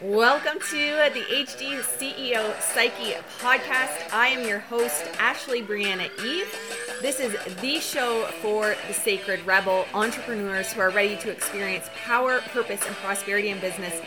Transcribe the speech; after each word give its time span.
Welcome 0.00 0.60
to 0.60 1.10
the 1.12 1.24
HD 1.28 1.80
CEO 1.80 2.60
Psyche 2.60 3.14
podcast. 3.40 4.12
I 4.12 4.28
am 4.28 4.46
your 4.46 4.60
host, 4.60 5.04
Ashley 5.18 5.60
Briana 5.60 6.08
Eve. 6.24 6.54
This 7.02 7.18
is 7.18 7.36
the 7.56 7.80
show 7.80 8.26
for 8.40 8.76
the 8.86 8.94
sacred 8.94 9.44
rebel 9.44 9.86
entrepreneurs 9.94 10.72
who 10.72 10.82
are 10.82 10.90
ready 10.90 11.16
to 11.16 11.32
experience 11.32 11.90
power, 12.04 12.38
purpose, 12.52 12.80
and 12.86 12.94
prosperity 12.94 13.48
in 13.48 13.58
business 13.58 14.00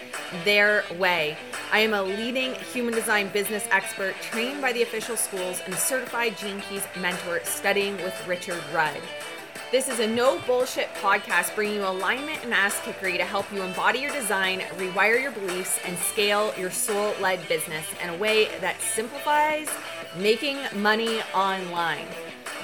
their 0.45 0.85
way. 0.97 1.35
I 1.73 1.79
am 1.79 1.93
a 1.93 2.01
leading 2.01 2.53
human 2.55 2.93
design 2.93 3.27
business 3.27 3.67
expert 3.69 4.15
trained 4.21 4.61
by 4.61 4.71
the 4.71 4.83
official 4.83 5.17
schools 5.17 5.61
and 5.65 5.75
certified 5.75 6.37
Gene 6.37 6.61
Keys 6.61 6.87
mentor 7.01 7.41
studying 7.43 7.97
with 7.97 8.15
Richard 8.29 8.63
Rudd. 8.73 9.01
This 9.71 9.87
is 9.87 10.01
a 10.01 10.07
no 10.07 10.37
bullshit 10.39 10.89
podcast 10.95 11.55
bringing 11.55 11.75
you 11.75 11.87
alignment 11.87 12.43
and 12.43 12.53
ass 12.53 12.77
kickery 12.81 13.15
to 13.15 13.23
help 13.23 13.49
you 13.53 13.61
embody 13.61 13.99
your 13.99 14.11
design, 14.11 14.59
rewire 14.75 15.21
your 15.21 15.31
beliefs, 15.31 15.79
and 15.85 15.97
scale 15.97 16.53
your 16.57 16.69
soul 16.69 17.13
led 17.21 17.47
business 17.47 17.85
in 18.03 18.09
a 18.09 18.17
way 18.17 18.49
that 18.59 18.81
simplifies 18.81 19.69
making 20.17 20.57
money 20.75 21.21
online. 21.33 22.05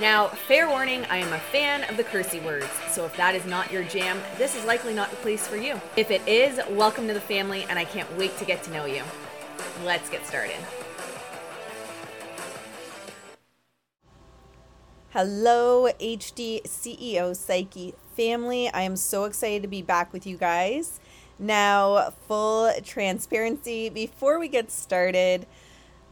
Now, 0.02 0.28
fair 0.28 0.68
warning, 0.68 1.06
I 1.06 1.20
am 1.20 1.32
a 1.32 1.40
fan 1.40 1.90
of 1.90 1.96
the 1.96 2.04
cursey 2.04 2.44
words, 2.44 2.68
so 2.92 3.06
if 3.06 3.16
that 3.16 3.36
is 3.36 3.46
not 3.46 3.72
your 3.72 3.84
jam, 3.84 4.20
this 4.38 4.58
is 4.58 4.66
likely 4.66 4.94
not 4.94 5.10
the 5.10 5.16
place 5.16 5.48
for 5.48 5.56
you. 5.56 5.80
If 5.96 6.12
it 6.12 6.28
is, 6.28 6.60
welcome 6.70 7.08
to 7.08 7.14
the 7.14 7.22
family, 7.22 7.66
and 7.70 7.80
I 7.80 7.86
can't 7.86 8.18
wait 8.18 8.38
to 8.40 8.44
get 8.44 8.64
to 8.64 8.72
know 8.72 8.84
you. 8.84 9.04
Let's 9.86 10.10
get 10.10 10.28
started. 10.28 10.58
Hello, 15.20 15.90
HD 16.00 16.62
CEO 16.62 17.36
Psyche 17.36 17.96
family. 18.16 18.70
I 18.72 18.84
am 18.84 18.96
so 18.96 19.24
excited 19.24 19.64
to 19.64 19.68
be 19.68 19.82
back 19.82 20.14
with 20.14 20.28
you 20.28 20.38
guys. 20.38 21.00
Now, 21.40 22.12
full 22.28 22.72
transparency, 22.84 23.90
before 23.90 24.38
we 24.38 24.48
get 24.48 24.70
started, 24.70 25.48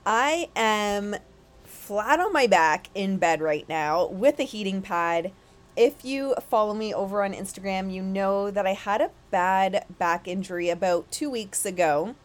I 0.08 0.50
am 0.56 1.18
flat 1.64 2.20
on 2.20 2.34
my 2.34 2.48
back 2.48 2.88
in 2.96 3.18
bed 3.18 3.42
right 3.42 3.70
now 3.70 4.08
with 4.08 4.40
a 4.40 4.44
heating 4.44 4.82
pad. 4.82 5.32
If 5.78 6.04
you 6.04 6.34
follow 6.50 6.74
me 6.74 6.92
over 6.92 7.24
on 7.24 7.32
Instagram, 7.32 7.94
you 7.94 8.02
know 8.02 8.50
that 8.50 8.66
I 8.66 8.74
had 8.74 9.02
a 9.02 9.12
bad 9.30 9.86
back 10.00 10.28
injury 10.28 10.70
about 10.70 11.12
two 11.12 11.30
weeks 11.30 11.64
ago. 11.64 12.16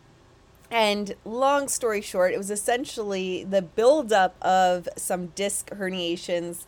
And 0.71 1.15
long 1.25 1.69
story 1.69 2.01
short, 2.01 2.33
it 2.33 2.39
was 2.39 2.51
essentially 2.51 3.43
the 3.43 3.63
buildup 3.63 4.37
of 4.41 4.89
some 4.97 5.29
disc 5.29 5.69
herniations 5.71 6.65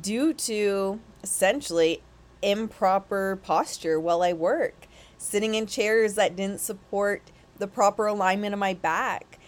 due 0.00 0.32
to 0.32 1.00
essentially 1.22 2.02
improper 2.42 3.38
posture 3.42 3.98
while 3.98 4.22
I 4.22 4.32
work, 4.32 4.86
sitting 5.18 5.54
in 5.54 5.66
chairs 5.66 6.14
that 6.14 6.36
didn't 6.36 6.60
support 6.60 7.22
the 7.58 7.66
proper 7.66 8.06
alignment 8.06 8.54
of 8.54 8.60
my 8.60 8.72
back, 8.72 9.38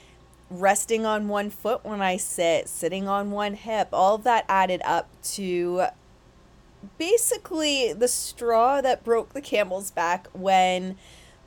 resting 0.50 1.06
on 1.06 1.28
one 1.28 1.48
foot 1.48 1.84
when 1.84 2.02
I 2.02 2.16
sit, 2.16 2.68
sitting 2.68 3.06
on 3.08 3.30
one 3.30 3.54
hip. 3.54 3.88
All 3.92 4.16
of 4.16 4.24
that 4.24 4.44
added 4.48 4.82
up 4.84 5.08
to 5.34 5.84
basically 6.98 7.92
the 7.92 8.08
straw 8.08 8.80
that 8.80 9.04
broke 9.04 9.32
the 9.32 9.40
camel's 9.40 9.92
back 9.92 10.26
when 10.32 10.96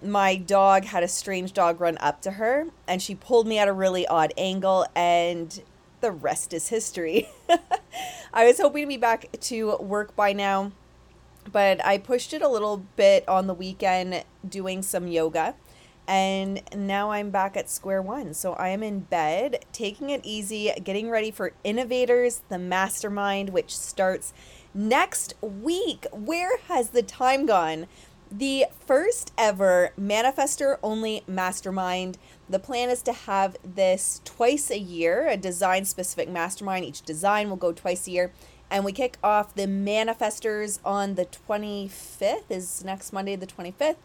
my 0.03 0.35
dog 0.35 0.85
had 0.85 1.03
a 1.03 1.07
strange 1.07 1.53
dog 1.53 1.79
run 1.79 1.97
up 1.99 2.21
to 2.21 2.31
her 2.31 2.67
and 2.87 3.01
she 3.01 3.15
pulled 3.15 3.47
me 3.47 3.57
at 3.57 3.67
a 3.67 3.73
really 3.73 4.05
odd 4.07 4.33
angle 4.37 4.85
and 4.95 5.61
the 6.01 6.11
rest 6.11 6.53
is 6.53 6.67
history. 6.67 7.29
I 8.33 8.45
was 8.45 8.59
hoping 8.59 8.83
to 8.83 8.87
be 8.87 8.97
back 8.97 9.27
to 9.41 9.77
work 9.77 10.15
by 10.15 10.33
now, 10.33 10.71
but 11.51 11.83
I 11.85 11.97
pushed 11.97 12.33
it 12.33 12.41
a 12.41 12.49
little 12.49 12.85
bit 12.95 13.27
on 13.27 13.47
the 13.47 13.53
weekend 13.53 14.23
doing 14.47 14.81
some 14.81 15.07
yoga. 15.07 15.55
And 16.07 16.61
now 16.75 17.11
I'm 17.11 17.31
back 17.31 17.57
at 17.57 17.69
square 17.69 18.01
one. 18.01 18.35
So 18.35 18.53
I 18.53 18.69
am 18.69 18.83
in 18.83 18.99
bed, 18.99 19.65
taking 19.71 20.11
it 20.11 20.21
easy, 20.23 20.71
getting 20.83 21.09
ready 21.09 21.31
for 21.31 21.53
Innovators, 21.63 22.41
the 22.49 22.59
mastermind, 22.59 23.49
which 23.49 23.75
starts 23.75 24.31
next 24.73 25.33
week. 25.41 26.05
Where 26.11 26.59
has 26.67 26.89
the 26.89 27.01
time 27.01 27.47
gone? 27.47 27.87
The 28.37 28.65
first 28.85 29.31
ever 29.37 29.93
manifestor 29.97 30.77
only 30.83 31.23
mastermind. 31.25 32.17
The 32.49 32.59
plan 32.59 32.89
is 32.89 33.01
to 33.03 33.13
have 33.13 33.55
this 33.63 34.19
twice 34.25 34.69
a 34.69 34.77
year, 34.77 35.29
a 35.29 35.37
design 35.37 35.85
specific 35.85 36.27
mastermind. 36.27 36.83
Each 36.83 37.01
design 37.01 37.49
will 37.49 37.55
go 37.55 37.71
twice 37.71 38.07
a 38.07 38.11
year. 38.11 38.33
And 38.69 38.83
we 38.83 38.91
kick 38.91 39.17
off 39.23 39.55
the 39.55 39.67
manifestors 39.67 40.79
on 40.83 41.15
the 41.15 41.25
25th, 41.25 42.43
is 42.49 42.83
next 42.83 43.13
Monday, 43.13 43.37
the 43.37 43.47
25th. 43.47 43.95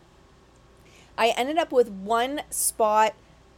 I 1.19 1.31
ended 1.37 1.59
up 1.59 1.73
with 1.73 1.89
one 1.89 2.43
spot 2.51 3.15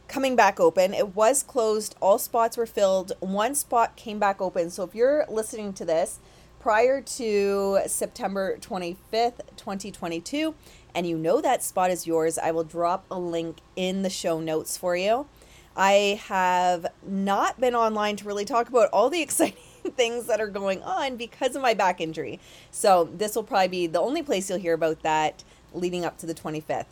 coming 0.07 0.35
back 0.35 0.59
open. 0.59 0.95
It 0.95 1.15
was 1.15 1.43
closed, 1.43 1.95
all 2.01 2.17
spots 2.17 2.57
were 2.57 2.65
filled. 2.65 3.11
One 3.19 3.53
spot 3.53 3.95
came 3.95 4.17
back 4.17 4.41
open. 4.41 4.71
So 4.71 4.83
if 4.83 4.95
you're 4.95 5.25
listening 5.29 5.73
to 5.73 5.85
this, 5.85 6.19
prior 6.63 7.01
to 7.01 7.77
September 7.87 8.57
25th, 8.57 9.41
2022, 9.57 10.55
and 10.95 11.05
you 11.05 11.17
know 11.17 11.41
that 11.41 11.61
spot 11.61 11.91
is 11.91 12.07
yours, 12.07 12.37
I 12.37 12.51
will 12.51 12.63
drop 12.63 13.03
a 13.11 13.19
link 13.19 13.57
in 13.75 14.01
the 14.01 14.09
show 14.09 14.39
notes 14.39 14.77
for 14.77 14.95
you. 14.95 15.27
I 15.75 16.21
have 16.27 16.85
not 17.05 17.59
been 17.59 17.75
online 17.75 18.15
to 18.15 18.25
really 18.25 18.45
talk 18.45 18.69
about 18.69 18.87
all 18.93 19.09
the 19.09 19.21
exciting 19.27 19.57
things 19.97 20.25
that 20.27 20.39
are 20.39 20.47
going 20.47 20.81
on 20.83 21.17
because 21.17 21.57
of 21.57 21.61
my 21.61 21.73
back 21.73 21.99
injury. 21.99 22.39
So, 22.71 23.09
this 23.13 23.35
will 23.35 23.43
probably 23.43 23.67
be 23.67 23.87
the 23.87 23.99
only 23.99 24.23
place 24.23 24.49
you'll 24.49 24.59
hear 24.59 24.73
about 24.73 25.03
that 25.03 25.43
leading 25.73 26.05
up 26.05 26.17
to 26.19 26.25
the 26.25 26.33
25th. 26.33 26.85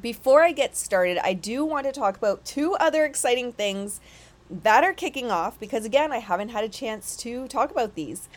Before 0.00 0.42
I 0.42 0.52
get 0.52 0.74
started, 0.74 1.18
I 1.22 1.34
do 1.34 1.66
want 1.66 1.84
to 1.84 1.92
talk 1.92 2.16
about 2.16 2.46
two 2.46 2.76
other 2.76 3.04
exciting 3.04 3.52
things 3.52 4.00
that 4.50 4.84
are 4.84 4.94
kicking 4.94 5.30
off 5.30 5.60
because, 5.60 5.84
again, 5.84 6.12
I 6.12 6.18
haven't 6.18 6.48
had 6.48 6.64
a 6.64 6.68
chance 6.70 7.14
to 7.18 7.46
talk 7.46 7.70
about 7.70 7.94
these. 7.94 8.30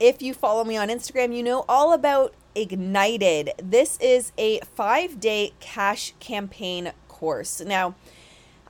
If 0.00 0.22
you 0.22 0.32
follow 0.32 0.62
me 0.62 0.76
on 0.76 0.88
Instagram, 0.90 1.34
you 1.34 1.42
know 1.42 1.64
all 1.68 1.92
about 1.92 2.32
Ignited. 2.54 3.50
This 3.60 3.98
is 4.00 4.32
a 4.38 4.60
five 4.60 5.18
day 5.18 5.54
cash 5.58 6.14
campaign 6.20 6.92
course. 7.08 7.60
Now, 7.60 7.96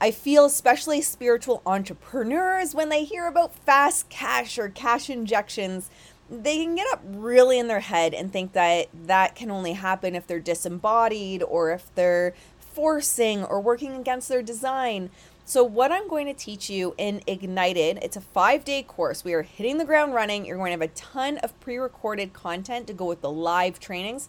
I 0.00 0.10
feel 0.10 0.46
especially 0.46 1.02
spiritual 1.02 1.60
entrepreneurs 1.66 2.74
when 2.74 2.88
they 2.88 3.04
hear 3.04 3.26
about 3.26 3.54
fast 3.54 4.08
cash 4.08 4.58
or 4.58 4.70
cash 4.70 5.10
injections, 5.10 5.90
they 6.30 6.64
can 6.64 6.76
get 6.76 6.86
up 6.92 7.02
really 7.04 7.58
in 7.58 7.68
their 7.68 7.80
head 7.80 8.14
and 8.14 8.32
think 8.32 8.54
that 8.54 8.88
that 8.94 9.34
can 9.34 9.50
only 9.50 9.74
happen 9.74 10.14
if 10.14 10.26
they're 10.26 10.40
disembodied 10.40 11.42
or 11.42 11.72
if 11.72 11.94
they're 11.94 12.32
forcing 12.58 13.44
or 13.44 13.60
working 13.60 13.94
against 13.96 14.30
their 14.30 14.42
design. 14.42 15.10
So, 15.48 15.64
what 15.64 15.90
I'm 15.90 16.08
going 16.08 16.26
to 16.26 16.34
teach 16.34 16.68
you 16.68 16.94
in 16.98 17.22
Ignited, 17.26 18.00
it's 18.02 18.18
a 18.18 18.20
five 18.20 18.66
day 18.66 18.82
course. 18.82 19.24
We 19.24 19.32
are 19.32 19.40
hitting 19.40 19.78
the 19.78 19.86
ground 19.86 20.12
running. 20.12 20.44
You're 20.44 20.58
going 20.58 20.78
to 20.78 20.84
have 20.84 20.90
a 20.90 20.94
ton 20.94 21.38
of 21.38 21.58
pre 21.58 21.78
recorded 21.78 22.34
content 22.34 22.86
to 22.88 22.92
go 22.92 23.06
with 23.06 23.22
the 23.22 23.30
live 23.30 23.80
trainings. 23.80 24.28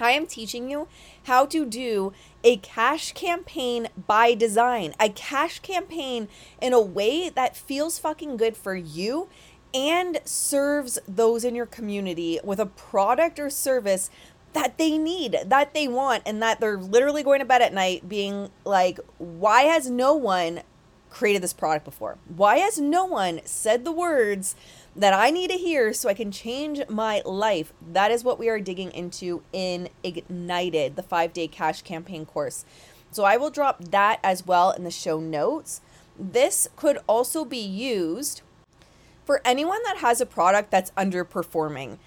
I 0.00 0.10
am 0.10 0.26
teaching 0.26 0.68
you 0.68 0.88
how 1.22 1.46
to 1.46 1.64
do 1.64 2.12
a 2.42 2.56
cash 2.56 3.12
campaign 3.12 3.90
by 4.08 4.34
design, 4.34 4.92
a 4.98 5.10
cash 5.10 5.60
campaign 5.60 6.26
in 6.60 6.72
a 6.72 6.80
way 6.80 7.28
that 7.28 7.56
feels 7.56 8.00
fucking 8.00 8.36
good 8.36 8.56
for 8.56 8.74
you 8.74 9.28
and 9.72 10.20
serves 10.24 10.98
those 11.06 11.44
in 11.44 11.54
your 11.54 11.66
community 11.66 12.40
with 12.42 12.58
a 12.58 12.66
product 12.66 13.38
or 13.38 13.50
service 13.50 14.10
that 14.52 14.78
they 14.78 14.98
need, 14.98 15.36
that 15.46 15.74
they 15.74 15.86
want, 15.86 16.22
and 16.26 16.42
that 16.42 16.60
they're 16.60 16.76
literally 16.76 17.22
going 17.22 17.40
to 17.40 17.44
bed 17.44 17.62
at 17.62 17.72
night 17.72 18.08
being 18.08 18.50
like, 18.64 18.98
why 19.18 19.62
has 19.62 19.88
no 19.88 20.14
one 20.14 20.62
created 21.08 21.42
this 21.42 21.52
product 21.52 21.84
before? 21.84 22.18
Why 22.34 22.58
has 22.58 22.78
no 22.78 23.04
one 23.04 23.40
said 23.44 23.84
the 23.84 23.92
words 23.92 24.54
that 24.96 25.12
I 25.12 25.30
need 25.30 25.50
to 25.50 25.56
hear 25.56 25.92
so 25.92 26.08
I 26.08 26.14
can 26.14 26.32
change 26.32 26.80
my 26.88 27.22
life? 27.24 27.72
That 27.92 28.10
is 28.10 28.24
what 28.24 28.38
we 28.38 28.48
are 28.48 28.60
digging 28.60 28.90
into 28.92 29.42
in 29.52 29.88
Ignited, 30.02 30.96
the 30.96 31.02
five 31.02 31.32
day 31.32 31.46
cash 31.46 31.82
campaign 31.82 32.26
course. 32.26 32.64
So 33.12 33.24
I 33.24 33.36
will 33.36 33.50
drop 33.50 33.84
that 33.86 34.20
as 34.22 34.46
well 34.46 34.70
in 34.70 34.84
the 34.84 34.90
show 34.90 35.18
notes. 35.20 35.80
This 36.18 36.68
could 36.76 36.98
also 37.08 37.44
be 37.44 37.58
used 37.58 38.42
for 39.24 39.40
anyone 39.44 39.80
that 39.84 39.98
has 39.98 40.20
a 40.20 40.26
product 40.26 40.70
that's 40.70 40.90
underperforming 40.92 41.98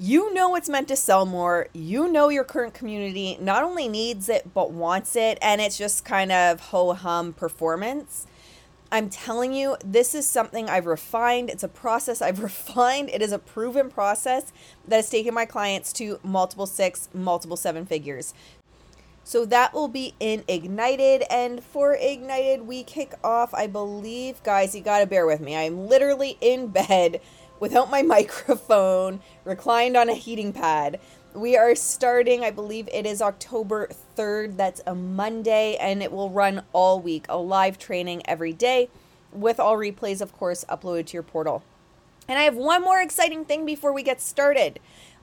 you 0.00 0.32
know 0.32 0.54
it's 0.54 0.70
meant 0.70 0.88
to 0.88 0.96
sell 0.96 1.26
more. 1.26 1.68
You 1.74 2.10
know 2.10 2.30
your 2.30 2.42
current 2.42 2.72
community 2.72 3.36
not 3.38 3.62
only 3.62 3.86
needs 3.86 4.30
it, 4.30 4.54
but 4.54 4.72
wants 4.72 5.14
it. 5.14 5.36
And 5.42 5.60
it's 5.60 5.76
just 5.76 6.06
kind 6.06 6.32
of 6.32 6.58
ho 6.60 6.94
hum 6.94 7.34
performance. 7.34 8.26
I'm 8.90 9.10
telling 9.10 9.52
you, 9.52 9.76
this 9.84 10.14
is 10.14 10.24
something 10.26 10.70
I've 10.70 10.86
refined. 10.86 11.50
It's 11.50 11.62
a 11.62 11.68
process 11.68 12.22
I've 12.22 12.42
refined. 12.42 13.10
It 13.10 13.20
is 13.20 13.30
a 13.30 13.38
proven 13.38 13.90
process 13.90 14.54
that 14.88 14.96
has 14.96 15.10
taken 15.10 15.34
my 15.34 15.44
clients 15.44 15.92
to 15.94 16.18
multiple 16.22 16.66
six, 16.66 17.10
multiple 17.12 17.58
seven 17.58 17.84
figures. 17.84 18.32
So 19.22 19.44
that 19.44 19.74
will 19.74 19.88
be 19.88 20.14
in 20.18 20.44
Ignited. 20.48 21.24
And 21.30 21.62
for 21.62 21.94
Ignited, 21.94 22.62
we 22.62 22.84
kick 22.84 23.12
off, 23.22 23.52
I 23.52 23.66
believe, 23.66 24.42
guys, 24.42 24.74
you 24.74 24.80
got 24.80 25.00
to 25.00 25.06
bear 25.06 25.26
with 25.26 25.40
me. 25.40 25.54
I'm 25.54 25.86
literally 25.86 26.38
in 26.40 26.68
bed 26.68 27.20
without 27.60 27.90
my 27.90 28.02
microphone, 28.16 29.20
reclined 29.44 29.96
on 29.96 30.08
a 30.08 30.14
heating 30.14 30.52
pad. 30.52 30.98
We 31.32 31.56
are 31.56 31.76
starting, 31.76 32.42
I 32.42 32.50
believe 32.50 32.88
it 32.92 33.06
is 33.06 33.22
October 33.22 33.88
3rd. 34.16 34.56
That's 34.56 34.80
a 34.84 34.96
Monday, 34.96 35.76
and 35.76 36.02
it 36.02 36.10
will 36.10 36.30
run 36.30 36.62
all 36.72 36.98
week. 36.98 37.26
A 37.28 37.38
live 37.38 37.78
training 37.78 38.22
every 38.24 38.52
day 38.52 38.88
with 39.32 39.60
all 39.60 39.76
replays, 39.76 40.20
of 40.20 40.32
course, 40.36 40.64
uploaded 40.68 41.06
to 41.06 41.12
your 41.12 41.22
portal. 41.22 41.62
And 42.26 42.38
I 42.38 42.42
have 42.42 42.56
one 42.56 42.82
more 42.82 43.00
exciting 43.00 43.44
thing 43.44 43.64
before 43.64 43.92
we 43.92 44.02
get 44.02 44.20
started. 44.20 44.80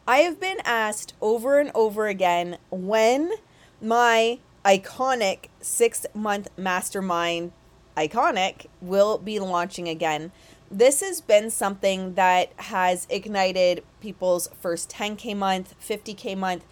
I 0.08 0.20
have 0.20 0.40
been 0.40 0.60
asked 0.64 1.14
over 1.20 1.60
and 1.60 1.72
over 1.76 2.08
again 2.08 2.58
when 2.70 3.34
my 3.82 4.40
iconic 4.64 5.48
six 5.60 6.06
month 6.14 6.50
mastermind 6.58 7.52
iconic 7.98 8.68
will 8.82 9.18
be 9.18 9.40
launching 9.40 9.90
again 9.90 10.32
this 10.70 11.02
has 11.02 11.22
been 11.22 11.50
something 11.50 12.16
that 12.16 12.52
has 12.58 13.08
ignited 13.10 13.84
people's 14.02 14.50
first 14.60 14.90
10K 14.90 15.36
month, 15.36 15.76
50K 15.82 16.38
month. 16.38 16.66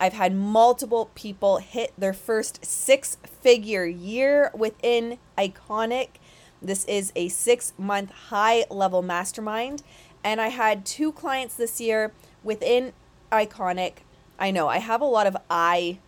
I've 0.00 0.12
had 0.12 0.34
multiple 0.34 1.10
people 1.14 1.58
hit 1.58 1.92
their 1.98 2.12
first 2.12 2.64
six 2.64 3.16
figure 3.40 3.86
year 3.86 4.50
within 4.54 5.18
Iconic. 5.36 6.08
This 6.60 6.84
is 6.84 7.12
a 7.16 7.28
six 7.28 7.72
month 7.78 8.10
high 8.10 8.64
level 8.70 9.02
mastermind. 9.02 9.82
And 10.22 10.40
I 10.40 10.48
had 10.48 10.84
two 10.84 11.12
clients 11.12 11.54
this 11.54 11.80
year 11.80 12.12
within 12.44 12.92
Iconic. 13.32 13.98
I 14.38 14.50
know 14.50 14.68
I 14.68 14.78
have 14.78 15.00
a 15.00 15.06
lot 15.06 15.26
of 15.26 15.36
I 15.48 15.98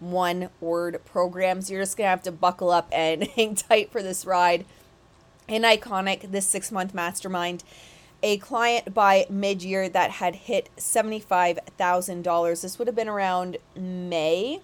one 0.00 0.50
word 0.60 1.00
programs. 1.04 1.70
You're 1.70 1.82
just 1.82 1.96
going 1.96 2.06
to 2.06 2.10
have 2.10 2.22
to 2.24 2.32
buckle 2.32 2.70
up 2.70 2.88
and 2.92 3.24
hang 3.36 3.54
tight 3.54 3.90
for 3.90 4.02
this 4.02 4.26
ride 4.26 4.64
in 5.48 5.62
Iconic, 5.62 6.30
this 6.30 6.46
six 6.46 6.70
month 6.70 6.94
mastermind, 6.94 7.64
a 8.22 8.36
client 8.38 8.94
by 8.94 9.26
mid 9.30 9.62
year 9.62 9.88
that 9.88 10.12
had 10.12 10.34
hit 10.34 10.68
$75,000. 10.76 12.62
This 12.62 12.78
would 12.78 12.88
have 12.88 12.96
been 12.96 13.08
around 13.08 13.56
May. 13.76 14.60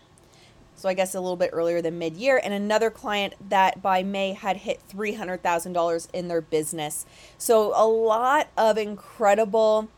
So 0.77 0.89
I 0.89 0.95
guess 0.95 1.15
a 1.15 1.21
little 1.21 1.37
bit 1.37 1.51
earlier 1.53 1.81
than 1.81 1.99
mid 1.99 2.17
year. 2.17 2.41
And 2.43 2.53
another 2.53 2.91
client 2.91 3.35
that 3.49 3.81
by 3.81 4.03
May 4.03 4.33
had 4.33 4.59
hit 4.59 4.81
$300,000 4.93 6.09
in 6.13 6.29
their 6.29 6.41
business. 6.41 7.07
So 7.39 7.73
a 7.75 7.87
lot 7.87 8.49
of 8.57 8.77
incredible 8.77 9.89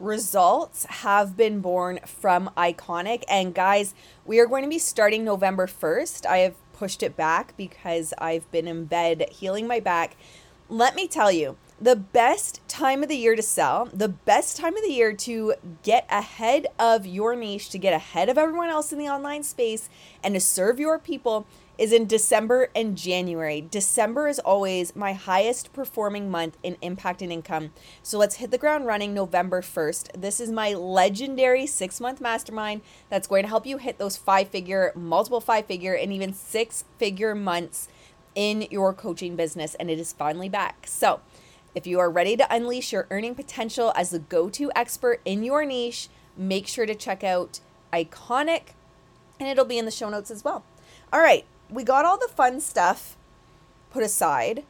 results 0.00 0.86
have 0.86 1.36
been 1.36 1.60
born 1.60 2.00
from 2.06 2.50
Iconic. 2.56 3.22
And 3.28 3.54
guys, 3.54 3.94
we 4.24 4.40
are 4.40 4.46
going 4.46 4.62
to 4.62 4.70
be 4.70 4.78
starting 4.78 5.22
November 5.24 5.66
1st. 5.66 6.24
I 6.24 6.38
have 6.38 6.54
pushed 6.80 7.02
it 7.02 7.14
back 7.14 7.54
because 7.58 8.14
I've 8.16 8.50
been 8.50 8.66
in 8.66 8.86
bed 8.86 9.26
healing 9.30 9.68
my 9.68 9.80
back. 9.80 10.16
Let 10.70 10.94
me 10.94 11.06
tell 11.06 11.30
you, 11.30 11.58
the 11.78 11.94
best 11.94 12.66
time 12.68 13.02
of 13.02 13.10
the 13.10 13.18
year 13.18 13.36
to 13.36 13.42
sell, 13.42 13.90
the 13.92 14.08
best 14.08 14.56
time 14.56 14.74
of 14.78 14.82
the 14.82 14.92
year 14.92 15.12
to 15.12 15.54
get 15.82 16.06
ahead 16.08 16.66
of 16.78 17.04
your 17.04 17.36
niche, 17.36 17.68
to 17.70 17.78
get 17.78 17.92
ahead 17.92 18.30
of 18.30 18.38
everyone 18.38 18.70
else 18.70 18.94
in 18.94 18.98
the 18.98 19.10
online 19.10 19.42
space, 19.42 19.90
and 20.24 20.32
to 20.32 20.40
serve 20.40 20.80
your 20.80 20.98
people 20.98 21.46
is 21.80 21.94
in 21.94 22.06
December 22.06 22.68
and 22.76 22.94
January. 22.94 23.62
December 23.62 24.28
is 24.28 24.38
always 24.38 24.94
my 24.94 25.14
highest 25.14 25.72
performing 25.72 26.30
month 26.30 26.58
in 26.62 26.76
impact 26.82 27.22
and 27.22 27.32
income. 27.32 27.72
So 28.02 28.18
let's 28.18 28.36
hit 28.36 28.50
the 28.50 28.58
ground 28.58 28.84
running 28.84 29.14
November 29.14 29.62
1st. 29.62 30.20
This 30.20 30.40
is 30.40 30.50
my 30.50 30.74
legendary 30.74 31.66
six 31.66 31.98
month 31.98 32.20
mastermind 32.20 32.82
that's 33.08 33.26
going 33.26 33.44
to 33.44 33.48
help 33.48 33.64
you 33.64 33.78
hit 33.78 33.96
those 33.96 34.18
five 34.18 34.48
figure, 34.48 34.92
multiple 34.94 35.40
five 35.40 35.64
figure, 35.64 35.94
and 35.94 36.12
even 36.12 36.34
six 36.34 36.84
figure 36.98 37.34
months 37.34 37.88
in 38.34 38.66
your 38.70 38.92
coaching 38.92 39.34
business. 39.34 39.74
And 39.76 39.90
it 39.90 39.98
is 39.98 40.12
finally 40.12 40.50
back. 40.50 40.86
So 40.86 41.22
if 41.74 41.86
you 41.86 41.98
are 41.98 42.10
ready 42.10 42.36
to 42.36 42.54
unleash 42.54 42.92
your 42.92 43.06
earning 43.10 43.34
potential 43.34 43.94
as 43.96 44.10
the 44.10 44.18
go 44.18 44.50
to 44.50 44.70
expert 44.76 45.22
in 45.24 45.42
your 45.42 45.64
niche, 45.64 46.10
make 46.36 46.66
sure 46.66 46.84
to 46.84 46.94
check 46.94 47.24
out 47.24 47.60
Iconic, 47.90 48.74
and 49.38 49.48
it'll 49.48 49.64
be 49.64 49.78
in 49.78 49.86
the 49.86 49.90
show 49.90 50.10
notes 50.10 50.30
as 50.30 50.44
well. 50.44 50.62
All 51.10 51.20
right, 51.20 51.46
we 51.70 51.84
got 51.84 52.04
all 52.04 52.18
the 52.18 52.28
fun 52.28 52.60
stuff 52.60 53.16
put 53.90 54.02
aside, 54.02 54.64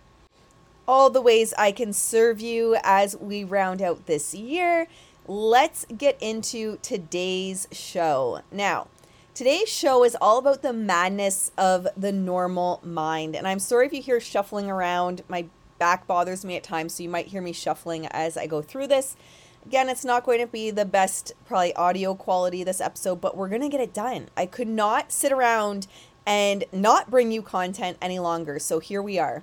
all 0.86 1.10
the 1.10 1.20
ways 1.20 1.54
I 1.56 1.72
can 1.72 1.92
serve 1.92 2.40
you 2.40 2.76
as 2.82 3.16
we 3.16 3.44
round 3.44 3.80
out 3.80 4.06
this 4.06 4.34
year. 4.34 4.86
Let's 5.26 5.86
get 5.96 6.16
into 6.20 6.78
today's 6.82 7.68
show. 7.70 8.40
Now, 8.50 8.88
today's 9.34 9.68
show 9.68 10.04
is 10.04 10.16
all 10.20 10.38
about 10.38 10.62
the 10.62 10.72
madness 10.72 11.52
of 11.56 11.86
the 11.96 12.12
normal 12.12 12.80
mind. 12.82 13.36
And 13.36 13.46
I'm 13.46 13.60
sorry 13.60 13.86
if 13.86 13.92
you 13.92 14.02
hear 14.02 14.20
shuffling 14.20 14.68
around. 14.68 15.22
My 15.28 15.46
back 15.78 16.06
bothers 16.06 16.44
me 16.44 16.56
at 16.56 16.64
times, 16.64 16.94
so 16.94 17.02
you 17.02 17.08
might 17.08 17.28
hear 17.28 17.40
me 17.40 17.52
shuffling 17.52 18.06
as 18.06 18.36
I 18.36 18.46
go 18.46 18.60
through 18.60 18.88
this. 18.88 19.16
Again, 19.66 19.90
it's 19.90 20.04
not 20.06 20.24
going 20.24 20.40
to 20.40 20.46
be 20.46 20.70
the 20.70 20.86
best, 20.86 21.32
probably 21.46 21.74
audio 21.76 22.14
quality 22.14 22.64
this 22.64 22.80
episode, 22.80 23.20
but 23.20 23.36
we're 23.36 23.48
going 23.48 23.60
to 23.60 23.68
get 23.68 23.80
it 23.80 23.92
done. 23.92 24.28
I 24.36 24.46
could 24.46 24.68
not 24.68 25.12
sit 25.12 25.32
around 25.32 25.86
and 26.30 26.64
not 26.70 27.10
bring 27.10 27.32
you 27.32 27.42
content 27.42 27.98
any 28.00 28.20
longer. 28.20 28.60
So 28.60 28.78
here 28.78 29.02
we 29.02 29.18
are. 29.18 29.42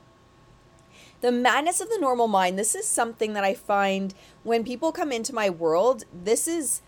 The 1.20 1.34
madness 1.34 1.82
of 1.82 1.90
the 1.90 1.98
normal 2.00 2.30
mind. 2.30 2.58
This 2.58 2.76
is 2.76 2.88
something 2.88 3.34
that 3.34 3.44
I 3.44 3.56
find 3.56 4.14
when 4.44 4.64
people 4.64 4.94
come 4.94 5.12
into 5.12 5.36
my 5.36 5.50
world, 5.50 6.06
this 6.14 6.48
is 6.48 6.82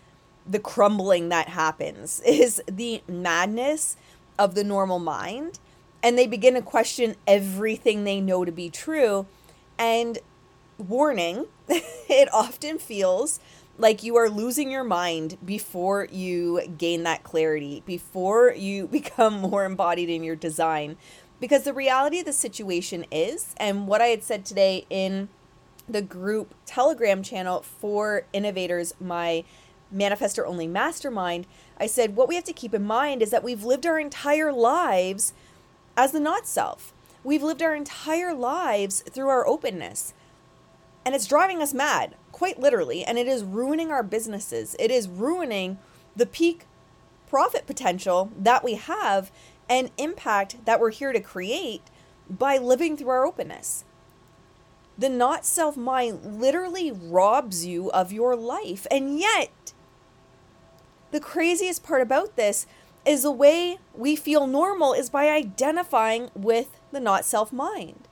the 0.46 0.58
crumbling 0.58 1.28
that 1.28 1.50
happens 1.50 2.20
is 2.26 2.62
the 2.66 3.02
madness 3.06 3.98
of 4.38 4.54
the 4.54 4.64
normal 4.64 4.98
mind 4.98 5.58
and 6.02 6.16
they 6.16 6.26
begin 6.26 6.54
to 6.54 6.62
question 6.62 7.14
everything 7.26 8.04
they 8.04 8.22
know 8.22 8.42
to 8.46 8.50
be 8.50 8.70
true 8.70 9.26
and 9.78 10.18
warning 10.78 11.44
it 11.68 12.32
often 12.32 12.78
feels 12.78 13.38
like 13.80 14.02
you 14.02 14.16
are 14.16 14.28
losing 14.28 14.70
your 14.70 14.84
mind 14.84 15.38
before 15.44 16.06
you 16.12 16.60
gain 16.76 17.02
that 17.04 17.22
clarity, 17.22 17.82
before 17.86 18.52
you 18.52 18.86
become 19.00 19.40
more 19.40 19.64
embodied 19.64 20.10
in 20.10 20.22
your 20.22 20.36
design. 20.36 20.96
Because 21.40 21.62
the 21.62 21.72
reality 21.72 22.18
of 22.18 22.26
the 22.26 22.32
situation 22.32 23.06
is, 23.10 23.54
and 23.56 23.88
what 23.88 24.02
I 24.02 24.08
had 24.08 24.22
said 24.22 24.44
today 24.44 24.84
in 24.90 25.30
the 25.88 26.02
group 26.02 26.54
Telegram 26.66 27.22
channel 27.22 27.62
for 27.62 28.26
innovators, 28.34 28.92
my 29.00 29.44
manifestor 29.94 30.46
only 30.46 30.66
mastermind, 30.66 31.46
I 31.78 31.86
said, 31.86 32.14
what 32.14 32.28
we 32.28 32.34
have 32.34 32.44
to 32.44 32.52
keep 32.52 32.74
in 32.74 32.84
mind 32.84 33.22
is 33.22 33.30
that 33.30 33.42
we've 33.42 33.64
lived 33.64 33.86
our 33.86 33.98
entire 33.98 34.52
lives 34.52 35.32
as 35.96 36.12
the 36.12 36.20
not 36.20 36.46
self. 36.46 36.92
We've 37.24 37.42
lived 37.42 37.62
our 37.62 37.74
entire 37.74 38.34
lives 38.34 39.00
through 39.00 39.28
our 39.28 39.46
openness. 39.46 40.12
And 41.04 41.14
it's 41.14 41.26
driving 41.26 41.62
us 41.62 41.72
mad 41.72 42.14
quite 42.40 42.58
literally, 42.58 43.04
and 43.04 43.18
it 43.18 43.26
is 43.26 43.44
ruining 43.44 43.92
our 43.92 44.02
businesses. 44.02 44.74
It 44.78 44.90
is 44.90 45.10
ruining 45.10 45.78
the 46.16 46.24
peak 46.24 46.64
profit 47.28 47.66
potential 47.66 48.32
that 48.34 48.64
we 48.64 48.76
have 48.76 49.30
and 49.68 49.90
impact 49.98 50.64
that 50.64 50.80
we're 50.80 50.90
here 50.90 51.12
to 51.12 51.20
create 51.20 51.82
by 52.30 52.56
living 52.56 52.96
through 52.96 53.10
our 53.10 53.26
openness. 53.26 53.84
The 54.96 55.10
not 55.10 55.44
self 55.44 55.76
mind 55.76 56.40
literally 56.40 56.90
robs 56.90 57.66
you 57.66 57.90
of 57.90 58.10
your 58.10 58.34
life. 58.36 58.86
And 58.90 59.18
yet, 59.18 59.74
the 61.10 61.20
craziest 61.20 61.82
part 61.82 62.00
about 62.00 62.36
this 62.36 62.66
is 63.04 63.22
the 63.22 63.30
way 63.30 63.76
we 63.94 64.16
feel 64.16 64.46
normal 64.46 64.94
is 64.94 65.10
by 65.10 65.28
identifying 65.28 66.30
with 66.34 66.80
the 66.90 67.00
not 67.00 67.26
self 67.26 67.52
mind. 67.52 68.08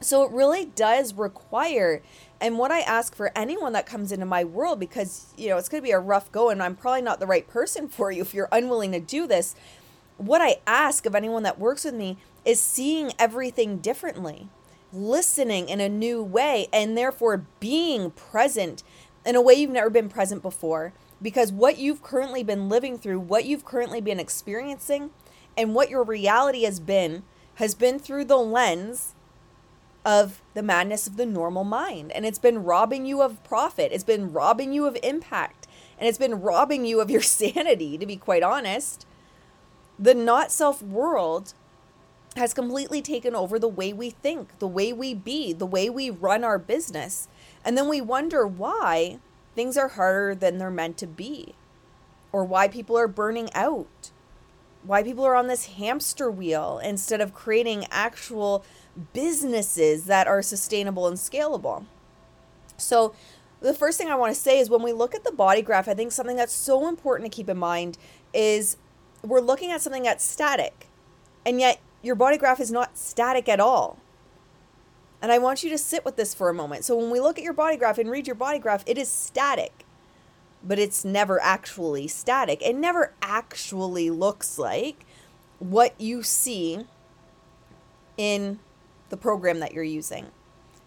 So 0.00 0.22
it 0.22 0.32
really 0.32 0.66
does 0.66 1.14
require 1.14 2.02
and 2.44 2.58
what 2.58 2.70
I 2.70 2.80
ask 2.80 3.14
for 3.14 3.32
anyone 3.34 3.72
that 3.72 3.86
comes 3.86 4.12
into 4.12 4.26
my 4.26 4.44
world, 4.44 4.78
because, 4.78 5.32
you 5.34 5.48
know, 5.48 5.56
it's 5.56 5.70
going 5.70 5.82
to 5.82 5.86
be 5.86 5.92
a 5.92 5.98
rough 5.98 6.30
go 6.30 6.50
and 6.50 6.62
I'm 6.62 6.76
probably 6.76 7.00
not 7.00 7.18
the 7.18 7.26
right 7.26 7.48
person 7.48 7.88
for 7.88 8.12
you 8.12 8.20
if 8.20 8.34
you're 8.34 8.50
unwilling 8.52 8.92
to 8.92 9.00
do 9.00 9.26
this. 9.26 9.56
What 10.18 10.42
I 10.42 10.56
ask 10.66 11.06
of 11.06 11.14
anyone 11.14 11.42
that 11.44 11.58
works 11.58 11.84
with 11.86 11.94
me 11.94 12.18
is 12.44 12.60
seeing 12.60 13.12
everything 13.18 13.78
differently, 13.78 14.50
listening 14.92 15.70
in 15.70 15.80
a 15.80 15.88
new 15.88 16.22
way, 16.22 16.68
and 16.70 16.98
therefore 16.98 17.46
being 17.60 18.10
present 18.10 18.82
in 19.24 19.36
a 19.36 19.40
way 19.40 19.54
you've 19.54 19.70
never 19.70 19.88
been 19.88 20.10
present 20.10 20.42
before. 20.42 20.92
Because 21.22 21.50
what 21.50 21.78
you've 21.78 22.02
currently 22.02 22.42
been 22.42 22.68
living 22.68 22.98
through, 22.98 23.20
what 23.20 23.46
you've 23.46 23.64
currently 23.64 24.02
been 24.02 24.20
experiencing, 24.20 25.08
and 25.56 25.74
what 25.74 25.88
your 25.88 26.04
reality 26.04 26.64
has 26.64 26.78
been, 26.78 27.22
has 27.54 27.74
been 27.74 27.98
through 27.98 28.26
the 28.26 28.36
lens 28.36 29.13
of 30.04 30.42
the 30.54 30.62
madness 30.62 31.06
of 31.06 31.16
the 31.16 31.26
normal 31.26 31.64
mind. 31.64 32.12
And 32.12 32.26
it's 32.26 32.38
been 32.38 32.62
robbing 32.62 33.06
you 33.06 33.22
of 33.22 33.42
profit, 33.44 33.92
it's 33.92 34.04
been 34.04 34.32
robbing 34.32 34.72
you 34.72 34.86
of 34.86 34.98
impact, 35.02 35.66
and 35.98 36.08
it's 36.08 36.18
been 36.18 36.40
robbing 36.40 36.84
you 36.84 37.00
of 37.00 37.10
your 37.10 37.22
sanity, 37.40 37.96
to 37.98 38.06
be 38.06 38.16
quite 38.16 38.42
honest. 38.42 39.06
The 39.98 40.14
not 40.14 40.50
self 40.50 40.82
world 40.82 41.54
has 42.36 42.52
completely 42.52 43.00
taken 43.00 43.34
over 43.34 43.58
the 43.58 43.68
way 43.68 43.92
we 43.92 44.10
think, 44.10 44.58
the 44.58 44.68
way 44.68 44.92
we 44.92 45.14
be, 45.14 45.52
the 45.52 45.66
way 45.66 45.88
we 45.88 46.10
run 46.10 46.42
our 46.42 46.58
business. 46.58 47.28
And 47.64 47.78
then 47.78 47.88
we 47.88 48.00
wonder 48.00 48.46
why 48.46 49.18
things 49.54 49.76
are 49.76 49.88
harder 49.88 50.34
than 50.34 50.58
they're 50.58 50.70
meant 50.70 50.98
to 50.98 51.06
be, 51.06 51.54
or 52.32 52.44
why 52.44 52.66
people 52.66 52.98
are 52.98 53.06
burning 53.06 53.52
out, 53.54 54.10
why 54.82 55.02
people 55.02 55.24
are 55.24 55.36
on 55.36 55.46
this 55.46 55.66
hamster 55.66 56.30
wheel 56.30 56.80
instead 56.82 57.20
of 57.20 57.34
creating 57.34 57.86
actual 57.90 58.64
businesses 59.12 60.04
that 60.06 60.26
are 60.26 60.42
sustainable 60.42 61.06
and 61.06 61.16
scalable. 61.16 61.84
So, 62.76 63.14
the 63.60 63.74
first 63.74 63.96
thing 63.96 64.08
I 64.08 64.14
want 64.14 64.34
to 64.34 64.40
say 64.40 64.58
is 64.58 64.68
when 64.68 64.82
we 64.82 64.92
look 64.92 65.14
at 65.14 65.24
the 65.24 65.32
body 65.32 65.62
graph, 65.62 65.88
I 65.88 65.94
think 65.94 66.12
something 66.12 66.36
that's 66.36 66.52
so 66.52 66.86
important 66.86 67.30
to 67.30 67.34
keep 67.34 67.48
in 67.48 67.56
mind 67.56 67.96
is 68.34 68.76
we're 69.22 69.40
looking 69.40 69.70
at 69.70 69.80
something 69.80 70.02
that's 70.02 70.22
static. 70.22 70.88
And 71.46 71.60
yet 71.60 71.80
your 72.02 72.14
body 72.14 72.36
graph 72.36 72.60
is 72.60 72.70
not 72.70 72.98
static 72.98 73.48
at 73.48 73.60
all. 73.60 73.98
And 75.22 75.32
I 75.32 75.38
want 75.38 75.64
you 75.64 75.70
to 75.70 75.78
sit 75.78 76.04
with 76.04 76.16
this 76.16 76.34
for 76.34 76.50
a 76.50 76.54
moment. 76.54 76.84
So 76.84 76.94
when 76.96 77.10
we 77.10 77.20
look 77.20 77.38
at 77.38 77.44
your 77.44 77.54
body 77.54 77.78
graph 77.78 77.96
and 77.96 78.10
read 78.10 78.26
your 78.26 78.36
body 78.36 78.58
graph, 78.58 78.84
it 78.86 78.98
is 78.98 79.08
static, 79.08 79.86
but 80.62 80.78
it's 80.78 81.02
never 81.02 81.42
actually 81.42 82.08
static. 82.08 82.60
It 82.60 82.76
never 82.76 83.14
actually 83.22 84.10
looks 84.10 84.58
like 84.58 85.06
what 85.58 85.98
you 85.98 86.22
see 86.22 86.84
in 88.18 88.58
the 89.14 89.20
program 89.20 89.60
that 89.60 89.72
you're 89.72 89.84
using. 89.84 90.26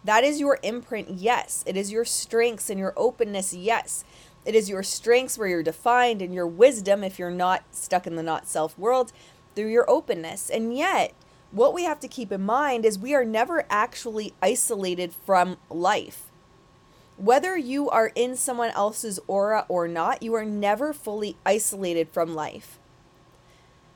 That 0.04 0.26
is 0.26 0.38
your 0.38 0.60
imprint, 0.62 1.12
yes. 1.12 1.64
It 1.66 1.78
is 1.78 1.94
your 1.94 2.04
strengths 2.04 2.70
and 2.70 2.78
your 2.78 2.94
openness, 2.98 3.54
yes. 3.54 4.04
It 4.44 4.54
is 4.54 4.70
your 4.70 4.84
strengths 4.84 5.38
where 5.38 5.48
you're 5.48 5.64
defined 5.64 6.22
and 6.22 6.34
your 6.34 6.46
wisdom, 6.46 7.06
if 7.06 7.18
you're 7.18 7.32
not 7.32 7.64
stuck 7.72 8.06
in 8.06 8.18
the 8.18 8.24
not 8.24 8.46
self 8.46 8.78
world, 8.78 9.14
through 9.56 9.70
your 9.70 9.90
openness. 9.90 10.50
And 10.50 10.76
yet, 10.76 11.14
what 11.52 11.74
we 11.74 11.86
have 11.86 12.02
to 12.02 12.10
keep 12.10 12.34
in 12.34 12.42
mind 12.42 12.86
is 12.86 13.00
we 13.00 13.16
are 13.16 13.24
never 13.24 13.66
actually 13.70 14.34
isolated 14.42 15.14
from 15.26 15.56
life. 15.70 16.26
Whether 17.16 17.58
you 17.58 17.90
are 17.90 18.12
in 18.14 18.36
someone 18.36 18.72
else's 18.72 19.22
aura 19.26 19.66
or 19.70 19.88
not, 19.88 20.22
you 20.22 20.34
are 20.34 20.46
never 20.46 20.92
fully 20.92 21.38
isolated 21.46 22.10
from 22.10 22.36
life. 22.36 22.78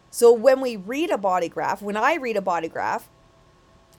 So 0.09 0.31
when 0.31 0.61
we 0.61 0.77
read 0.77 1.09
a 1.09 1.17
body 1.17 1.50
graph, 1.50 1.81
when 1.81 1.97
I 1.97 2.15
read 2.15 2.38
a 2.38 2.41
body 2.41 2.69
graph, 2.69 3.09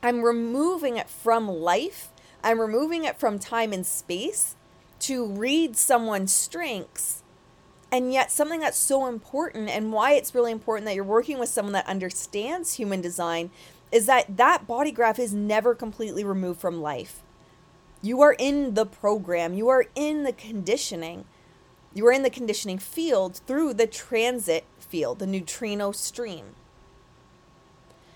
I'm 0.03 0.23
removing 0.23 0.97
it 0.97 1.09
from 1.09 1.49
life, 1.49 2.09
I'm 2.43 2.61
removing 2.61 3.05
it 3.05 3.21
from 3.21 3.39
time 3.39 3.73
and 3.73 3.87
space 3.87 4.57
to 5.01 5.27
read 5.27 5.77
someone's 5.77 6.35
strengths. 6.35 7.23
And 7.93 8.13
yet, 8.13 8.33
something 8.33 8.61
that's 8.61 8.79
so 8.79 9.07
important 9.07 9.69
and 9.69 9.93
why 9.93 10.15
it's 10.15 10.35
really 10.35 10.51
important 10.51 10.87
that 10.87 10.95
you're 10.95 11.05
working 11.05 11.39
with 11.39 11.51
someone 11.51 11.75
that 11.75 11.87
understands 11.87 12.75
human 12.75 13.01
design 13.01 13.51
is 13.93 14.07
that 14.07 14.39
that 14.39 14.67
body 14.67 14.91
graph 14.91 15.19
is 15.19 15.35
never 15.35 15.75
completely 15.75 16.25
removed 16.25 16.59
from 16.61 16.81
life. 16.81 17.23
You 18.01 18.23
are 18.23 18.35
in 18.39 18.75
the 18.75 18.87
program, 18.87 19.55
you 19.55 19.69
are 19.69 19.87
in 19.95 20.25
the 20.25 20.33
conditioning, 20.33 21.27
you 21.95 22.07
are 22.07 22.13
in 22.13 22.23
the 22.23 22.31
conditioning 22.31 22.79
field 22.79 23.41
through 23.47 23.75
the 23.75 23.87
transit 23.87 24.65
field, 24.81 25.19
the 25.19 25.27
neutrino 25.27 25.93
stream. 25.93 26.57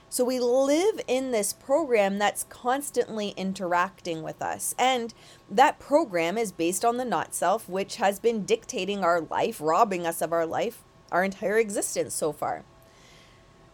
So 0.08 0.25
we 0.25 0.38
live 0.38 1.00
in 1.08 1.32
this 1.32 1.52
program 1.52 2.18
that's 2.18 2.44
constantly 2.44 3.30
interacting 3.36 4.22
with 4.22 4.40
us. 4.40 4.75
And 4.78 5.12
that 5.50 5.78
program 5.78 6.38
is 6.38 6.52
based 6.52 6.84
on 6.84 6.96
the 6.96 7.04
not 7.04 7.34
self, 7.34 7.68
which 7.68 7.96
has 7.96 8.18
been 8.18 8.44
dictating 8.44 9.02
our 9.02 9.20
life, 9.20 9.60
robbing 9.60 10.06
us 10.06 10.22
of 10.22 10.32
our 10.32 10.46
life, 10.46 10.82
our 11.10 11.25
entire 11.25 11.58
existence 11.58 12.14
so 12.14 12.32
far. 12.32 12.64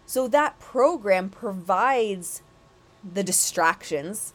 So 0.06 0.26
that 0.28 0.58
program 0.58 1.28
provides 1.28 2.42
the 3.04 3.22
distractions, 3.22 4.34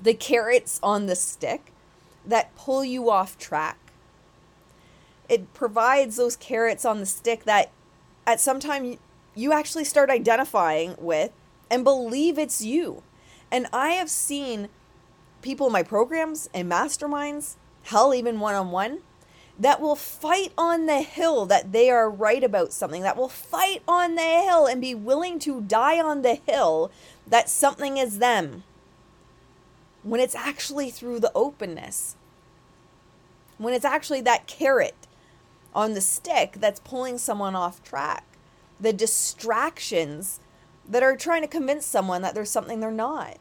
the 0.00 0.14
carrots 0.14 0.80
on 0.82 1.06
the 1.06 1.16
stick 1.16 1.72
that 2.26 2.54
pull 2.56 2.84
you 2.84 3.10
off 3.10 3.38
track. 3.38 3.78
It 5.28 5.52
provides 5.52 6.16
those 6.16 6.36
carrots 6.36 6.84
on 6.84 7.00
the 7.00 7.06
stick 7.06 7.44
that 7.44 7.70
at 8.26 8.40
some 8.40 8.60
time 8.60 8.98
you 9.38 9.52
actually 9.52 9.84
start 9.84 10.10
identifying 10.10 10.96
with 10.98 11.30
and 11.70 11.84
believe 11.84 12.38
it's 12.38 12.60
you. 12.60 13.04
And 13.52 13.68
I 13.72 13.90
have 13.90 14.10
seen 14.10 14.68
people 15.42 15.68
in 15.68 15.72
my 15.72 15.84
programs 15.84 16.50
and 16.52 16.70
masterminds, 16.70 17.54
hell, 17.84 18.12
even 18.12 18.40
one 18.40 18.56
on 18.56 18.72
one, 18.72 18.98
that 19.56 19.80
will 19.80 19.94
fight 19.94 20.52
on 20.58 20.86
the 20.86 21.02
hill 21.02 21.46
that 21.46 21.70
they 21.72 21.88
are 21.88 22.10
right 22.10 22.42
about 22.42 22.72
something, 22.72 23.02
that 23.02 23.16
will 23.16 23.28
fight 23.28 23.82
on 23.86 24.16
the 24.16 24.22
hill 24.22 24.66
and 24.66 24.80
be 24.80 24.94
willing 24.94 25.38
to 25.40 25.60
die 25.60 26.00
on 26.00 26.22
the 26.22 26.34
hill 26.34 26.90
that 27.26 27.48
something 27.48 27.96
is 27.96 28.18
them 28.18 28.64
when 30.02 30.20
it's 30.20 30.34
actually 30.34 30.90
through 30.90 31.20
the 31.20 31.32
openness. 31.34 32.16
When 33.56 33.74
it's 33.74 33.84
actually 33.84 34.20
that 34.22 34.46
carrot 34.46 35.06
on 35.74 35.94
the 35.94 36.00
stick 36.00 36.56
that's 36.58 36.80
pulling 36.80 37.18
someone 37.18 37.54
off 37.54 37.82
track 37.84 38.27
the 38.80 38.92
distractions 38.92 40.40
that 40.88 41.02
are 41.02 41.16
trying 41.16 41.42
to 41.42 41.48
convince 41.48 41.84
someone 41.84 42.22
that 42.22 42.34
there's 42.34 42.50
something 42.50 42.80
they're 42.80 42.90
not. 42.90 43.36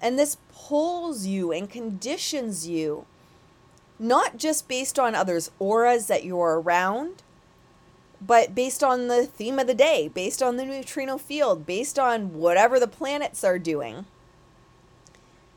And 0.00 0.18
this 0.18 0.36
pulls 0.54 1.26
you 1.26 1.52
and 1.52 1.68
conditions 1.68 2.66
you, 2.68 3.06
not 3.98 4.36
just 4.36 4.68
based 4.68 4.98
on 4.98 5.14
others' 5.14 5.50
auras 5.58 6.06
that 6.06 6.24
you're 6.24 6.60
around, 6.60 7.22
but 8.20 8.54
based 8.54 8.82
on 8.82 9.08
the 9.08 9.26
theme 9.26 9.58
of 9.58 9.66
the 9.66 9.74
day, 9.74 10.08
based 10.08 10.42
on 10.42 10.56
the 10.56 10.64
neutrino 10.64 11.18
field, 11.18 11.66
based 11.66 11.98
on 11.98 12.34
whatever 12.34 12.78
the 12.78 12.86
planets 12.86 13.44
are 13.44 13.58
doing. 13.58 14.06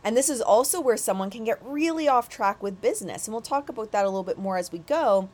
And 0.04 0.18
this 0.18 0.30
is 0.30 0.42
also 0.42 0.82
where 0.82 0.98
someone 0.98 1.30
can 1.30 1.46
get 1.46 1.62
really 1.64 2.08
off 2.08 2.28
track 2.28 2.62
with 2.62 2.82
business. 2.82 3.28
And 3.28 3.34
we'll 3.34 3.42
talk 3.42 3.70
about 3.70 3.92
that 3.92 4.04
a 4.04 4.10
little 4.10 4.24
bit 4.24 4.38
more 4.38 4.58
as 4.58 4.72
we 4.72 4.80
go. 4.80 5.30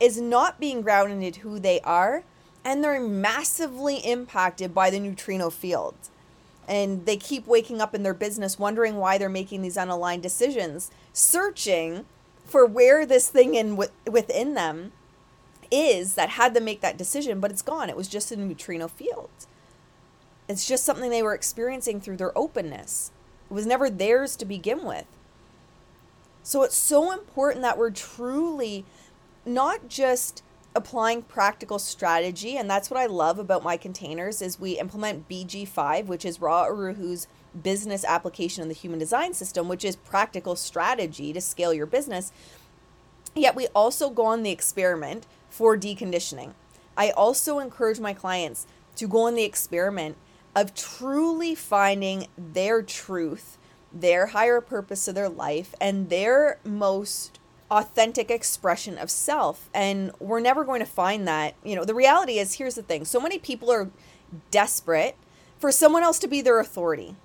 Is 0.00 0.20
not 0.20 0.58
being 0.58 0.82
grounded 0.82 1.22
in 1.22 1.42
who 1.42 1.58
they 1.58 1.80
are 1.80 2.24
and 2.64 2.82
they're 2.82 3.00
massively 3.00 3.96
impacted 3.96 4.74
by 4.74 4.90
the 4.90 5.00
neutrino 5.00 5.50
field. 5.50 5.94
And 6.66 7.04
they 7.04 7.18
keep 7.18 7.46
waking 7.46 7.80
up 7.82 7.94
in 7.94 8.02
their 8.02 8.14
business 8.14 8.58
wondering 8.58 8.96
why 8.96 9.18
they're 9.18 9.28
making 9.28 9.60
these 9.62 9.76
unaligned 9.76 10.22
decisions, 10.22 10.90
searching 11.12 12.06
for 12.46 12.64
where 12.64 13.04
this 13.04 13.28
thing 13.28 13.54
in 13.54 13.76
within 13.76 14.54
them 14.54 14.92
is 15.70 16.14
that 16.14 16.30
had 16.30 16.54
them 16.54 16.64
make 16.64 16.80
that 16.80 16.96
decision, 16.96 17.40
but 17.40 17.50
it's 17.50 17.62
gone. 17.62 17.90
It 17.90 17.96
was 17.96 18.08
just 18.08 18.32
a 18.32 18.36
neutrino 18.36 18.88
field. 18.88 19.30
It's 20.48 20.66
just 20.66 20.84
something 20.84 21.10
they 21.10 21.22
were 21.22 21.34
experiencing 21.34 22.00
through 22.00 22.18
their 22.18 22.36
openness. 22.36 23.10
It 23.50 23.54
was 23.54 23.66
never 23.66 23.90
theirs 23.90 24.36
to 24.36 24.44
begin 24.44 24.84
with. 24.84 25.06
So 26.42 26.62
it's 26.62 26.76
so 26.76 27.12
important 27.12 27.62
that 27.62 27.78
we're 27.78 27.90
truly 27.90 28.84
not 29.46 29.88
just 29.88 30.42
applying 30.74 31.22
practical 31.22 31.78
strategy 31.78 32.56
and 32.56 32.68
that's 32.68 32.90
what 32.90 32.98
i 32.98 33.06
love 33.06 33.38
about 33.38 33.62
my 33.62 33.76
containers 33.76 34.42
is 34.42 34.58
we 34.58 34.72
implement 34.78 35.28
bg5 35.28 36.06
which 36.06 36.24
is 36.24 36.40
Ra 36.40 36.66
Uru 36.66 36.94
Hu's 36.94 37.28
business 37.62 38.04
application 38.04 38.62
in 38.62 38.68
the 38.68 38.74
human 38.74 38.98
design 38.98 39.32
system 39.34 39.68
which 39.68 39.84
is 39.84 39.96
practical 39.96 40.56
strategy 40.56 41.32
to 41.32 41.40
scale 41.40 41.72
your 41.72 41.86
business. 41.86 42.32
Yet 43.34 43.54
we 43.54 43.66
also 43.68 44.10
go 44.10 44.26
on 44.26 44.42
the 44.42 44.50
experiment 44.50 45.26
for 45.50 45.76
deconditioning. 45.76 46.54
I 46.96 47.10
also 47.10 47.58
encourage 47.58 48.00
my 48.00 48.12
clients 48.12 48.66
to 48.96 49.08
go 49.08 49.22
on 49.22 49.34
the 49.34 49.44
experiment 49.44 50.16
of 50.54 50.74
truly 50.74 51.54
finding 51.54 52.28
their 52.36 52.82
truth 52.82 53.58
their 53.92 54.26
higher 54.26 54.60
purpose 54.60 55.06
of 55.06 55.14
their 55.14 55.28
life 55.28 55.72
and 55.80 56.10
their 56.10 56.58
most 56.64 57.38
authentic 57.74 58.30
expression 58.30 58.98
of 58.98 59.10
self. 59.10 59.68
And 59.74 60.12
we're 60.20 60.40
never 60.40 60.64
going 60.64 60.80
to 60.80 60.86
find 60.86 61.26
that. 61.26 61.54
You 61.64 61.76
know, 61.76 61.84
the 61.84 61.94
reality 61.94 62.38
is 62.38 62.54
here's 62.54 62.74
the 62.74 62.82
thing 62.82 63.04
so 63.04 63.20
many 63.20 63.38
people 63.38 63.70
are 63.70 63.90
desperate 64.50 65.16
for 65.58 65.72
someone 65.72 66.02
else 66.02 66.18
to 66.20 66.28
be 66.28 66.40
their 66.40 66.60
authority. 66.60 67.16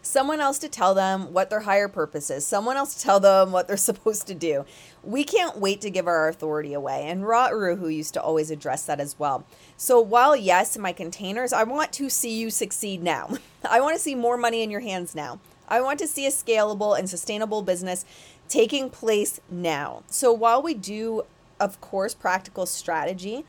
Someone 0.00 0.40
else 0.40 0.58
to 0.60 0.68
tell 0.68 0.94
them 0.94 1.32
what 1.32 1.50
their 1.50 1.60
higher 1.60 1.88
purpose 1.88 2.30
is, 2.30 2.46
someone 2.46 2.76
else 2.76 2.94
to 2.94 3.00
tell 3.02 3.20
them 3.20 3.52
what 3.52 3.68
they're 3.68 3.76
supposed 3.90 4.26
to 4.28 4.34
do. 4.34 4.64
We 5.02 5.24
can't 5.24 5.58
wait 5.58 5.80
to 5.82 5.90
give 5.90 6.06
our 6.06 6.28
authority 6.28 6.72
away. 6.72 7.04
And 7.06 7.26
Ra 7.26 7.48
Uru 7.48 7.76
Hu 7.76 7.88
used 7.88 8.14
to 8.14 8.22
always 8.22 8.50
address 8.50 8.84
that 8.86 9.00
as 9.00 9.18
well. 9.18 9.44
So, 9.76 10.00
while 10.00 10.34
yes, 10.34 10.78
my 10.78 10.92
containers, 10.92 11.52
I 11.52 11.64
want 11.64 11.92
to 11.94 12.08
see 12.08 12.38
you 12.38 12.50
succeed 12.50 13.02
now. 13.02 13.36
I 13.68 13.80
want 13.80 13.96
to 13.96 14.02
see 14.02 14.14
more 14.14 14.36
money 14.36 14.62
in 14.62 14.70
your 14.70 14.80
hands 14.80 15.14
now. 15.14 15.40
I 15.68 15.80
want 15.82 15.98
to 15.98 16.08
see 16.08 16.26
a 16.26 16.30
scalable 16.30 16.98
and 16.98 17.10
sustainable 17.10 17.62
business 17.62 18.04
taking 18.48 18.90
place 18.90 19.40
now. 19.50 20.02
So 20.08 20.32
while 20.32 20.62
we 20.62 20.74
do, 20.74 21.22
of 21.60 21.80
course, 21.80 22.14
practical 22.14 22.66
strategy, 22.66 23.44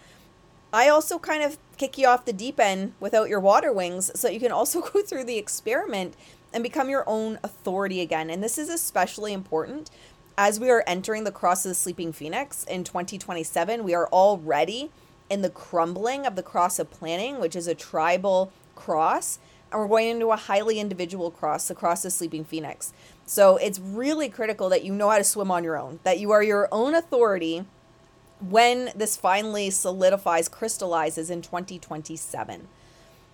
I 0.71 0.89
also 0.89 1.17
kind 1.17 1.43
of 1.43 1.57
kick 1.77 1.97
you 1.97 2.07
off 2.07 2.25
the 2.25 2.33
deep 2.33 2.59
end 2.59 2.93
without 2.99 3.29
your 3.29 3.39
water 3.39 3.73
wings 3.73 4.11
so 4.15 4.29
you 4.29 4.39
can 4.39 4.51
also 4.51 4.81
go 4.93 5.01
through 5.01 5.23
the 5.23 5.37
experiment 5.37 6.15
and 6.53 6.63
become 6.63 6.89
your 6.89 7.03
own 7.07 7.39
authority 7.43 8.01
again. 8.01 8.29
And 8.29 8.43
this 8.43 8.57
is 8.57 8.69
especially 8.69 9.33
important 9.33 9.89
as 10.37 10.59
we 10.59 10.69
are 10.69 10.83
entering 10.87 11.23
the 11.23 11.31
cross 11.31 11.65
of 11.65 11.69
the 11.69 11.75
sleeping 11.75 12.13
phoenix 12.13 12.63
in 12.63 12.83
2027. 12.83 13.83
We 13.83 13.93
are 13.93 14.07
already 14.07 14.89
in 15.29 15.41
the 15.41 15.49
crumbling 15.49 16.25
of 16.25 16.35
the 16.35 16.43
cross 16.43 16.79
of 16.79 16.89
planning, 16.89 17.39
which 17.39 17.55
is 17.55 17.67
a 17.67 17.75
tribal 17.75 18.51
cross. 18.75 19.39
And 19.71 19.79
we're 19.79 19.87
going 19.87 20.07
into 20.07 20.31
a 20.31 20.35
highly 20.35 20.79
individual 20.79 21.29
cross, 21.29 21.67
the 21.67 21.75
cross 21.75 21.99
of 21.99 22.11
the 22.11 22.11
sleeping 22.11 22.45
phoenix. 22.45 22.93
So 23.29 23.57
it's 23.57 23.77
really 23.77 24.27
critical 24.27 24.69
that 24.69 24.83
you 24.83 24.91
know 24.91 25.11
how 25.11 25.19
to 25.19 25.23
swim 25.23 25.51
on 25.51 25.63
your 25.63 25.77
own, 25.77 25.99
that 26.01 26.17
you 26.17 26.31
are 26.31 26.41
your 26.41 26.67
own 26.71 26.95
authority 26.95 27.63
when 28.39 28.89
this 28.95 29.17
finally 29.17 29.69
solidifies, 29.69 30.49
crystallizes 30.49 31.29
in 31.29 31.43
2027. 31.43 32.67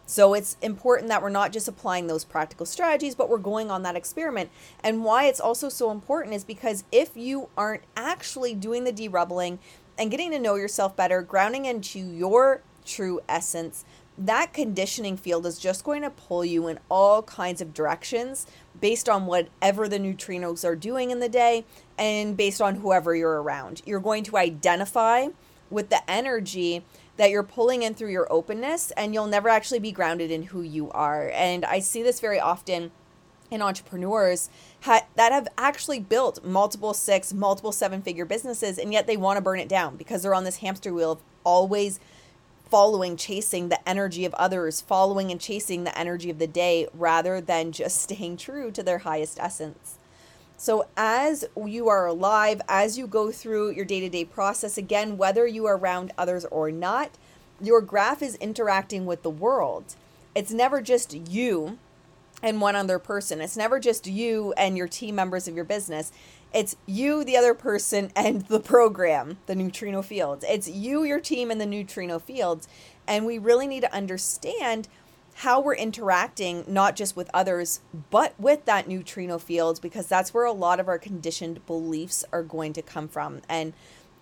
So 0.05 0.33
it's 0.33 0.57
important 0.61 1.07
that 1.07 1.21
we're 1.21 1.29
not 1.29 1.53
just 1.53 1.69
applying 1.69 2.07
those 2.07 2.25
practical 2.25 2.65
strategies, 2.65 3.15
but 3.15 3.29
we're 3.29 3.37
going 3.37 3.71
on 3.71 3.83
that 3.83 3.95
experiment. 3.95 4.49
And 4.83 5.05
why 5.05 5.27
it's 5.27 5.39
also 5.39 5.69
so 5.69 5.91
important 5.91 6.35
is 6.35 6.43
because 6.43 6.83
if 6.91 7.15
you 7.15 7.47
aren't 7.57 7.83
actually 7.95 8.53
doing 8.53 8.83
the 8.83 8.91
derubbling 8.91 9.59
and 9.97 10.11
getting 10.11 10.29
to 10.31 10.39
know 10.39 10.55
yourself 10.55 10.97
better, 10.97 11.21
grounding 11.21 11.63
into 11.63 11.99
your 11.99 12.63
true 12.85 13.21
essence, 13.29 13.85
that 14.17 14.53
conditioning 14.53 15.17
field 15.17 15.45
is 15.45 15.59
just 15.59 15.83
going 15.83 16.01
to 16.01 16.09
pull 16.09 16.45
you 16.45 16.67
in 16.67 16.79
all 16.89 17.21
kinds 17.23 17.61
of 17.61 17.73
directions 17.73 18.47
based 18.79 19.09
on 19.09 19.25
whatever 19.25 19.87
the 19.87 19.99
neutrinos 19.99 20.63
are 20.63 20.75
doing 20.75 21.11
in 21.11 21.19
the 21.19 21.29
day 21.29 21.65
and 21.97 22.37
based 22.37 22.61
on 22.61 22.75
whoever 22.75 23.15
you're 23.15 23.41
around. 23.41 23.81
You're 23.85 23.99
going 23.99 24.23
to 24.25 24.37
identify 24.37 25.27
with 25.69 25.89
the 25.89 26.09
energy 26.09 26.83
that 27.17 27.29
you're 27.29 27.43
pulling 27.43 27.83
in 27.83 27.93
through 27.93 28.11
your 28.11 28.31
openness 28.31 28.91
and 28.91 29.13
you'll 29.13 29.27
never 29.27 29.49
actually 29.49 29.79
be 29.79 29.91
grounded 29.91 30.31
in 30.31 30.43
who 30.43 30.61
you 30.61 30.91
are. 30.91 31.29
And 31.33 31.65
I 31.65 31.79
see 31.79 32.03
this 32.03 32.19
very 32.19 32.39
often 32.39 32.91
in 33.51 33.61
entrepreneurs 33.61 34.49
ha- 34.81 35.05
that 35.15 35.31
have 35.31 35.47
actually 35.57 35.99
built 35.99 36.43
multiple 36.43 36.93
six, 36.93 37.33
multiple 37.33 37.71
seven 37.71 38.01
figure 38.01 38.25
businesses 38.25 38.77
and 38.77 38.91
yet 38.91 39.07
they 39.07 39.17
want 39.17 39.37
to 39.37 39.41
burn 39.41 39.59
it 39.59 39.69
down 39.69 39.95
because 39.95 40.23
they're 40.23 40.35
on 40.35 40.43
this 40.43 40.57
hamster 40.57 40.93
wheel 40.93 41.13
of 41.13 41.21
always 41.43 41.99
following, 42.69 43.17
chasing 43.17 43.69
the 43.69 43.87
energy 43.87 44.25
of 44.25 44.33
others, 44.35 44.81
following 44.81 45.31
and 45.31 45.39
chasing 45.39 45.83
the 45.83 45.97
energy 45.97 46.29
of 46.29 46.39
the 46.39 46.47
day 46.47 46.87
rather 46.93 47.39
than 47.41 47.71
just 47.71 48.01
staying 48.01 48.37
true 48.37 48.71
to 48.71 48.83
their 48.83 48.99
highest 48.99 49.39
essence. 49.39 49.97
So, 50.57 50.87
as 50.95 51.45
you 51.65 51.89
are 51.89 52.07
alive, 52.07 52.61
as 52.69 52.97
you 52.97 53.07
go 53.07 53.31
through 53.31 53.71
your 53.71 53.83
day 53.85 53.99
to 53.99 54.09
day 54.09 54.23
process, 54.23 54.77
again, 54.77 55.17
whether 55.17 55.45
you 55.45 55.65
are 55.65 55.77
around 55.77 56.13
others 56.17 56.45
or 56.45 56.71
not, 56.71 57.11
your 57.61 57.81
graph 57.81 58.21
is 58.21 58.35
interacting 58.35 59.05
with 59.05 59.21
the 59.21 59.29
world. 59.29 59.95
It's 60.33 60.51
never 60.51 60.81
just 60.81 61.13
you 61.13 61.77
and 62.41 62.61
one 62.61 62.75
other 62.75 62.99
person. 62.99 63.41
It's 63.41 63.57
never 63.57 63.79
just 63.79 64.07
you 64.07 64.53
and 64.57 64.77
your 64.77 64.87
team 64.87 65.15
members 65.15 65.47
of 65.47 65.55
your 65.55 65.65
business. 65.65 66.11
It's 66.55 66.77
you, 66.85 67.25
the 67.25 67.35
other 67.35 67.53
person, 67.53 68.13
and 68.15 68.43
the 68.43 68.61
program, 68.61 69.39
the 69.45 69.55
neutrino 69.55 70.01
fields. 70.01 70.45
It's 70.47 70.69
you, 70.69 71.03
your 71.03 71.19
team, 71.19 71.51
and 71.51 71.59
the 71.59 71.65
neutrino 71.65 72.17
fields. 72.17 72.69
And 73.05 73.25
we 73.25 73.37
really 73.37 73.67
need 73.67 73.81
to 73.81 73.93
understand 73.93 74.87
how 75.39 75.59
we're 75.59 75.75
interacting 75.75 76.63
not 76.65 76.95
just 76.95 77.17
with 77.17 77.29
others 77.33 77.81
but 78.09 78.33
with 78.39 78.63
that 78.63 78.87
neutrino 78.87 79.37
field 79.37 79.81
because 79.81 80.07
that's 80.07 80.33
where 80.33 80.45
a 80.45 80.51
lot 80.53 80.79
of 80.79 80.87
our 80.87 80.97
conditioned 80.97 81.65
beliefs 81.65 82.23
are 82.31 82.41
going 82.41 82.71
to 82.71 82.81
come 82.81 83.05
from 83.09 83.41
and 83.49 83.73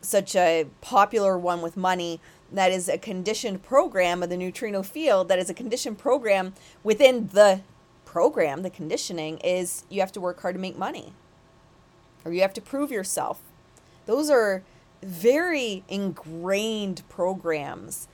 such 0.02 0.36
a 0.36 0.66
popular 0.82 1.38
one 1.38 1.62
with 1.62 1.78
money 1.78 2.20
that 2.52 2.72
is 2.72 2.90
a 2.90 2.98
conditioned 2.98 3.62
program 3.62 4.24
of 4.24 4.30
the 4.30 4.38
neutrino 4.38 4.82
field 4.82 5.28
that 5.28 5.38
is 5.38 5.52
a 5.52 5.54
conditioned 5.54 6.00
program 6.00 6.52
within 6.84 7.28
the 7.28 7.62
program 8.06 8.64
the 8.64 8.70
conditioning 8.72 9.38
is 9.44 9.84
you 9.92 10.00
have 10.00 10.12
to 10.12 10.20
work 10.20 10.42
hard 10.42 10.56
to 10.56 10.60
make 10.60 10.76
money 10.76 11.14
or 12.26 12.34
you 12.34 12.42
have 12.42 12.54
to 12.54 12.62
prove 12.62 12.92
yourself 12.92 13.40
those 14.06 14.30
are 14.30 14.64
very 15.02 15.84
ingrained 15.90 17.04
programs 17.10 18.08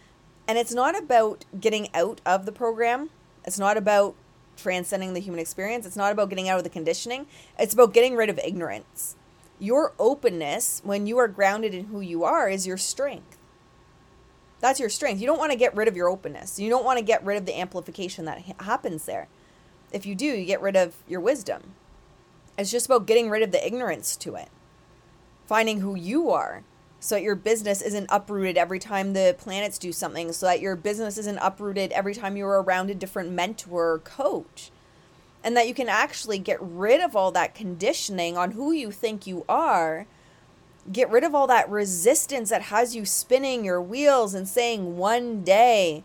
and 0.49 0.57
it's 0.57 0.73
not 0.73 0.97
about 0.97 1.45
getting 1.59 1.89
out 1.93 2.21
of 2.25 2.47
the 2.47 2.51
program. 2.51 3.11
It's 3.45 3.59
not 3.59 3.77
about 3.77 4.15
transcending 4.57 5.13
the 5.13 5.19
human 5.19 5.39
experience. 5.39 5.85
It's 5.85 5.95
not 5.95 6.11
about 6.11 6.29
getting 6.29 6.49
out 6.49 6.57
of 6.57 6.63
the 6.63 6.71
conditioning. 6.71 7.27
It's 7.59 7.75
about 7.75 7.93
getting 7.93 8.15
rid 8.15 8.31
of 8.31 8.39
ignorance. 8.39 9.15
Your 9.59 9.93
openness, 9.99 10.81
when 10.83 11.05
you 11.05 11.19
are 11.19 11.27
grounded 11.27 11.75
in 11.75 11.85
who 11.85 12.01
you 12.01 12.23
are, 12.23 12.49
is 12.49 12.65
your 12.65 12.77
strength. 12.77 13.37
That's 14.59 14.79
your 14.79 14.89
strength. 14.89 15.21
You 15.21 15.27
don't 15.27 15.37
want 15.37 15.51
to 15.51 15.57
get 15.57 15.75
rid 15.75 15.87
of 15.87 15.95
your 15.95 16.09
openness. 16.09 16.59
You 16.59 16.71
don't 16.71 16.83
want 16.83 16.97
to 16.97 17.05
get 17.05 17.23
rid 17.23 17.37
of 17.37 17.45
the 17.45 17.59
amplification 17.59 18.25
that 18.25 18.41
ha- 18.41 18.63
happens 18.63 19.05
there. 19.05 19.27
If 19.91 20.07
you 20.07 20.15
do, 20.15 20.25
you 20.25 20.45
get 20.45 20.63
rid 20.63 20.75
of 20.75 20.95
your 21.07 21.21
wisdom. 21.21 21.75
It's 22.59 22.71
just 22.71 22.87
about 22.87 23.05
getting 23.05 23.29
rid 23.29 23.41
of 23.41 23.53
the 23.53 23.65
ignorance 23.65 24.17
to 24.17 24.35
it, 24.35 24.49
finding 25.47 25.79
who 25.79 25.95
you 25.95 26.29
are, 26.29 26.63
so 26.99 27.15
that 27.15 27.23
your 27.23 27.35
business 27.35 27.81
isn't 27.81 28.07
uprooted 28.09 28.57
every 28.57 28.79
time 28.79 29.13
the 29.13 29.33
planets 29.39 29.77
do 29.77 29.93
something, 29.93 30.33
so 30.33 30.45
that 30.45 30.59
your 30.59 30.75
business 30.75 31.17
isn't 31.17 31.37
uprooted 31.37 31.93
every 31.93 32.13
time 32.13 32.35
you're 32.35 32.61
around 32.61 32.89
a 32.89 32.95
different 32.95 33.31
mentor 33.31 33.93
or 33.93 33.99
coach. 33.99 34.71
And 35.41 35.55
that 35.55 35.69
you 35.69 35.73
can 35.73 35.87
actually 35.87 36.37
get 36.37 36.61
rid 36.61 36.99
of 36.99 37.15
all 37.15 37.31
that 37.31 37.55
conditioning 37.55 38.37
on 38.37 38.51
who 38.51 38.73
you 38.73 38.91
think 38.91 39.25
you 39.25 39.45
are. 39.47 40.05
Get 40.91 41.09
rid 41.09 41.23
of 41.23 41.33
all 41.33 41.47
that 41.47 41.69
resistance 41.69 42.49
that 42.49 42.63
has 42.63 42.93
you 42.93 43.05
spinning 43.05 43.63
your 43.63 43.81
wheels 43.81 44.33
and 44.33 44.45
saying 44.45 44.97
one 44.97 45.45
day, 45.45 46.03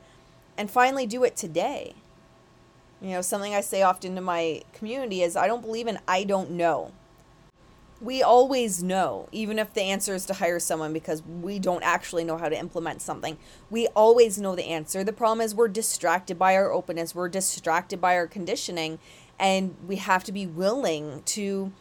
and 0.57 0.71
finally 0.71 1.05
do 1.05 1.25
it 1.25 1.35
today. 1.35 1.95
You 3.05 3.11
know, 3.11 3.23
something 3.23 3.55
I 3.55 3.61
say 3.61 3.83
often 3.83 4.15
to 4.15 4.21
my 4.21 4.63
community 4.73 5.23
is 5.23 5.37
I 5.37 5.47
don't 5.47 5.61
believe 5.63 5.87
in 5.87 5.99
I 6.09 6.25
don't 6.25 6.53
know 6.53 6.93
we 8.05 8.23
always 8.23 8.83
know, 8.83 9.29
even 9.33 9.59
if 9.59 9.73
the 9.73 9.83
answer 9.83 10.15
is 10.15 10.27
to 10.27 10.35
hire 10.35 10.61
someone 10.61 10.93
because 10.93 11.23
we 11.23 11.59
don't 11.59 11.83
actually 11.83 12.23
know 12.23 12.37
how 12.37 12.49
to 12.49 12.59
implement 12.59 13.01
something. 13.01 13.39
We 13.71 13.89
always 13.89 14.39
know 14.39 14.55
the 14.55 14.67
answer. 14.67 15.03
The 15.03 15.13
problem 15.13 15.41
is 15.41 15.55
we're 15.55 15.69
distracted 15.69 16.39
by 16.39 16.55
our 16.55 16.71
openness, 16.71 17.15
we're 17.15 17.29
distracted 17.29 18.01
by 18.01 18.17
our 18.17 18.27
conditioning, 18.27 18.99
and 19.39 19.77
we 19.87 19.97
have 19.97 20.23
to 20.25 20.33
be 20.33 20.47
willing 20.47 21.23
to 21.27 21.73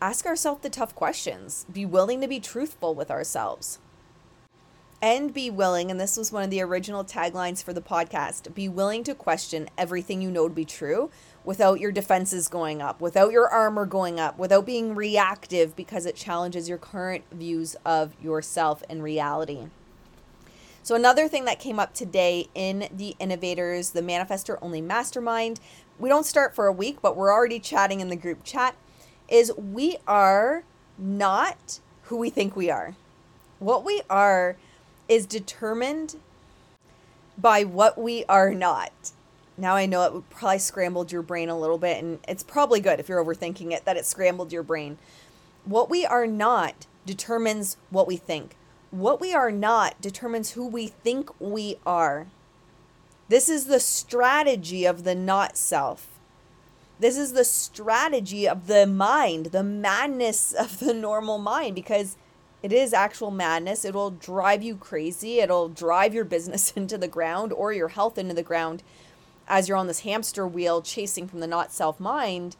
ask 0.00 0.26
ourselves 0.26 0.62
the 0.62 0.70
tough 0.70 0.94
questions, 0.94 1.64
be 1.72 1.86
willing 1.86 2.20
to 2.20 2.28
be 2.28 2.38
truthful 2.38 2.94
with 2.94 3.10
ourselves. 3.10 3.78
And 5.02 5.34
be 5.34 5.50
willing, 5.50 5.90
and 5.90 6.00
this 6.00 6.16
was 6.16 6.32
one 6.32 6.42
of 6.42 6.50
the 6.50 6.62
original 6.62 7.04
taglines 7.04 7.62
for 7.62 7.74
the 7.74 7.82
podcast 7.82 8.54
be 8.54 8.68
willing 8.68 9.04
to 9.04 9.14
question 9.14 9.68
everything 9.76 10.22
you 10.22 10.30
know 10.30 10.48
to 10.48 10.54
be 10.54 10.64
true 10.64 11.10
without 11.44 11.80
your 11.80 11.92
defenses 11.92 12.48
going 12.48 12.80
up, 12.80 13.00
without 13.00 13.30
your 13.30 13.46
armor 13.48 13.84
going 13.84 14.18
up, 14.18 14.38
without 14.38 14.64
being 14.64 14.94
reactive 14.94 15.76
because 15.76 16.06
it 16.06 16.16
challenges 16.16 16.68
your 16.68 16.78
current 16.78 17.24
views 17.30 17.76
of 17.84 18.12
yourself 18.22 18.82
and 18.88 19.02
reality. 19.02 19.66
So, 20.82 20.94
another 20.94 21.28
thing 21.28 21.44
that 21.44 21.60
came 21.60 21.78
up 21.78 21.92
today 21.92 22.48
in 22.54 22.88
the 22.90 23.16
Innovators, 23.18 23.90
the 23.90 24.02
Manifestor 24.02 24.56
Only 24.62 24.80
Mastermind, 24.80 25.60
we 25.98 26.08
don't 26.08 26.24
start 26.24 26.54
for 26.54 26.66
a 26.66 26.72
week, 26.72 27.02
but 27.02 27.16
we're 27.16 27.32
already 27.32 27.60
chatting 27.60 28.00
in 28.00 28.08
the 28.08 28.16
group 28.16 28.44
chat, 28.44 28.74
is 29.28 29.52
we 29.56 29.98
are 30.06 30.64
not 30.96 31.80
who 32.04 32.16
we 32.16 32.30
think 32.30 32.56
we 32.56 32.70
are. 32.70 32.96
What 33.58 33.84
we 33.84 34.00
are 34.08 34.56
is 35.08 35.26
determined 35.26 36.16
by 37.38 37.64
what 37.64 37.98
we 37.98 38.24
are 38.24 38.52
not 38.52 39.12
now 39.58 39.74
I 39.74 39.86
know 39.86 40.02
it 40.02 40.30
probably 40.30 40.58
scrambled 40.58 41.12
your 41.12 41.22
brain 41.22 41.48
a 41.48 41.58
little 41.58 41.78
bit, 41.78 42.02
and 42.02 42.18
it's 42.28 42.42
probably 42.42 42.80
good 42.80 43.00
if 43.00 43.08
you're 43.08 43.24
overthinking 43.24 43.72
it 43.72 43.84
that 43.84 43.96
it 43.96 44.06
scrambled 44.06 44.52
your 44.52 44.62
brain. 44.62 44.98
What 45.64 45.88
we 45.88 46.04
are 46.04 46.26
not 46.26 46.86
determines 47.06 47.76
what 47.90 48.06
we 48.06 48.16
think. 48.16 48.54
What 48.90 49.20
we 49.20 49.34
are 49.34 49.50
not 49.50 50.00
determines 50.00 50.52
who 50.52 50.66
we 50.66 50.88
think 50.88 51.30
we 51.40 51.76
are. 51.86 52.26
This 53.28 53.48
is 53.48 53.66
the 53.66 53.80
strategy 53.80 54.84
of 54.84 55.04
the 55.04 55.14
not 55.14 55.56
self. 55.56 56.06
This 56.98 57.18
is 57.18 57.32
the 57.32 57.44
strategy 57.44 58.48
of 58.48 58.68
the 58.68 58.86
mind, 58.86 59.46
the 59.46 59.64
madness 59.64 60.52
of 60.58 60.80
the 60.80 60.94
normal 60.94 61.38
mind, 61.38 61.74
because 61.74 62.16
it 62.66 62.72
is 62.72 62.92
actual 62.92 63.30
madness. 63.30 63.84
It 63.84 63.94
will 63.94 64.10
drive 64.10 64.60
you 64.60 64.74
crazy. 64.74 65.38
It'll 65.38 65.68
drive 65.68 66.12
your 66.12 66.24
business 66.24 66.72
into 66.76 66.98
the 66.98 67.06
ground 67.06 67.52
or 67.52 67.72
your 67.72 67.86
health 67.86 68.18
into 68.18 68.34
the 68.34 68.42
ground 68.42 68.82
as 69.46 69.68
you're 69.68 69.78
on 69.78 69.86
this 69.86 70.00
hamster 70.00 70.48
wheel 70.48 70.82
chasing 70.82 71.28
from 71.28 71.38
the 71.38 71.46
not 71.46 71.72
self 71.72 72.00
mind. 72.00 72.56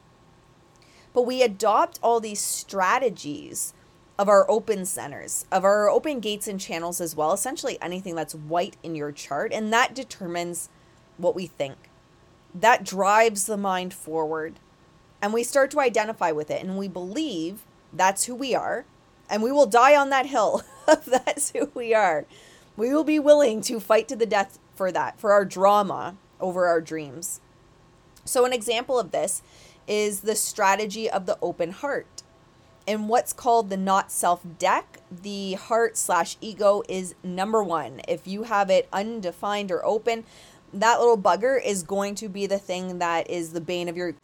But 1.13 1.23
we 1.23 1.43
adopt 1.43 1.99
all 2.05 2.21
these 2.21 2.41
strategies 2.41 3.75
of 4.17 4.29
our 4.29 4.49
open 4.49 4.87
centers, 4.87 5.45
of 5.51 5.65
our 5.65 5.91
open 5.91 6.21
gates 6.21 6.47
and 6.47 6.61
channels 6.61 7.01
as 7.01 7.17
well, 7.17 7.33
essentially 7.33 7.77
anything 7.83 8.15
that's 8.15 8.33
white 8.33 8.77
in 8.85 8.95
your 8.95 9.11
chart, 9.11 9.53
and 9.53 9.73
that 9.73 9.93
determines 9.93 10.69
what 11.17 11.35
we 11.35 11.49
think. 11.49 11.75
That 12.55 12.85
drives 12.85 13.47
the 13.47 13.57
mind 13.57 13.93
forward. 13.93 14.61
And 15.21 15.33
we 15.33 15.43
start 15.43 15.73
to 15.73 15.81
identify 15.81 16.31
with 16.31 16.49
it, 16.49 16.63
and 16.63 16.79
we 16.79 16.87
believe 16.87 17.63
that's 17.93 18.27
who 18.27 18.37
we 18.37 18.55
are, 18.55 18.85
and 19.29 19.43
we 19.43 19.53
will 19.53 19.67
die 19.67 19.97
on 19.97 20.11
that 20.11 20.27
hill 20.27 20.63
that's 21.07 21.51
who 21.51 21.71
we 21.75 21.95
are. 21.95 22.27
We 22.77 22.93
will 22.93 23.05
be 23.05 23.19
willing 23.19 23.61
to 23.63 23.81
fight 23.81 24.09
to 24.09 24.17
the 24.17 24.27
death 24.27 24.59
for 24.75 24.93
that, 24.93 25.19
for 25.19 25.33
our 25.33 25.45
drama, 25.45 26.17
over 26.41 26.67
our 26.67 26.81
dreams. 26.81 27.41
So, 28.25 28.45
an 28.45 28.53
example 28.53 28.99
of 28.99 29.11
this 29.11 29.43
is 29.87 30.21
the 30.21 30.35
strategy 30.35 31.09
of 31.09 31.27
the 31.27 31.39
open 31.41 31.71
heart. 31.71 32.23
In 32.87 33.09
what's 33.09 33.33
called 33.33 33.71
the 33.71 33.77
not 33.77 34.13
self 34.13 34.43
deck, 34.59 35.01
the 35.11 35.55
heart 35.55 35.97
slash 35.97 36.37
ego 36.41 36.83
is 36.89 37.15
number 37.23 37.63
one. 37.63 38.01
If 38.07 38.27
you 38.27 38.45
have 38.45 38.71
it 38.71 38.89
undefined 38.93 39.73
or 39.73 39.85
open, 39.85 40.25
that 40.73 40.99
little 40.99 41.19
bugger 41.19 41.61
is 41.63 41.83
going 41.83 42.15
to 42.17 42.29
be 42.29 42.47
the 42.47 42.59
thing 42.59 42.99
that 42.99 43.29
is 43.31 43.53
the 43.53 43.61
bane 43.61 43.89
of 43.89 43.97
your 43.97 44.15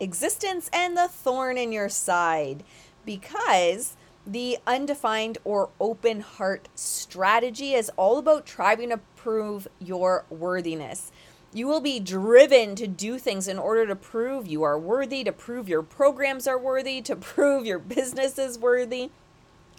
existence 0.00 0.70
and 0.72 0.96
the 0.96 1.08
thorn 1.08 1.58
in 1.58 1.72
your 1.72 1.88
side 1.88 2.62
because 3.04 3.96
the 4.28 4.58
undefined 4.66 5.38
or 5.42 5.70
open 5.80 6.20
heart 6.20 6.68
strategy 6.74 7.72
is 7.72 7.90
all 7.96 8.18
about 8.18 8.44
trying 8.44 8.90
to 8.90 8.98
prove 9.16 9.66
your 9.80 10.26
worthiness 10.28 11.10
You 11.54 11.66
will 11.66 11.80
be 11.80 11.98
driven 11.98 12.74
to 12.76 12.86
do 12.86 13.18
things 13.18 13.48
in 13.48 13.58
order 13.58 13.86
to 13.86 13.96
prove 13.96 14.46
you 14.46 14.62
are 14.64 14.78
worthy, 14.78 15.24
to 15.24 15.32
prove 15.32 15.66
your 15.66 15.82
programs 15.82 16.46
are 16.46 16.58
worthy, 16.58 17.00
to 17.02 17.16
prove 17.34 17.64
your 17.64 17.78
business 17.78 18.38
is 18.38 18.58
worthy. 18.58 19.10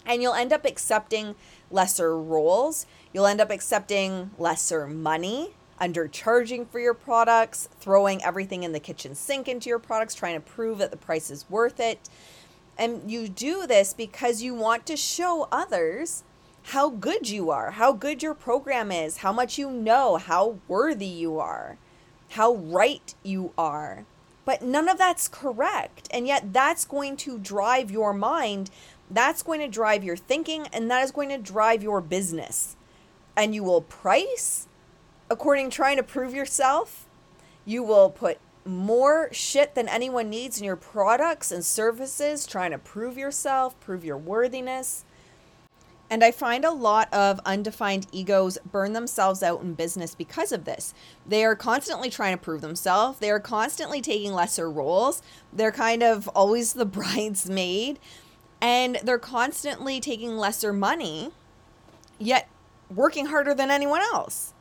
And 0.04 0.24
you'll 0.24 0.34
end 0.34 0.52
up 0.52 0.66
accepting 0.66 1.36
lesser 1.70 2.18
roles. 2.18 2.88
You'll 3.14 3.28
end 3.28 3.42
up 3.42 3.52
accepting 3.52 4.32
lesser 4.40 4.88
money, 4.88 5.54
undercharging 5.80 6.68
for 6.68 6.80
your 6.80 6.96
products, 6.96 7.70
throwing 7.80 8.24
everything 8.24 8.64
in 8.64 8.72
the 8.72 8.80
kitchen 8.80 9.14
sink 9.14 9.48
into 9.48 9.70
your 9.70 9.78
products, 9.78 10.16
trying 10.16 10.34
to 10.36 10.42
prove 10.42 10.80
that 10.80 10.90
the 10.90 10.98
price 10.98 11.30
is 11.30 11.48
worth 11.52 11.80
it. 11.80 12.10
And 12.80 13.12
you 13.12 13.28
do 13.28 13.68
this 13.68 13.94
because 13.94 14.42
you 14.42 14.56
want 14.56 14.86
to 14.86 14.96
show 14.96 15.50
others 15.52 16.24
how 16.64 16.90
good 16.90 17.30
you 17.30 17.52
are, 17.52 17.72
how 17.72 17.92
good 17.92 18.24
your 18.24 18.34
program 18.34 18.90
is, 18.90 19.18
how 19.18 19.34
much 19.34 19.58
you 19.58 19.70
know, 19.70 20.16
how 20.16 20.60
worthy 20.70 21.06
you 21.06 21.40
are, 21.40 21.78
how 22.30 22.56
right 22.56 23.14
you 23.22 23.52
are. 23.58 24.06
But 24.46 24.62
none 24.62 24.88
of 24.88 24.98
that's 24.98 25.28
correct. 25.28 26.08
And 26.10 26.26
yet, 26.26 26.54
that's 26.54 26.86
going 26.86 27.18
to 27.18 27.38
drive 27.38 27.92
your 27.92 28.14
mind. 28.14 28.72
That's 29.12 29.44
going 29.44 29.60
to 29.60 29.68
drive 29.68 30.04
your 30.04 30.18
thinking. 30.18 30.68
And 30.72 30.90
that 30.90 31.04
is 31.04 31.12
going 31.12 31.30
to 31.30 31.38
drive 31.38 31.84
your 31.84 32.00
business. 32.00 32.78
And 33.36 33.54
you 33.54 33.64
will 33.64 33.82
price 33.82 34.68
according 35.30 35.70
trying 35.70 35.98
to 35.98 36.04
prove 36.04 36.34
yourself. 36.34 37.06
You 37.66 37.84
will 37.84 38.10
put 38.10 38.40
more 38.70 39.30
shit 39.32 39.76
than 39.76 39.90
anyone 39.90 40.30
needs 40.30 40.60
in 40.60 40.64
your 40.64 40.76
products 40.76 41.52
and 41.52 41.66
services, 41.66 42.46
trying 42.46 42.72
to 42.72 42.78
prove 42.78 43.18
yourself, 43.18 43.80
prove 43.80 44.06
your 44.06 44.18
worthiness. 44.18 45.04
And 46.10 46.24
I 46.24 46.32
find 46.32 46.66
a 46.66 46.72
lot 46.72 47.14
of 47.14 47.40
undefined 47.46 48.08
egos 48.12 48.58
burn 48.72 48.94
themselves 48.94 49.44
out 49.44 49.62
in 49.62 49.74
business 49.76 50.16
because 50.16 50.52
of 50.52 50.66
this. 50.66 50.94
They 51.26 51.46
are 51.46 51.56
constantly 51.56 52.10
trying 52.10 52.36
to 52.36 52.44
prove 52.44 52.62
themselves, 52.62 53.20
they 53.20 53.30
are 53.30 53.40
constantly 53.40 54.02
taking 54.02 54.34
lesser 54.34 54.70
roles, 54.72 55.22
they're 55.54 55.72
kind 55.72 56.02
of 56.02 56.28
always 56.30 56.74
the 56.74 56.86
bridesmaid, 56.86 58.00
and 58.62 59.00
they're 59.04 59.20
constantly 59.20 60.00
taking 60.00 60.38
lesser 60.38 60.74
money, 60.74 61.32
yet 62.18 62.50
working 62.94 63.28
harder 63.28 63.54
than 63.54 63.70
anyone 63.70 64.02
else. 64.02 64.54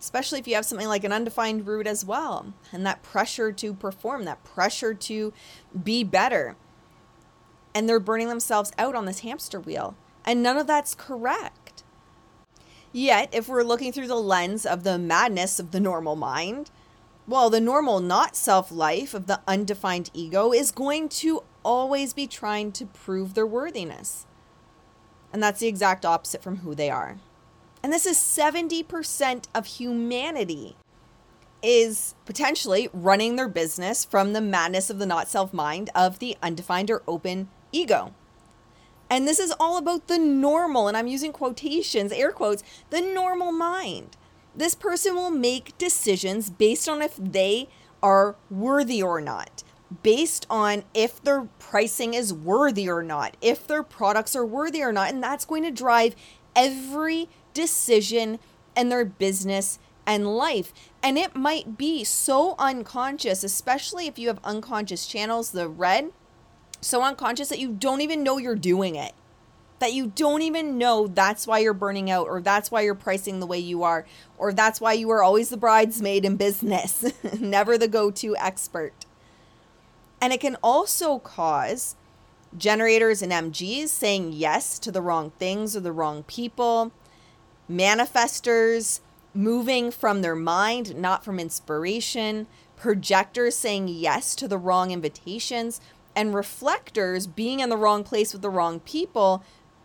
Especially 0.00 0.40
if 0.40 0.48
you 0.48 0.54
have 0.54 0.64
something 0.64 0.88
like 0.88 1.04
an 1.04 1.12
undefined 1.12 1.66
root 1.66 1.86
as 1.86 2.04
well, 2.06 2.54
and 2.72 2.84
that 2.86 3.02
pressure 3.02 3.52
to 3.52 3.74
perform, 3.74 4.24
that 4.24 4.42
pressure 4.42 4.94
to 4.94 5.32
be 5.84 6.02
better. 6.02 6.56
And 7.74 7.86
they're 7.86 8.00
burning 8.00 8.28
themselves 8.28 8.72
out 8.78 8.96
on 8.96 9.04
this 9.04 9.20
hamster 9.20 9.60
wheel. 9.60 9.94
And 10.24 10.42
none 10.42 10.56
of 10.56 10.66
that's 10.66 10.94
correct. 10.94 11.84
Yet, 12.92 13.28
if 13.32 13.46
we're 13.46 13.62
looking 13.62 13.92
through 13.92 14.08
the 14.08 14.16
lens 14.16 14.66
of 14.66 14.82
the 14.82 14.98
madness 14.98 15.60
of 15.60 15.70
the 15.70 15.80
normal 15.80 16.16
mind, 16.16 16.70
well, 17.28 17.50
the 17.50 17.60
normal 17.60 18.00
not 18.00 18.34
self 18.34 18.72
life 18.72 19.14
of 19.14 19.26
the 19.26 19.40
undefined 19.46 20.10
ego 20.14 20.52
is 20.52 20.72
going 20.72 21.08
to 21.10 21.44
always 21.62 22.12
be 22.12 22.26
trying 22.26 22.72
to 22.72 22.86
prove 22.86 23.34
their 23.34 23.46
worthiness. 23.46 24.26
And 25.32 25.42
that's 25.42 25.60
the 25.60 25.68
exact 25.68 26.04
opposite 26.04 26.42
from 26.42 26.58
who 26.58 26.74
they 26.74 26.90
are. 26.90 27.18
And 27.82 27.92
this 27.92 28.06
is 28.06 28.16
70% 28.16 29.44
of 29.54 29.66
humanity 29.66 30.76
is 31.62 32.14
potentially 32.24 32.88
running 32.92 33.36
their 33.36 33.48
business 33.48 34.04
from 34.04 34.32
the 34.32 34.40
madness 34.40 34.90
of 34.90 34.98
the 34.98 35.06
not 35.06 35.28
self 35.28 35.52
mind 35.52 35.90
of 35.94 36.18
the 36.18 36.36
undefined 36.42 36.90
or 36.90 37.02
open 37.06 37.48
ego. 37.72 38.14
And 39.08 39.26
this 39.26 39.40
is 39.40 39.52
all 39.58 39.76
about 39.76 40.06
the 40.06 40.18
normal, 40.18 40.86
and 40.86 40.96
I'm 40.96 41.08
using 41.08 41.32
quotations, 41.32 42.12
air 42.12 42.30
quotes, 42.30 42.62
the 42.90 43.00
normal 43.00 43.50
mind. 43.50 44.16
This 44.54 44.74
person 44.74 45.16
will 45.16 45.30
make 45.30 45.76
decisions 45.78 46.48
based 46.48 46.88
on 46.88 47.02
if 47.02 47.16
they 47.16 47.68
are 48.02 48.36
worthy 48.50 49.02
or 49.02 49.20
not, 49.20 49.64
based 50.02 50.46
on 50.48 50.84
if 50.94 51.22
their 51.22 51.48
pricing 51.58 52.14
is 52.14 52.32
worthy 52.32 52.88
or 52.88 53.02
not, 53.02 53.36
if 53.40 53.66
their 53.66 53.82
products 53.82 54.36
are 54.36 54.46
worthy 54.46 54.82
or 54.82 54.92
not. 54.92 55.10
And 55.10 55.22
that's 55.22 55.44
going 55.44 55.64
to 55.64 55.70
drive 55.72 56.14
every 56.54 57.28
decision 57.60 58.38
and 58.74 58.90
their 58.90 59.04
business 59.04 59.78
and 60.06 60.36
life. 60.36 60.72
And 61.02 61.18
it 61.18 61.36
might 61.36 61.78
be 61.78 62.04
so 62.04 62.54
unconscious, 62.58 63.44
especially 63.44 64.06
if 64.06 64.18
you 64.18 64.28
have 64.28 64.40
unconscious 64.44 65.06
channels, 65.06 65.52
the 65.52 65.68
red 65.68 66.12
so 66.80 67.02
unconscious 67.02 67.48
that 67.50 67.58
you 67.58 67.72
don't 67.72 68.00
even 68.00 68.22
know 68.22 68.38
you're 68.38 68.54
doing 68.54 68.96
it. 68.96 69.12
That 69.80 69.92
you 69.92 70.08
don't 70.08 70.42
even 70.42 70.76
know 70.76 71.06
that's 71.06 71.46
why 71.46 71.58
you're 71.60 71.72
burning 71.72 72.10
out, 72.10 72.26
or 72.26 72.42
that's 72.42 72.70
why 72.70 72.82
you're 72.82 72.94
pricing 72.94 73.40
the 73.40 73.46
way 73.46 73.58
you 73.58 73.82
are, 73.82 74.04
or 74.36 74.52
that's 74.52 74.80
why 74.80 74.92
you 74.92 75.10
are 75.10 75.22
always 75.22 75.48
the 75.48 75.56
bridesmaid 75.56 76.24
in 76.24 76.36
business, 76.36 77.04
never 77.40 77.78
the 77.78 77.88
go 77.88 78.10
to 78.10 78.36
expert. 78.36 78.92
And 80.20 80.34
it 80.34 80.40
can 80.40 80.56
also 80.62 81.18
cause 81.18 81.96
generators 82.56 83.22
and 83.22 83.32
MGs 83.32 83.88
saying 83.88 84.32
yes 84.32 84.78
to 84.80 84.92
the 84.92 85.00
wrong 85.00 85.30
things 85.38 85.74
or 85.74 85.80
the 85.80 85.92
wrong 85.92 86.24
people, 86.24 86.92
manifestors 87.70 89.00
moving 89.32 89.90
from 89.90 90.22
their 90.22 90.34
mind, 90.34 90.96
not 90.96 91.24
from 91.24 91.38
inspiration, 91.38 92.46
projectors 92.76 93.54
saying 93.54 93.88
yes 93.88 94.34
to 94.34 94.48
the 94.48 94.58
wrong 94.58 94.90
invitations, 94.90 95.80
and 96.16 96.34
reflectors 96.34 97.26
being 97.26 97.60
in 97.60 97.68
the 97.68 97.76
wrong 97.76 98.02
place 98.02 98.32
with 98.32 98.42
the 98.42 98.50
wrong 98.50 98.80
people, 98.80 99.44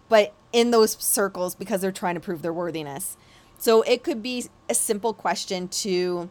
but 0.10 0.34
in 0.52 0.71
those 0.71 0.93
circles 0.93 1.54
because 1.54 1.82
they're 1.82 1.91
trying 1.91 2.15
to 2.15 2.21
prove 2.21 2.41
their 2.41 2.54
worthiness. 2.54 3.17
So 3.58 3.82
it 3.84 4.04
could 4.04 4.24
be 4.24 4.45
a 4.69 4.74
simple 4.74 5.13
question 5.13 5.67
to 5.67 6.30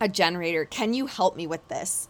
a 0.00 0.08
generator 0.08 0.64
Can 0.64 0.94
you 0.94 1.06
help 1.06 1.36
me 1.36 1.46
with 1.46 1.66
this? 1.68 2.08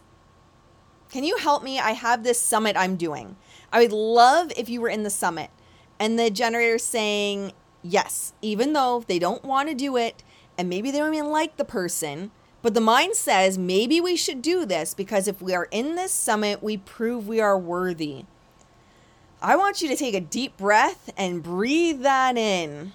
Can 1.09 1.23
you 1.23 1.37
help 1.37 1.63
me? 1.63 1.79
I 1.79 1.91
have 1.91 2.23
this 2.23 2.41
summit 2.41 2.75
I'm 2.75 2.95
doing. 2.95 3.35
I 3.71 3.79
would 3.79 3.91
love 3.91 4.51
if 4.57 4.67
you 4.67 4.81
were 4.81 4.89
in 4.89 5.03
the 5.03 5.09
summit 5.09 5.51
and 5.99 6.17
the 6.17 6.31
generator 6.31 6.79
saying 6.79 7.53
yes, 7.83 8.33
even 8.41 8.73
though 8.73 9.03
they 9.07 9.19
don't 9.19 9.43
want 9.43 9.69
to 9.69 9.75
do 9.75 9.97
it 9.97 10.23
and 10.57 10.69
maybe 10.69 10.91
they 10.91 10.99
don't 10.99 11.13
even 11.13 11.29
like 11.29 11.57
the 11.57 11.65
person 11.65 12.31
but 12.63 12.73
the 12.73 12.81
mind 12.81 13.15
says 13.15 13.57
maybe 13.57 13.99
we 13.99 14.15
should 14.15 14.41
do 14.41 14.65
this 14.65 14.93
because 14.93 15.27
if 15.27 15.41
we 15.41 15.53
are 15.53 15.67
in 15.69 15.95
this 15.95 16.13
summit, 16.13 16.63
we 16.63 16.77
prove 16.77 17.27
we 17.27 17.41
are 17.41 17.59
worthy. 17.59 18.23
I 19.41 19.57
want 19.57 19.81
you 19.81 19.89
to 19.89 19.97
take 19.97 20.15
a 20.15 20.21
deep 20.21 20.55
breath 20.55 21.11
and 21.17 21.43
breathe 21.43 22.01
that 22.03 22.37
in. 22.37 22.93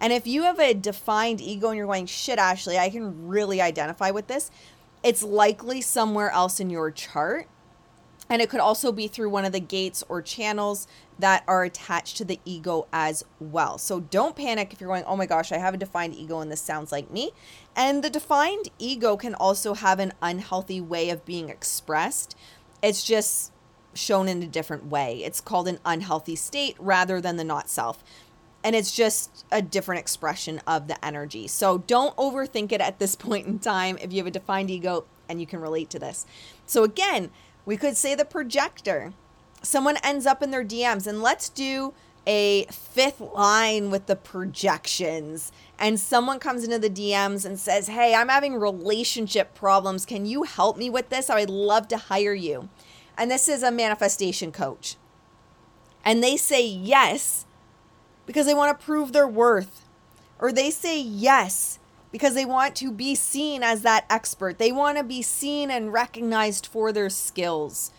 And 0.00 0.12
if 0.12 0.28
you 0.28 0.44
have 0.44 0.60
a 0.60 0.72
defined 0.74 1.40
ego 1.40 1.68
and 1.68 1.76
you're 1.76 1.86
going, 1.86 2.06
shit, 2.06 2.38
Ashley, 2.38 2.78
I 2.78 2.88
can 2.88 3.26
really 3.26 3.60
identify 3.60 4.12
with 4.12 4.28
this, 4.28 4.52
it's 5.02 5.24
likely 5.24 5.80
somewhere 5.80 6.30
else 6.30 6.60
in 6.60 6.70
your 6.70 6.92
chart. 6.92 7.48
And 8.30 8.40
it 8.40 8.48
could 8.48 8.60
also 8.60 8.92
be 8.92 9.08
through 9.08 9.28
one 9.28 9.44
of 9.44 9.50
the 9.50 9.60
gates 9.60 10.04
or 10.08 10.22
channels 10.22 10.86
that 11.18 11.42
are 11.48 11.64
attached 11.64 12.16
to 12.18 12.24
the 12.24 12.38
ego 12.44 12.86
as 12.92 13.24
well. 13.40 13.76
So 13.76 14.00
don't 14.00 14.36
panic 14.36 14.72
if 14.72 14.80
you're 14.80 14.88
going, 14.88 15.04
oh 15.04 15.16
my 15.16 15.26
gosh, 15.26 15.50
I 15.50 15.58
have 15.58 15.74
a 15.74 15.76
defined 15.76 16.14
ego 16.14 16.38
and 16.38 16.50
this 16.50 16.62
sounds 16.62 16.92
like 16.92 17.10
me. 17.10 17.32
And 17.74 18.04
the 18.04 18.08
defined 18.08 18.70
ego 18.78 19.16
can 19.16 19.34
also 19.34 19.74
have 19.74 19.98
an 19.98 20.12
unhealthy 20.22 20.80
way 20.80 21.10
of 21.10 21.24
being 21.24 21.48
expressed. 21.48 22.36
It's 22.82 23.02
just 23.02 23.52
shown 23.94 24.28
in 24.28 24.42
a 24.44 24.46
different 24.46 24.86
way. 24.86 25.24
It's 25.24 25.40
called 25.40 25.66
an 25.66 25.80
unhealthy 25.84 26.36
state 26.36 26.76
rather 26.78 27.20
than 27.20 27.36
the 27.36 27.44
not 27.44 27.68
self. 27.68 28.04
And 28.62 28.76
it's 28.76 28.94
just 28.94 29.44
a 29.50 29.60
different 29.60 30.00
expression 30.00 30.60
of 30.68 30.86
the 30.86 31.04
energy. 31.04 31.48
So 31.48 31.78
don't 31.78 32.14
overthink 32.16 32.70
it 32.70 32.80
at 32.80 33.00
this 33.00 33.14
point 33.16 33.48
in 33.48 33.58
time 33.58 33.98
if 34.00 34.12
you 34.12 34.18
have 34.18 34.28
a 34.28 34.30
defined 34.30 34.70
ego 34.70 35.04
and 35.28 35.40
you 35.40 35.46
can 35.46 35.60
relate 35.60 35.88
to 35.90 35.98
this. 35.98 36.26
So, 36.66 36.82
again, 36.82 37.30
we 37.64 37.76
could 37.76 37.96
say 37.96 38.14
the 38.14 38.24
projector. 38.24 39.12
Someone 39.62 39.96
ends 40.02 40.26
up 40.26 40.42
in 40.42 40.50
their 40.50 40.64
DMs, 40.64 41.06
and 41.06 41.22
let's 41.22 41.48
do 41.48 41.92
a 42.26 42.64
fifth 42.66 43.20
line 43.20 43.90
with 43.90 44.06
the 44.06 44.16
projections. 44.16 45.52
And 45.78 45.98
someone 45.98 46.38
comes 46.38 46.64
into 46.64 46.78
the 46.78 46.90
DMs 46.90 47.44
and 47.44 47.58
says, 47.58 47.88
Hey, 47.88 48.14
I'm 48.14 48.28
having 48.28 48.54
relationship 48.54 49.54
problems. 49.54 50.06
Can 50.06 50.26
you 50.26 50.44
help 50.44 50.76
me 50.76 50.90
with 50.90 51.08
this? 51.08 51.30
I 51.30 51.40
would 51.40 51.50
love 51.50 51.88
to 51.88 51.96
hire 51.96 52.34
you. 52.34 52.68
And 53.16 53.30
this 53.30 53.48
is 53.48 53.62
a 53.62 53.70
manifestation 53.70 54.52
coach. 54.52 54.96
And 56.04 56.22
they 56.22 56.36
say 56.36 56.64
yes 56.64 57.46
because 58.26 58.46
they 58.46 58.54
want 58.54 58.78
to 58.78 58.84
prove 58.84 59.12
their 59.12 59.28
worth. 59.28 59.86
Or 60.38 60.52
they 60.52 60.70
say 60.70 61.00
yes 61.00 61.79
because 62.12 62.34
they 62.34 62.44
want 62.44 62.74
to 62.76 62.90
be 62.90 63.14
seen 63.14 63.62
as 63.62 63.82
that 63.82 64.04
expert. 64.10 64.58
They 64.58 64.72
want 64.72 64.98
to 64.98 65.04
be 65.04 65.22
seen 65.22 65.70
and 65.70 65.92
recognized 65.92 66.66
for 66.66 66.92
their 66.92 67.10
skills. 67.10 67.92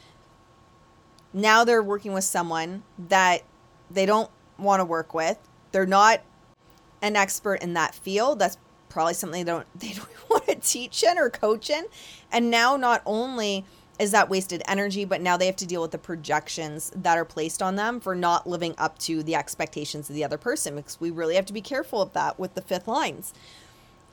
Now 1.33 1.63
they're 1.63 1.83
working 1.83 2.13
with 2.13 2.25
someone 2.25 2.83
that 2.97 3.43
they 3.89 4.05
don't 4.05 4.29
want 4.57 4.81
to 4.81 4.85
work 4.85 5.13
with. 5.13 5.37
They're 5.71 5.85
not 5.85 6.21
an 7.01 7.15
expert 7.15 7.55
in 7.55 7.73
that 7.73 7.95
field. 7.95 8.39
That's 8.39 8.57
probably 8.89 9.13
something 9.13 9.45
they 9.45 9.49
don't 9.49 9.67
they 9.79 9.93
don't 9.93 10.29
want 10.29 10.45
to 10.47 10.55
teach 10.55 11.03
in 11.03 11.17
or 11.17 11.29
coach 11.29 11.69
in. 11.69 11.85
And 12.31 12.51
now 12.51 12.75
not 12.75 13.01
only 13.05 13.65
is 13.99 14.11
that 14.11 14.29
wasted 14.29 14.63
energy, 14.67 15.05
but 15.05 15.21
now 15.21 15.37
they 15.37 15.45
have 15.45 15.55
to 15.57 15.65
deal 15.65 15.81
with 15.81 15.91
the 15.91 15.97
projections 15.97 16.91
that 16.95 17.17
are 17.17 17.25
placed 17.25 17.61
on 17.61 17.75
them 17.75 17.99
for 17.99 18.15
not 18.15 18.47
living 18.47 18.73
up 18.77 18.97
to 18.97 19.21
the 19.21 19.35
expectations 19.35 20.09
of 20.09 20.15
the 20.15 20.23
other 20.23 20.39
person 20.39 20.75
because 20.75 20.99
we 20.99 21.11
really 21.11 21.35
have 21.35 21.45
to 21.45 21.53
be 21.53 21.61
careful 21.61 22.01
of 22.01 22.11
that 22.13 22.39
with 22.39 22.55
the 22.55 22.61
fifth 22.61 22.87
lines. 22.87 23.31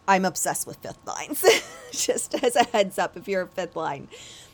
I'm 0.09 0.25
obsessed 0.25 0.67
with 0.67 0.79
fifth 0.79 1.07
lines. 1.07 1.45
Just 1.93 2.35
as 2.43 2.57
a 2.57 2.65
heads 2.65 2.99
up, 2.99 3.17
if 3.17 3.29
you're 3.29 3.43
a 3.43 3.47
fifth 3.47 3.77
line. 3.77 4.09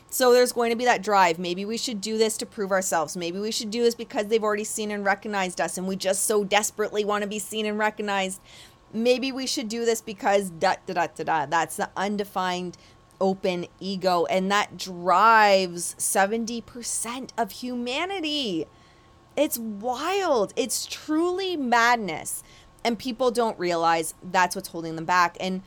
So 0.09 0.33
there's 0.33 0.51
going 0.51 0.69
to 0.69 0.75
be 0.75 0.85
that 0.85 1.01
drive. 1.01 1.39
Maybe 1.39 1.65
we 1.65 1.77
should 1.77 2.01
do 2.01 2.17
this 2.17 2.37
to 2.37 2.45
prove 2.45 2.71
ourselves. 2.71 3.17
Maybe 3.17 3.39
we 3.39 3.51
should 3.51 3.71
do 3.71 3.81
this 3.83 3.95
because 3.95 4.27
they've 4.27 4.43
already 4.43 4.63
seen 4.65 4.91
and 4.91 5.03
recognized 5.03 5.59
us 5.59 5.77
and 5.77 5.87
we 5.87 5.95
just 5.95 6.25
so 6.25 6.43
desperately 6.43 7.03
want 7.03 7.23
to 7.23 7.27
be 7.27 7.39
seen 7.39 7.65
and 7.65 7.79
recognized. 7.79 8.39
Maybe 8.93 9.31
we 9.31 9.47
should 9.47 9.67
do 9.67 9.85
this 9.85 10.01
because 10.01 10.49
da 10.51 10.75
da 10.85 10.93
da 10.93 11.07
da 11.07 11.23
da. 11.23 11.45
That's 11.47 11.77
the 11.77 11.89
undefined 11.97 12.77
open 13.19 13.65
ego 13.79 14.25
and 14.25 14.51
that 14.51 14.77
drives 14.77 15.95
70% 15.97 17.29
of 17.37 17.51
humanity. 17.51 18.67
It's 19.35 19.57
wild. 19.57 20.53
It's 20.55 20.85
truly 20.85 21.57
madness. 21.57 22.43
And 22.85 22.99
people 22.99 23.31
don't 23.31 23.57
realize 23.57 24.13
that's 24.31 24.55
what's 24.55 24.69
holding 24.69 24.95
them 24.95 25.05
back. 25.05 25.35
And 25.39 25.63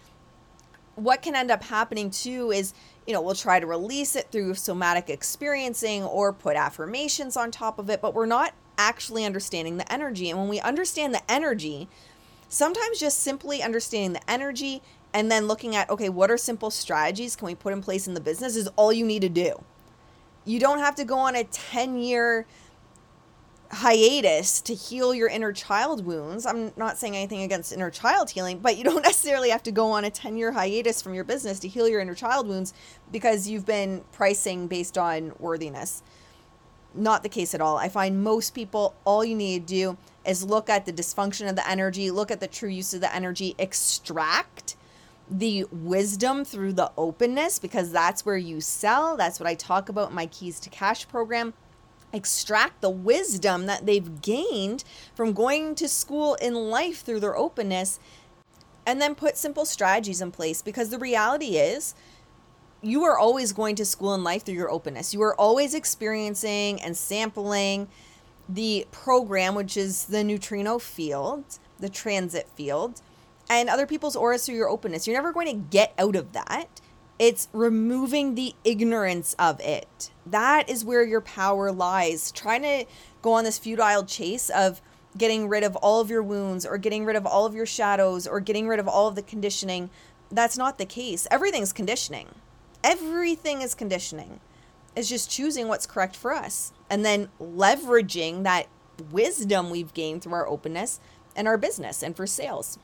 what 0.95 1.21
can 1.21 1.35
end 1.35 1.51
up 1.51 1.65
happening 1.65 2.11
too 2.11 2.53
is, 2.53 2.73
you 3.09 3.13
know, 3.13 3.21
we'll 3.21 3.35
try 3.35 3.59
to 3.59 3.67
release 3.67 4.15
it 4.15 4.31
through 4.31 4.55
somatic 4.55 5.11
experiencing 5.11 6.05
or 6.05 6.33
put 6.33 6.57
affirmations 6.57 7.37
on 7.37 7.51
top 7.51 7.81
of 7.81 7.91
it, 7.91 8.01
but 8.01 8.15
we're 8.15 8.25
not 8.25 8.55
actually 8.79 9.25
understanding 9.25 9.79
the 9.79 9.93
energy. 9.93 10.31
And 10.31 10.39
when 10.39 10.49
we 10.49 10.61
understand 10.61 11.13
the 11.13 11.29
energy, 11.29 11.89
sometimes 12.49 13.01
just 13.01 13.19
simply 13.19 13.65
understanding 13.65 14.13
the 14.13 14.31
energy 14.31 14.81
and 15.13 15.29
then 15.29 15.49
looking 15.49 15.75
at, 15.75 15.91
okay, 15.91 16.09
what 16.09 16.31
are 16.31 16.37
simple 16.37 16.71
strategies 16.71 17.35
can 17.35 17.47
we 17.47 17.57
put 17.57 17.73
in 17.73 17.83
place 17.83 18.07
in 18.07 18.15
the 18.15 18.21
business 18.21 18.55
is 18.55 18.69
all 18.77 18.93
you 18.93 19.05
need 19.05 19.23
to 19.23 19.29
do. 19.29 19.61
You 20.45 20.61
don't 20.61 20.79
have 20.79 20.95
to 20.95 21.05
go 21.05 21.19
on 21.19 21.35
a 21.35 21.45
10 21.45 21.99
year 21.99 22.47
hiatus 23.71 24.61
to 24.63 24.75
heal 24.75 25.15
your 25.15 25.29
inner 25.29 25.53
child 25.53 26.05
wounds. 26.05 26.47
I'm 26.47 26.73
not 26.77 26.97
saying 26.97 27.17
anything 27.17 27.43
against 27.43 27.73
inner 27.73 27.91
child 27.91 28.31
healing, 28.31 28.61
but 28.61 28.79
you 28.79 28.85
don't 28.85 29.03
necessarily 29.05 29.51
have 29.51 29.63
to 29.65 29.73
go 29.73 29.91
on 29.91 30.05
a 30.05 30.11
10 30.11 30.37
year 30.37 30.53
hiatus 30.53 31.03
from 31.03 31.15
your 31.15 31.25
business 31.25 31.59
to 31.61 31.69
heal 31.69 31.89
your 31.89 32.01
inner 32.01 32.15
child 32.15 32.49
wounds 32.49 32.73
because 33.13 33.49
you've 33.49 33.67
been 33.67 34.05
pricing 34.13 34.69
based 34.69 34.97
on 34.97 35.33
worthiness. 35.39 36.03
Not 36.95 37.23
the 37.23 37.29
case 37.29 37.55
at 37.55 37.61
all. 37.61 37.77
I 37.77 37.89
find 37.89 38.25
most 38.25 38.55
people, 38.55 38.95
all 39.05 39.25
you 39.25 39.37
need 39.37 39.67
to 39.67 39.75
do 39.75 39.97
is 40.27 40.43
look 40.43 40.71
at 40.71 40.87
the 40.87 40.93
dysfunction 40.93 41.49
of 41.49 41.57
the 41.57 41.69
energy, 41.69 42.11
look 42.11 42.31
at 42.31 42.41
the 42.41 42.49
true 42.49 42.71
use 42.71 42.95
of 42.95 43.03
the 43.03 43.15
energy, 43.15 43.55
extract 43.59 44.77
the 45.31 45.65
wisdom 45.71 46.43
through 46.43 46.73
the 46.73 46.91
openness 46.97 47.59
because 47.59 47.93
that's 47.93 48.25
where 48.25 48.39
you 48.39 48.63
sell. 48.63 49.15
That's 49.17 49.39
what 49.39 49.47
I 49.47 49.55
talk 49.55 49.91
about 49.91 50.09
in 50.09 50.15
my 50.15 50.25
Keys 50.27 50.59
to 50.61 50.71
Cash 50.71 51.07
program 51.07 51.53
extract 52.13 52.81
the 52.81 52.91
wisdom 52.91 53.67
that 53.67 53.87
they've 53.87 54.23
gained 54.23 54.85
from 55.15 55.33
going 55.33 55.75
to 55.77 55.89
school 55.89 56.35
in 56.37 56.55
life 56.55 57.03
through 57.03 57.21
their 57.21 57.37
openness 57.37 57.99
and 58.87 59.01
then 59.01 59.15
put 59.15 59.37
simple 59.37 59.67
strategies 59.67 60.23
in 60.23 60.31
place 60.31 60.63
because 60.63 60.89
the 60.89 60.99
reality 60.99 61.57
is 61.57 61.95
you 62.81 63.05
are 63.05 63.19
always 63.19 63.53
going 63.53 63.75
to 63.77 63.85
school 63.85 64.15
in 64.15 64.23
life 64.23 64.45
through 64.45 64.55
your 64.55 64.71
openness. 64.71 65.13
You 65.13 65.23
are 65.23 65.39
always 65.39 65.75
experiencing 65.75 66.81
and 66.81 66.97
sampling 66.97 67.89
the 68.49 68.87
program, 68.91 69.55
which 69.55 69.77
is 69.77 70.07
the 70.07 70.25
neutrino 70.25 70.79
field, 70.79 71.45
the 71.79 71.89
transit 71.89 72.49
field, 72.55 73.03
and 73.51 73.69
other 73.69 73.87
people's 73.87 74.17
auras 74.17 74.47
through 74.47 74.57
your 74.57 74.69
openness. 74.69 75.07
You're 75.07 75.17
never 75.17 75.33
going 75.33 75.49
to 75.49 75.67
get 75.71 75.93
out 75.99 76.17
of 76.17 76.33
that. 76.33 76.81
It's 77.19 77.49
removing 77.53 78.35
the 78.35 78.55
ignorance 78.65 79.35
of 79.39 79.61
it. 79.61 80.11
That 80.25 80.69
is 80.69 80.85
where 80.85 81.05
your 81.05 81.21
power 81.21 81.73
lies. 81.73 82.31
Trying 82.31 82.63
to 82.63 82.85
go 83.23 83.33
on 83.33 83.45
this 83.45 83.59
futile 83.59 84.05
chase 84.05 84.51
of 84.51 84.81
getting 85.17 85.49
rid 85.49 85.65
of 85.65 85.75
all 85.77 86.01
of 86.01 86.11
your 86.11 86.23
wounds 86.23 86.65
or 86.65 86.79
getting 86.79 87.05
rid 87.05 87.17
of 87.17 87.27
all 87.27 87.45
of 87.45 87.55
your 87.55 87.67
shadows 87.67 88.27
or 88.27 88.39
getting 88.41 88.69
rid 88.69 88.79
of 88.79 88.87
all 88.87 89.09
of 89.09 89.17
the 89.17 89.23
conditioning. 89.23 89.91
That's 90.31 90.57
not 90.57 90.79
the 90.79 90.87
case. 90.87 91.27
Everything's 91.31 91.73
conditioning. 91.73 92.29
Everything 92.85 93.63
is 93.63 93.75
conditioning. 93.75 94.41
It's 94.95 95.09
just 95.09 95.31
choosing 95.31 95.69
what's 95.69 95.87
correct 95.87 96.15
for 96.15 96.33
us 96.33 96.73
and 96.89 97.05
then 97.05 97.29
leveraging 97.41 98.45
that 98.45 98.69
wisdom 99.11 99.71
we've 99.71 99.95
gained 99.95 100.23
through 100.23 100.35
our 100.35 100.49
openness 100.49 101.01
and 101.35 101.49
our 101.49 101.57
business 101.57 102.03
and 102.03 102.17
for 102.17 102.27
sales. 102.27 102.79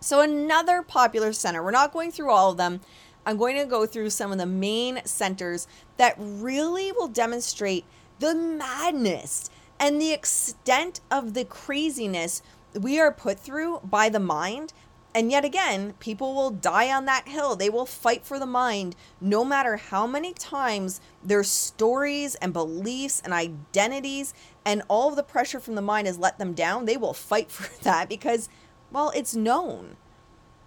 So, 0.00 0.20
another 0.20 0.82
popular 0.82 1.32
center, 1.32 1.62
we're 1.62 1.70
not 1.70 1.92
going 1.92 2.12
through 2.12 2.30
all 2.30 2.50
of 2.50 2.58
them. 2.58 2.80
I'm 3.26 3.36
going 3.36 3.56
to 3.56 3.66
go 3.66 3.86
through 3.86 4.10
some 4.10 4.30
of 4.30 4.38
the 4.38 4.46
main 4.46 5.00
centers 5.04 5.66
that 5.96 6.14
really 6.16 6.92
will 6.92 7.08
demonstrate 7.08 7.84
the 8.20 8.36
madness 8.36 9.50
and 9.80 10.00
the 10.00 10.12
extent 10.12 11.00
of 11.10 11.34
the 11.34 11.44
craziness 11.44 12.40
we 12.80 13.00
are 13.00 13.10
put 13.10 13.40
through 13.40 13.80
by 13.82 14.08
the 14.08 14.20
mind. 14.20 14.72
And 15.12 15.30
yet 15.30 15.44
again, 15.44 15.94
people 15.98 16.34
will 16.34 16.50
die 16.50 16.92
on 16.94 17.06
that 17.06 17.26
hill. 17.26 17.56
They 17.56 17.70
will 17.70 17.86
fight 17.86 18.24
for 18.24 18.38
the 18.38 18.46
mind 18.46 18.94
no 19.20 19.44
matter 19.44 19.76
how 19.76 20.06
many 20.06 20.32
times 20.32 21.00
their 21.24 21.42
stories 21.42 22.36
and 22.36 22.52
beliefs 22.52 23.20
and 23.24 23.32
identities 23.32 24.34
and 24.64 24.82
all 24.88 25.08
of 25.08 25.16
the 25.16 25.22
pressure 25.22 25.58
from 25.58 25.74
the 25.74 25.82
mind 25.82 26.06
has 26.06 26.18
let 26.18 26.38
them 26.38 26.52
down. 26.52 26.84
They 26.84 26.96
will 26.96 27.14
fight 27.14 27.50
for 27.50 27.82
that 27.82 28.08
because, 28.08 28.48
well, 28.92 29.10
it's 29.16 29.34
known 29.34 29.96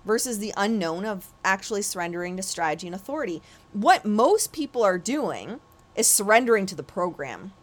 versus 0.06 0.40
the 0.40 0.54
unknown 0.58 1.06
of 1.06 1.28
actually 1.44 1.82
surrendering 1.82 2.38
to 2.38 2.44
strategy 2.44 2.88
and 2.88 2.96
authority. 2.96 3.42
What 3.74 4.06
most 4.06 4.52
people 4.54 4.84
are 4.84 4.98
doing 4.98 5.60
is 5.96 6.08
surrendering 6.08 6.66
to 6.68 6.76
the 6.76 6.84
program, 6.84 7.54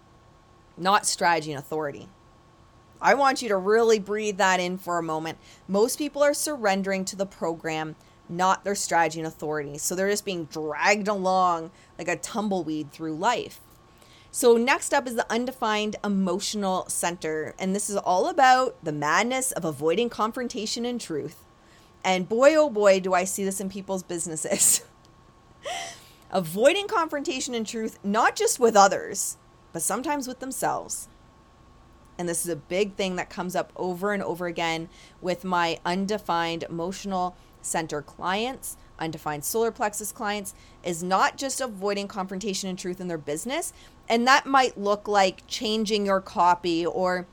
not 0.77 1.07
strategy 1.07 1.53
and 1.53 1.59
authority. 1.59 2.09
I 3.01 3.14
want 3.14 3.42
you 3.42 3.49
to 3.49 3.57
really 3.57 3.99
breathe 3.99 4.38
that 4.38 4.61
in 4.61 4.79
for 4.79 4.99
a 4.99 5.03
moment. 5.03 5.38
Most 5.68 5.99
people 5.99 6.22
are 6.22 6.35
surrendering 6.35 7.05
to 7.07 7.16
the 7.16 7.27
program, 7.27 7.96
not 8.29 8.64
their 8.64 8.75
strategy 8.75 9.20
and 9.20 9.27
authority. 9.27 9.79
So 9.79 9.94
they're 9.94 10.11
just 10.11 10.25
being 10.25 10.44
dragged 10.46 11.09
along 11.09 11.70
like 11.99 12.09
a 12.09 12.16
tumbleweed 12.16 12.92
through 12.92 13.16
life. 13.16 13.61
So, 14.31 14.59
next 14.59 14.92
up 14.92 15.07
is 15.07 15.14
the 15.14 15.33
undefined 15.33 15.96
emotional 16.05 16.85
center. 16.90 17.55
And 17.59 17.75
this 17.75 17.88
is 17.88 17.96
all 17.96 18.29
about 18.29 18.77
the 18.85 18.92
madness 18.92 19.51
of 19.51 19.64
avoiding 19.64 20.11
confrontation 20.11 20.85
and 20.85 21.01
truth. 21.01 21.46
And 22.07 22.29
boy, 22.29 22.55
oh 22.55 22.71
boy, 22.71 23.01
do 23.01 23.14
I 23.14 23.25
see 23.25 23.45
this 23.45 23.61
in 23.61 23.69
people's 23.69 24.05
businesses. 24.05 24.85
Avoiding 26.31 26.87
confrontation 26.87 27.53
and 27.53 27.66
truth, 27.66 27.99
not 28.05 28.37
just 28.37 28.61
with 28.61 28.77
others, 28.77 29.38
but 29.73 29.83
sometimes 29.83 30.29
with 30.29 30.38
themselves. 30.38 31.09
And 32.16 32.29
this 32.29 32.47
is 32.47 32.53
a 32.53 32.57
big 32.57 32.95
thing 32.95 33.16
that 33.16 33.29
comes 33.29 33.57
up 33.57 33.73
over 33.75 34.12
and 34.12 34.23
over 34.23 34.47
again 34.47 34.88
with 35.21 35.45
my 35.45 35.81
undefined 35.85 36.62
emotional 36.62 37.37
center 37.61 38.03
clients, 38.03 38.77
undefined 39.01 39.45
solar 39.45 39.73
plexus 39.73 40.12
clients, 40.12 40.55
is 40.85 41.03
not 41.03 41.37
just 41.37 41.61
avoiding 41.61 42.07
confrontation 42.07 42.71
and 42.71 42.79
truth 42.79 43.01
in 43.01 43.09
their 43.09 43.19
business. 43.19 43.73
And 44.09 44.29
that 44.29 44.47
might 44.47 44.79
look 44.79 45.09
like 45.09 45.45
changing 45.49 46.07
your 46.07 46.21
copy 46.21 46.87
or 46.87 47.27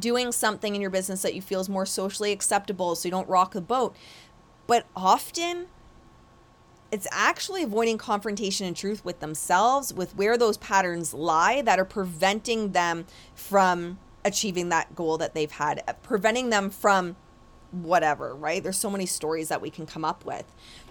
doing 0.00 0.32
something 0.32 0.74
in 0.74 0.80
your 0.80 0.90
business 0.90 1.22
that 1.22 1.34
you 1.34 1.42
feel 1.42 1.60
is 1.60 1.68
more 1.68 1.86
socially 1.86 2.32
acceptable 2.32 2.94
so 2.94 3.06
you 3.06 3.10
don't 3.10 3.28
rock 3.28 3.52
the 3.52 3.60
boat. 3.60 3.94
But 4.66 4.86
often 4.94 5.66
it's 6.92 7.06
actually 7.10 7.62
avoiding 7.62 7.98
confrontation 7.98 8.66
and 8.66 8.76
truth 8.76 9.04
with 9.04 9.20
themselves, 9.20 9.92
with 9.92 10.16
where 10.16 10.38
those 10.38 10.56
patterns 10.56 11.12
lie 11.12 11.62
that 11.62 11.78
are 11.78 11.84
preventing 11.84 12.72
them 12.72 13.06
from 13.34 13.98
achieving 14.24 14.68
that 14.70 14.94
goal 14.94 15.18
that 15.18 15.34
they've 15.34 15.50
had, 15.50 15.82
uh, 15.86 15.92
preventing 16.02 16.50
them 16.50 16.70
from 16.70 17.16
whatever, 17.70 18.34
right? 18.34 18.62
There's 18.62 18.78
so 18.78 18.90
many 18.90 19.06
stories 19.06 19.48
that 19.48 19.60
we 19.60 19.70
can 19.70 19.86
come 19.86 20.04
up 20.04 20.24
with. 20.24 20.44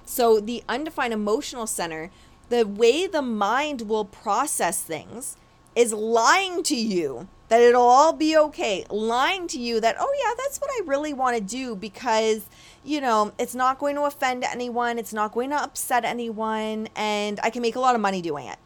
So, 0.05 0.39
the 0.39 0.63
undefined 0.69 1.13
emotional 1.13 1.67
center, 1.67 2.11
the 2.49 2.67
way 2.67 3.07
the 3.07 3.21
mind 3.21 3.83
will 3.83 4.05
process 4.05 4.81
things 4.81 5.37
is 5.75 5.91
lying 5.93 6.63
to 6.63 6.75
you 6.75 7.27
that 7.47 7.61
it'll 7.61 7.81
all 7.81 8.13
be 8.13 8.37
okay, 8.37 8.85
lying 8.89 9.47
to 9.47 9.59
you 9.59 9.79
that, 9.79 9.95
oh, 9.99 10.15
yeah, 10.19 10.33
that's 10.37 10.59
what 10.59 10.69
I 10.71 10.81
really 10.85 11.13
want 11.13 11.37
to 11.37 11.43
do 11.43 11.75
because, 11.75 12.47
you 12.83 12.99
know, 12.99 13.33
it's 13.37 13.53
not 13.53 13.77
going 13.77 13.95
to 13.95 14.03
offend 14.03 14.43
anyone, 14.43 14.97
it's 14.97 15.13
not 15.13 15.31
going 15.31 15.51
to 15.51 15.61
upset 15.61 16.05
anyone, 16.05 16.89
and 16.95 17.39
I 17.43 17.49
can 17.49 17.61
make 17.61 17.75
a 17.75 17.79
lot 17.79 17.93
of 17.93 18.01
money 18.01 18.21
doing 18.21 18.47
it, 18.47 18.57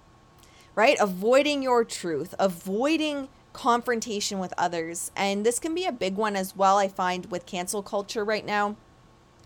right? 0.75 0.97
Avoiding 0.99 1.61
your 1.61 1.83
truth, 1.83 2.33
avoiding 2.39 3.27
confrontation 3.51 4.39
with 4.39 4.53
others. 4.57 5.11
And 5.15 5.45
this 5.45 5.59
can 5.59 5.75
be 5.75 5.85
a 5.85 5.91
big 5.91 6.15
one 6.15 6.35
as 6.35 6.55
well, 6.55 6.77
I 6.77 6.87
find, 6.87 7.25
with 7.25 7.45
cancel 7.45 7.83
culture 7.83 8.23
right 8.23 8.45
now. 8.45 8.77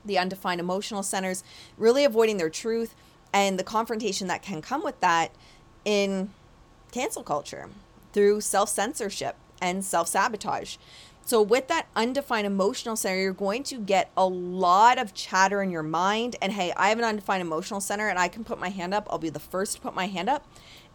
The 0.05 0.19
undefined 0.19 0.59
emotional 0.59 1.01
centers 1.01 1.43
really 1.77 2.03
avoiding 2.03 2.37
their 2.37 2.49
truth 2.49 2.93
and 3.31 3.57
the 3.57 3.63
confrontation 3.63 4.27
that 4.27 4.43
can 4.43 4.61
come 4.61 4.83
with 4.83 4.99
that 4.99 5.31
in 5.85 6.29
cancel 6.91 7.23
culture 7.23 7.69
through 8.13 8.41
self 8.41 8.69
censorship 8.69 9.35
and 9.61 9.83
self 9.83 10.07
sabotage. 10.07 10.77
So, 11.25 11.41
with 11.41 11.67
that 11.69 11.87
undefined 11.95 12.45
emotional 12.45 12.95
center, 12.95 13.19
you're 13.19 13.33
going 13.33 13.63
to 13.63 13.79
get 13.79 14.11
a 14.17 14.25
lot 14.25 14.97
of 14.97 15.13
chatter 15.13 15.61
in 15.61 15.71
your 15.71 15.83
mind. 15.83 16.35
And 16.41 16.51
hey, 16.51 16.73
I 16.75 16.89
have 16.89 16.99
an 16.99 17.05
undefined 17.05 17.41
emotional 17.41 17.79
center 17.79 18.09
and 18.09 18.19
I 18.19 18.27
can 18.27 18.43
put 18.43 18.59
my 18.59 18.69
hand 18.69 18.93
up. 18.93 19.07
I'll 19.09 19.19
be 19.19 19.29
the 19.29 19.39
first 19.39 19.75
to 19.75 19.81
put 19.81 19.95
my 19.95 20.07
hand 20.07 20.29
up 20.29 20.45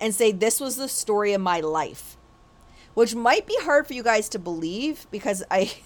and 0.01 0.15
say, 0.15 0.33
This 0.33 0.61
was 0.61 0.77
the 0.77 0.89
story 0.89 1.33
of 1.33 1.41
my 1.41 1.61
life, 1.61 2.17
which 2.95 3.15
might 3.15 3.47
be 3.47 3.57
hard 3.61 3.87
for 3.87 3.95
you 3.95 4.03
guys 4.03 4.29
to 4.31 4.39
believe 4.39 5.07
because 5.11 5.43
I. 5.51 5.73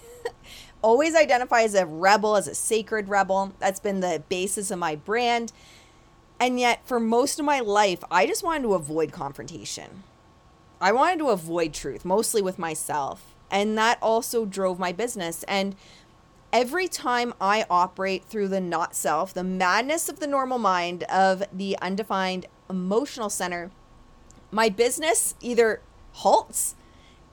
always 0.81 1.15
identify 1.15 1.61
as 1.61 1.73
a 1.75 1.85
rebel, 1.85 2.35
as 2.35 2.47
a 2.47 2.53
sacred 2.53 3.07
rebel. 3.07 3.53
That's 3.59 3.79
been 3.79 4.01
the 4.01 4.21
basis 4.29 4.69
of 4.69 4.79
my 4.79 4.95
brand. 4.95 5.51
And 6.39 6.59
yet, 6.59 6.85
for 6.85 6.99
most 6.99 7.39
of 7.39 7.45
my 7.45 7.61
life, 7.61 8.03
I 8.11 8.27
just 8.27 8.43
wanted 8.43 8.63
to 8.63 8.73
avoid 8.73 9.11
confrontation. 9.11 10.03
I 10.81 10.91
wanted 10.91 11.19
to 11.19 11.29
avoid 11.29 11.73
truth, 11.73 12.05
mostly 12.05 12.41
with 12.41 12.59
myself. 12.59 13.33
And 13.49 13.77
that 13.77 13.97
also 14.01 14.45
drove 14.45 14.79
my 14.79 14.91
business. 14.91 15.43
And 15.43 15.75
every 16.51 16.87
time 16.87 17.33
I 17.39 17.65
operate 17.69 18.25
through 18.25 18.47
the 18.49 18.61
not 18.61 18.95
self, 18.95 19.33
the 19.33 19.43
madness 19.43 20.09
of 20.09 20.19
the 20.19 20.27
normal 20.27 20.57
mind, 20.57 21.03
of 21.03 21.43
the 21.51 21.77
undefined 21.81 22.47
emotional 22.69 23.29
center, 23.29 23.71
my 24.51 24.69
business 24.69 25.35
either 25.41 25.81
halts 26.13 26.75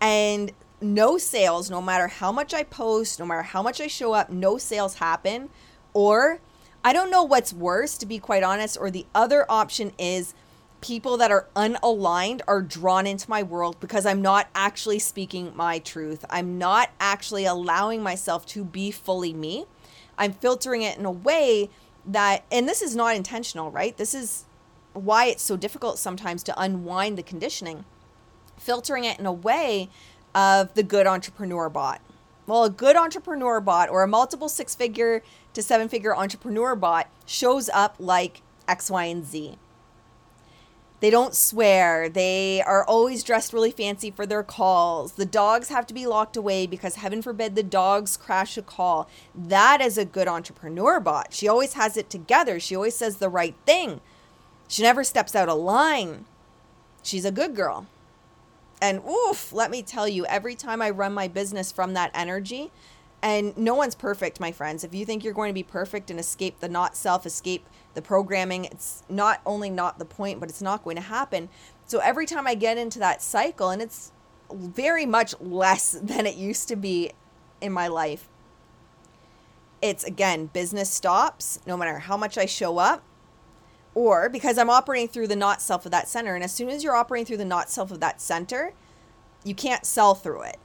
and 0.00 0.52
no 0.80 1.18
sales, 1.18 1.70
no 1.70 1.82
matter 1.82 2.08
how 2.08 2.32
much 2.32 2.54
I 2.54 2.62
post, 2.62 3.18
no 3.18 3.26
matter 3.26 3.42
how 3.42 3.62
much 3.62 3.80
I 3.80 3.86
show 3.86 4.14
up, 4.14 4.30
no 4.30 4.56
sales 4.58 4.94
happen. 4.94 5.50
Or 5.92 6.40
I 6.82 6.92
don't 6.92 7.10
know 7.10 7.22
what's 7.22 7.52
worse, 7.52 7.98
to 7.98 8.06
be 8.06 8.18
quite 8.18 8.42
honest, 8.42 8.78
or 8.80 8.90
the 8.90 9.06
other 9.14 9.44
option 9.50 9.92
is 9.98 10.34
people 10.80 11.16
that 11.18 11.30
are 11.30 11.46
unaligned 11.54 12.40
are 12.48 12.62
drawn 12.62 13.06
into 13.06 13.28
my 13.28 13.42
world 13.42 13.76
because 13.80 14.06
I'm 14.06 14.22
not 14.22 14.48
actually 14.54 14.98
speaking 14.98 15.52
my 15.54 15.78
truth. 15.78 16.24
I'm 16.30 16.58
not 16.58 16.90
actually 16.98 17.44
allowing 17.44 18.02
myself 18.02 18.46
to 18.46 18.64
be 18.64 18.90
fully 18.90 19.32
me. 19.32 19.66
I'm 20.16 20.32
filtering 20.32 20.82
it 20.82 20.98
in 20.98 21.04
a 21.04 21.10
way 21.10 21.70
that, 22.06 22.44
and 22.50 22.68
this 22.68 22.82
is 22.82 22.96
not 22.96 23.16
intentional, 23.16 23.70
right? 23.70 23.96
This 23.96 24.14
is 24.14 24.44
why 24.92 25.26
it's 25.26 25.42
so 25.42 25.56
difficult 25.56 25.98
sometimes 25.98 26.42
to 26.44 26.60
unwind 26.60 27.18
the 27.18 27.22
conditioning. 27.22 27.84
Filtering 28.56 29.04
it 29.04 29.18
in 29.18 29.26
a 29.26 29.32
way 29.32 29.88
of 30.34 30.74
the 30.74 30.82
good 30.82 31.06
entrepreneur 31.06 31.68
bot. 31.68 32.00
Well, 32.46 32.64
a 32.64 32.70
good 32.70 32.96
entrepreneur 32.96 33.60
bot 33.60 33.88
or 33.88 34.02
a 34.02 34.08
multiple 34.08 34.48
six 34.48 34.74
figure 34.74 35.22
to 35.54 35.62
seven 35.62 35.88
figure 35.88 36.16
entrepreneur 36.16 36.74
bot 36.74 37.08
shows 37.26 37.68
up 37.68 37.96
like 37.98 38.42
X, 38.66 38.90
Y, 38.90 39.04
and 39.04 39.24
Z. 39.24 39.58
They 41.00 41.08
don't 41.08 41.34
swear. 41.34 42.10
They 42.10 42.62
are 42.62 42.84
always 42.84 43.24
dressed 43.24 43.54
really 43.54 43.70
fancy 43.70 44.10
for 44.10 44.26
their 44.26 44.42
calls. 44.42 45.12
The 45.12 45.24
dogs 45.24 45.70
have 45.70 45.86
to 45.86 45.94
be 45.94 46.06
locked 46.06 46.36
away 46.36 46.66
because, 46.66 46.96
heaven 46.96 47.22
forbid, 47.22 47.54
the 47.54 47.62
dogs 47.62 48.18
crash 48.18 48.58
a 48.58 48.62
call. 48.62 49.08
That 49.34 49.80
is 49.80 49.96
a 49.96 50.04
good 50.04 50.28
entrepreneur 50.28 51.00
bot. 51.00 51.32
She 51.32 51.48
always 51.48 51.72
has 51.72 51.96
it 51.96 52.10
together. 52.10 52.60
She 52.60 52.76
always 52.76 52.94
says 52.94 53.16
the 53.16 53.30
right 53.30 53.54
thing. 53.64 54.02
She 54.68 54.82
never 54.82 55.02
steps 55.02 55.34
out 55.34 55.48
of 55.48 55.58
line. 55.58 56.26
She's 57.02 57.24
a 57.24 57.32
good 57.32 57.56
girl. 57.56 57.86
And 58.82 59.02
oof, 59.08 59.52
let 59.52 59.70
me 59.70 59.82
tell 59.82 60.06
you, 60.06 60.26
every 60.26 60.54
time 60.54 60.82
I 60.82 60.90
run 60.90 61.12
my 61.14 61.28
business 61.28 61.72
from 61.72 61.94
that 61.94 62.10
energy, 62.14 62.70
and 63.22 63.56
no 63.56 63.74
one's 63.74 63.94
perfect, 63.94 64.40
my 64.40 64.52
friends. 64.52 64.84
If 64.84 64.94
you 64.94 65.04
think 65.04 65.24
you're 65.24 65.34
going 65.34 65.50
to 65.50 65.54
be 65.54 65.62
perfect 65.62 66.10
and 66.10 66.18
escape 66.18 66.60
the 66.60 66.68
not 66.68 66.96
self, 66.96 67.26
escape 67.26 67.66
the 67.94 68.02
programming, 68.02 68.66
it's 68.66 69.02
not 69.08 69.40
only 69.44 69.70
not 69.70 69.98
the 69.98 70.04
point, 70.04 70.40
but 70.40 70.48
it's 70.48 70.62
not 70.62 70.84
going 70.84 70.96
to 70.96 71.02
happen. 71.02 71.48
So 71.86 71.98
every 71.98 72.26
time 72.26 72.46
I 72.46 72.54
get 72.54 72.78
into 72.78 72.98
that 73.00 73.22
cycle, 73.22 73.70
and 73.70 73.82
it's 73.82 74.12
very 74.52 75.06
much 75.06 75.34
less 75.40 75.92
than 76.02 76.26
it 76.26 76.36
used 76.36 76.68
to 76.68 76.76
be 76.76 77.12
in 77.60 77.72
my 77.72 77.88
life, 77.88 78.28
it's 79.82 80.04
again, 80.04 80.46
business 80.46 80.90
stops 80.90 81.58
no 81.66 81.76
matter 81.76 81.98
how 81.98 82.16
much 82.16 82.36
I 82.36 82.46
show 82.46 82.78
up 82.78 83.02
or 83.94 84.28
because 84.28 84.58
I'm 84.58 84.70
operating 84.70 85.08
through 85.08 85.28
the 85.28 85.36
not 85.36 85.62
self 85.62 85.84
of 85.84 85.92
that 85.92 86.08
center. 86.08 86.34
And 86.34 86.44
as 86.44 86.54
soon 86.54 86.68
as 86.68 86.84
you're 86.84 86.94
operating 86.94 87.26
through 87.26 87.38
the 87.38 87.44
not 87.44 87.70
self 87.70 87.90
of 87.90 88.00
that 88.00 88.20
center, 88.20 88.72
you 89.44 89.54
can't 89.54 89.84
sell 89.84 90.14
through 90.14 90.42
it. 90.42 90.58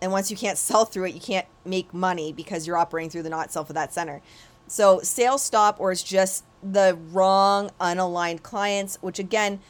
And 0.00 0.12
once 0.12 0.30
you 0.30 0.36
can't 0.36 0.58
sell 0.58 0.84
through 0.84 1.04
it, 1.04 1.14
you 1.14 1.20
can't 1.20 1.46
make 1.64 1.92
money 1.92 2.32
because 2.32 2.66
you're 2.66 2.76
operating 2.76 3.10
through 3.10 3.22
the 3.22 3.30
not 3.30 3.52
self 3.52 3.70
of 3.70 3.74
that 3.74 3.92
center. 3.92 4.22
So 4.66 5.00
sales 5.00 5.42
stop, 5.42 5.80
or 5.80 5.90
it's 5.90 6.02
just 6.02 6.44
the 6.62 6.98
wrong, 7.10 7.70
unaligned 7.80 8.42
clients, 8.42 8.98
which 9.00 9.18
again, 9.18 9.60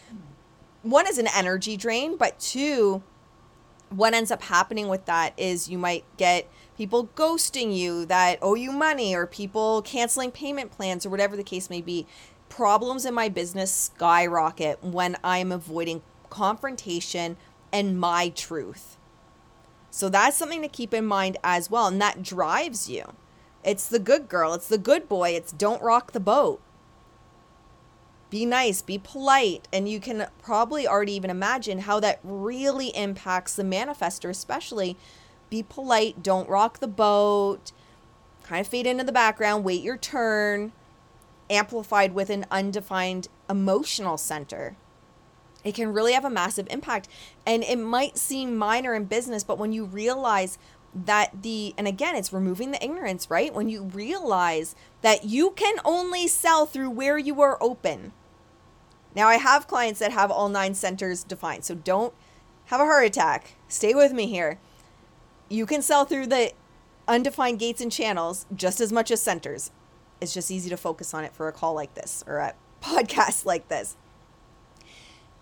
one 0.83 1.07
is 1.07 1.19
an 1.19 1.29
energy 1.35 1.77
drain, 1.77 2.17
but 2.17 2.39
two, 2.39 3.03
what 3.91 4.15
ends 4.15 4.31
up 4.31 4.43
happening 4.43 4.89
with 4.89 5.05
that 5.07 5.35
is 5.37 5.69
you 5.69 5.79
might 5.79 6.05
get 6.17 6.49
people 6.77 7.09
ghosting 7.15 7.77
you 7.77 8.07
that 8.07 8.39
owe 8.41 8.55
you 8.55 8.73
money 8.73 9.15
or 9.15 9.27
people 9.27 9.83
canceling 9.83 10.31
payment 10.31 10.71
plans 10.71 11.05
or 11.05 11.11
whatever 11.11 11.37
the 11.37 11.45
case 11.45 11.69
may 11.69 11.81
be 11.83 12.07
problems 12.49 13.05
in 13.05 13.15
my 13.15 13.29
business 13.29 13.73
skyrocket 13.73 14.83
when 14.83 15.17
I'm 15.23 15.53
avoiding 15.53 16.03
confrontation 16.31 17.37
and 17.73 17.99
my 17.99 18.31
truth. 18.31 18.97
So 19.91 20.09
that's 20.09 20.37
something 20.37 20.63
to 20.63 20.69
keep 20.69 20.95
in 20.95 21.05
mind 21.05 21.37
as 21.43 21.71
well. 21.71 21.89
And 21.89 22.01
that 22.01 22.23
drives 22.23 22.89
you. 22.89 23.13
It's 23.65 23.89
the 23.89 23.99
good 23.99 24.29
girl, 24.29 24.55
it's 24.55 24.69
the 24.69 24.79
good 24.79 25.09
boy, 25.09 25.31
it's 25.31 25.53
don't 25.53 25.83
rock 25.83 26.13
the 26.13 26.21
boat. 26.21 26.63
Be 28.31 28.47
nice, 28.47 28.81
be 28.81 28.97
polite. 28.97 29.67
And 29.73 29.89
you 29.89 30.01
can 30.01 30.29
probably 30.41 30.87
already 30.87 31.13
even 31.13 31.31
imagine 31.31 31.81
how 31.81 32.01
that 32.01 32.21
really 32.23 32.89
impacts 32.97 33.57
the 33.57 33.65
manifestor, 33.65 34.31
especially 34.31 34.97
be 35.51 35.63
polite, 35.63 36.23
don't 36.23 36.49
rock 36.49 36.79
the 36.79 36.89
boat, 36.89 37.73
kind 38.45 38.61
of 38.61 38.69
fade 38.69 38.87
into 38.87 39.05
the 39.05 39.13
background, 39.13 39.65
wait 39.65 39.83
your 39.83 39.97
turn 39.97 40.73
amplified 41.51 42.15
with 42.15 42.31
an 42.31 42.47
undefined 42.51 43.29
emotional 43.49 44.17
center. 44.17 44.77
It 45.65 45.75
can 45.75 45.93
really 45.93 46.13
have 46.13 46.25
a 46.25 46.31
massive 46.31 46.69
impact. 46.71 47.09
And 47.45 47.63
it 47.65 47.77
might 47.77 48.17
seem 48.17 48.57
minor 48.57 48.95
in 48.95 49.05
business, 49.05 49.45
but 49.45 49.59
when 49.59 49.73
you 49.73 49.85
realize 49.85 50.59
that 50.95 51.43
the, 51.43 51.75
and 51.77 51.87
again, 51.87 52.17
it's 52.17 52.33
removing 52.33 52.71
the 52.71 52.83
ignorance, 52.83 53.31
right? 53.31 53.53
When 53.53 53.69
you 53.69 53.85
realize 53.85 54.75
that 55.03 55.25
you 55.25 55.51
can 55.51 55.77
only 55.85 56.27
sell 56.27 56.67
through 56.67 56.91
where 56.91 57.19
you 57.19 57.41
are 57.43 57.59
open. 57.61 58.13
Now, 59.15 59.29
I 59.29 59.37
have 59.37 59.67
clients 59.67 60.01
that 60.01 60.13
have 60.13 60.31
all 60.31 60.49
nine 60.49 60.75
centers 60.75 61.25
defined, 61.25 61.65
so 61.65 61.75
don't 61.75 62.15
have 62.67 62.81
a 62.81 62.85
heart 62.85 63.07
attack. 63.07 63.57
Stay 63.69 63.95
with 63.95 64.13
me 64.13 64.27
here. 64.27 64.59
You 65.49 65.67
can 65.67 65.83
sell 65.83 66.05
through 66.05 66.29
the 66.29 66.53
undefined 67.09 67.59
gates 67.59 67.81
and 67.81 67.91
channels 67.91 68.47
just 68.55 68.81
as 68.81 68.93
much 68.93 69.11
as 69.11 69.21
centers 69.21 69.73
it's 70.21 70.35
just 70.35 70.51
easy 70.51 70.71
to 70.71 70.77
focus 70.77 71.15
on 71.15 71.25
it 71.25 71.33
for 71.33 71.49
a 71.49 71.53
call 71.53 71.75
like 71.75 71.95
this 71.95 72.23
or 72.27 72.39
a 72.39 72.55
podcast 72.83 73.45
like 73.45 73.69
this. 73.69 73.97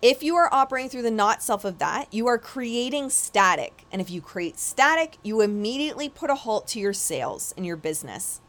If 0.01 0.23
you 0.23 0.35
are 0.35 0.53
operating 0.53 0.89
through 0.89 1.01
the 1.01 1.11
not 1.11 1.43
self 1.43 1.65
of 1.65 1.77
that, 1.79 2.13
you 2.13 2.25
are 2.27 2.37
creating 2.37 3.09
static. 3.09 3.85
And 3.91 4.01
if 4.01 4.09
you 4.09 4.21
create 4.21 4.57
static, 4.57 5.17
you 5.23 5.41
immediately 5.41 6.07
put 6.07 6.29
a 6.29 6.35
halt 6.35 6.67
to 6.69 6.79
your 6.79 6.93
sales 6.93 7.53
and 7.57 7.65
your 7.65 7.75
business. 7.75 8.39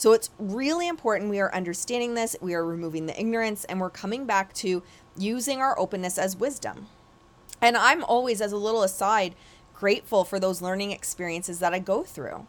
So 0.00 0.12
it's 0.12 0.30
really 0.38 0.88
important 0.88 1.28
we 1.28 1.40
are 1.40 1.54
understanding 1.54 2.14
this, 2.14 2.34
we 2.40 2.54
are 2.54 2.64
removing 2.64 3.06
the 3.06 3.20
ignorance, 3.20 3.64
and 3.64 3.80
we're 3.80 3.90
coming 3.90 4.24
back 4.24 4.54
to 4.54 4.82
using 5.16 5.60
our 5.60 5.78
openness 5.78 6.16
as 6.16 6.36
wisdom. 6.36 6.86
And 7.60 7.76
I'm 7.76 8.02
always, 8.04 8.40
as 8.40 8.52
a 8.52 8.56
little 8.56 8.82
aside, 8.82 9.34
grateful 9.74 10.24
for 10.24 10.40
those 10.40 10.62
learning 10.62 10.92
experiences 10.92 11.58
that 11.58 11.74
I 11.74 11.80
go 11.80 12.02
through 12.02 12.46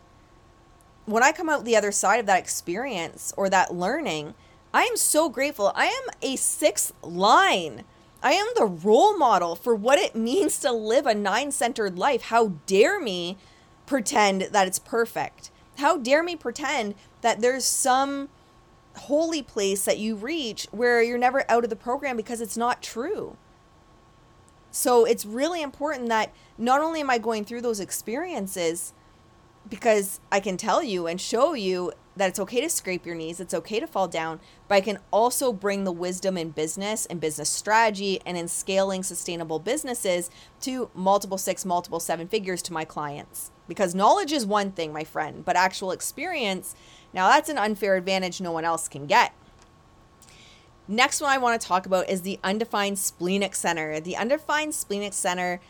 when 1.06 1.24
I 1.24 1.32
come 1.32 1.50
out 1.50 1.66
the 1.66 1.76
other 1.76 1.92
side 1.92 2.20
of 2.20 2.26
that 2.28 2.40
experience 2.40 3.34
or 3.36 3.50
that 3.50 3.74
learning, 3.74 4.34
I 4.74 4.84
am 4.84 4.98
so 4.98 5.30
grateful. 5.30 5.72
I 5.76 5.86
am 5.88 6.04
a 6.22 6.36
sixth 6.36 6.94
line. 7.02 7.84
I 8.24 8.34
am 8.34 8.48
the 8.56 8.66
role 8.66 9.18
model 9.18 9.56
for 9.56 9.76
what 9.76 10.00
it 10.00 10.16
means 10.16 10.60
to 10.60 10.72
live 10.72 11.06
a 11.06 11.14
nine 11.14 11.52
centered 11.52 11.98
life. 11.98 12.24
How 12.24 12.54
dare 12.66 13.00
me 13.00 13.38
pretend 13.86 14.44
that 14.52 14.68
it's 14.68 14.80
perfect? 14.80 15.51
How 15.82 15.98
dare 15.98 16.22
me 16.22 16.36
pretend 16.36 16.94
that 17.22 17.42
there's 17.42 17.66
some 17.66 18.30
holy 18.98 19.42
place 19.42 19.84
that 19.86 19.98
you 19.98 20.16
reach 20.16 20.68
where 20.70 21.02
you're 21.02 21.18
never 21.18 21.44
out 21.50 21.64
of 21.64 21.72
the 21.72 21.76
program 21.76 22.16
because 22.16 22.40
it's 22.40 22.56
not 22.56 22.84
true. 22.84 23.36
So 24.70 25.06
it's 25.06 25.26
really 25.26 25.64
important 25.64 26.08
that 26.10 26.34
not 26.56 26.82
only 26.82 27.00
am 27.00 27.10
I 27.10 27.18
going 27.18 27.46
through 27.46 27.62
those 27.62 27.80
experiences, 27.80 28.94
because 29.68 30.20
I 30.32 30.40
can 30.40 30.56
tell 30.56 30.84
you 30.84 31.08
and 31.08 31.20
show 31.20 31.54
you 31.54 31.94
that 32.16 32.30
it's 32.30 32.40
okay 32.40 32.62
to 32.62 32.70
scrape 32.70 33.04
your 33.04 33.16
knees, 33.16 33.40
it's 33.40 33.54
okay 33.56 33.80
to 33.80 33.88
fall 33.88 34.08
down, 34.08 34.40
but 34.68 34.76
I 34.76 34.82
can 34.82 35.00
also 35.10 35.52
bring 35.52 35.84
the 35.84 35.92
wisdom 35.92 36.38
in 36.38 36.52
business 36.52 37.08
and 37.08 37.20
business 37.20 37.50
strategy 37.50 38.20
and 38.24 38.38
in 38.38 38.48
scaling 38.48 39.02
sustainable 39.02 39.58
businesses 39.58 40.30
to 40.60 40.92
multiple 40.94 41.40
six, 41.40 41.66
multiple 41.66 42.00
seven 42.00 42.28
figures 42.28 42.62
to 42.64 42.74
my 42.74 42.86
clients. 42.86 43.50
Because 43.72 43.96
knowledge 43.96 44.34
is 44.34 44.46
one 44.46 44.74
thing, 44.74 44.92
my 44.92 45.06
friend, 45.06 45.46
but 45.46 45.56
actual 45.56 45.92
experience, 45.92 46.76
now 47.14 47.30
that's 47.30 47.48
an 47.48 47.58
unfair 47.58 47.96
advantage 47.96 48.42
no 48.42 48.52
one 48.52 48.66
else 48.66 48.90
can 48.90 49.06
get. 49.06 49.34
Next 50.90 51.22
one 51.22 51.30
I 51.30 51.38
want 51.38 51.62
to 51.62 51.66
talk 51.66 51.86
about 51.86 52.10
is 52.10 52.24
the 52.24 52.38
undefined 52.44 53.00
splenic 53.00 53.56
center. 53.56 54.02
The 54.02 54.18
undefined 54.18 54.76
splenic 54.76 55.14
center 55.14 55.62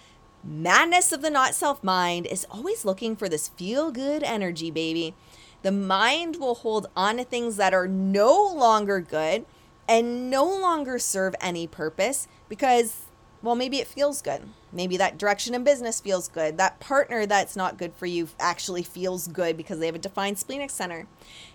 madness 0.43 1.11
of 1.11 1.21
the 1.21 1.29
not 1.29 1.53
self 1.53 1.83
mind 1.83 2.25
is 2.25 2.47
always 2.49 2.85
looking 2.85 3.15
for 3.15 3.29
this 3.29 3.49
feel 3.49 3.91
good 3.91 4.23
energy, 4.23 4.71
baby. 4.71 5.13
The 5.61 5.71
mind 5.71 6.37
will 6.37 6.55
hold 6.55 6.87
on 6.95 7.17
to 7.17 7.23
things 7.23 7.57
that 7.57 7.71
are 7.71 7.87
no 7.87 8.33
longer 8.51 8.99
good 8.99 9.45
and 9.87 10.31
no 10.31 10.43
longer 10.45 10.97
serve 10.97 11.35
any 11.39 11.67
purpose 11.67 12.27
because, 12.49 13.03
well, 13.43 13.53
maybe 13.53 13.77
it 13.77 13.87
feels 13.87 14.23
good. 14.23 14.41
Maybe 14.73 14.95
that 14.97 15.17
direction 15.17 15.53
in 15.53 15.63
business 15.63 15.99
feels 15.99 16.27
good. 16.27 16.57
That 16.57 16.79
partner 16.79 17.25
that's 17.25 17.55
not 17.55 17.77
good 17.77 17.93
for 17.93 18.05
you 18.05 18.29
actually 18.39 18.83
feels 18.83 19.27
good 19.27 19.57
because 19.57 19.79
they 19.79 19.85
have 19.85 19.95
a 19.95 19.99
defined 19.99 20.39
splenic 20.39 20.69
center. 20.69 21.07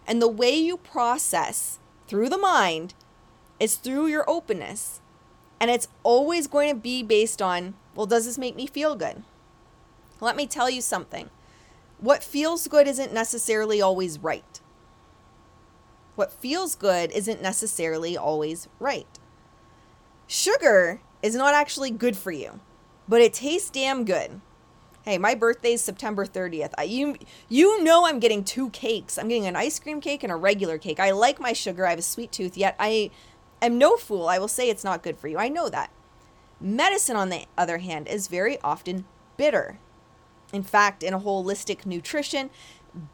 And 0.06 0.20
the 0.20 0.28
way 0.28 0.54
you 0.54 0.76
process 0.76 1.78
through 2.08 2.28
the 2.28 2.38
mind 2.38 2.94
is 3.58 3.76
through 3.76 4.08
your 4.08 4.28
openness. 4.28 5.00
And 5.58 5.70
it's 5.70 5.88
always 6.02 6.46
going 6.46 6.68
to 6.68 6.78
be 6.78 7.02
based 7.02 7.40
on, 7.40 7.74
well, 7.94 8.06
does 8.06 8.26
this 8.26 8.36
make 8.36 8.54
me 8.54 8.66
feel 8.66 8.94
good? 8.94 9.22
Let 10.20 10.36
me 10.36 10.46
tell 10.46 10.68
you 10.68 10.82
something. 10.82 11.30
What 11.98 12.22
feels 12.22 12.68
good 12.68 12.86
isn't 12.86 13.14
necessarily 13.14 13.80
always 13.80 14.18
right. 14.18 14.60
What 16.14 16.32
feels 16.32 16.74
good 16.74 17.10
isn't 17.12 17.42
necessarily 17.42 18.16
always 18.16 18.68
right. 18.78 19.18
Sugar 20.26 21.00
is 21.22 21.34
not 21.34 21.54
actually 21.54 21.90
good 21.90 22.16
for 22.16 22.32
you, 22.32 22.60
but 23.08 23.20
it 23.20 23.32
tastes 23.34 23.70
damn 23.70 24.04
good. 24.04 24.40
Hey, 25.04 25.18
my 25.18 25.36
birthday's 25.36 25.82
September 25.82 26.26
30th. 26.26 26.72
I, 26.76 26.82
you 26.82 27.16
you 27.48 27.82
know 27.84 28.06
I'm 28.06 28.18
getting 28.18 28.42
two 28.42 28.70
cakes. 28.70 29.18
I'm 29.18 29.28
getting 29.28 29.46
an 29.46 29.54
ice 29.54 29.78
cream 29.78 30.00
cake 30.00 30.24
and 30.24 30.32
a 30.32 30.36
regular 30.36 30.78
cake. 30.78 30.98
I 30.98 31.12
like 31.12 31.38
my 31.38 31.52
sugar. 31.52 31.86
I 31.86 31.90
have 31.90 32.00
a 32.00 32.02
sweet 32.02 32.32
tooth, 32.32 32.56
yet 32.56 32.74
I 32.80 33.10
am 33.62 33.78
no 33.78 33.96
fool. 33.96 34.26
I 34.28 34.38
will 34.38 34.48
say 34.48 34.68
it's 34.68 34.82
not 34.82 35.04
good 35.04 35.18
for 35.18 35.28
you. 35.28 35.38
I 35.38 35.48
know 35.48 35.68
that. 35.68 35.90
Medicine 36.60 37.16
on 37.16 37.28
the 37.28 37.44
other 37.56 37.78
hand 37.78 38.08
is 38.08 38.26
very 38.28 38.60
often 38.62 39.04
bitter. 39.36 39.78
In 40.52 40.62
fact, 40.62 41.02
in 41.02 41.14
a 41.14 41.20
holistic 41.20 41.86
nutrition, 41.86 42.50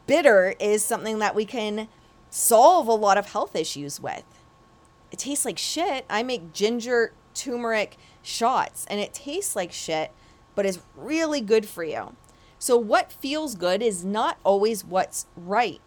bitter 0.07 0.55
is 0.61 0.85
something 0.85 1.19
that 1.19 1.35
we 1.35 1.45
can 1.45 1.89
solve 2.31 2.87
a 2.89 2.93
lot 2.93 3.19
of 3.19 3.33
health 3.33 3.55
issues 3.55 4.01
with. 4.01 4.25
It 5.11 5.19
tastes 5.19 5.45
like 5.45 5.59
shit. 5.59 6.07
I 6.09 6.23
make 6.23 6.55
ginger 6.55 7.13
turmeric 7.35 7.99
shots 8.23 8.87
and 8.89 9.01
it 9.01 9.13
tastes 9.15 9.57
like 9.57 9.73
shit, 9.73 10.11
but 10.55 10.67
is 10.67 10.81
really 10.97 11.41
good 11.41 11.67
for 11.67 11.85
you. 11.85 12.17
So, 12.59 12.77
what 12.77 13.11
feels 13.11 13.55
good 13.57 13.83
is 13.83 14.05
not 14.05 14.39
always 14.45 14.85
what's 14.85 15.27
right. 15.37 15.81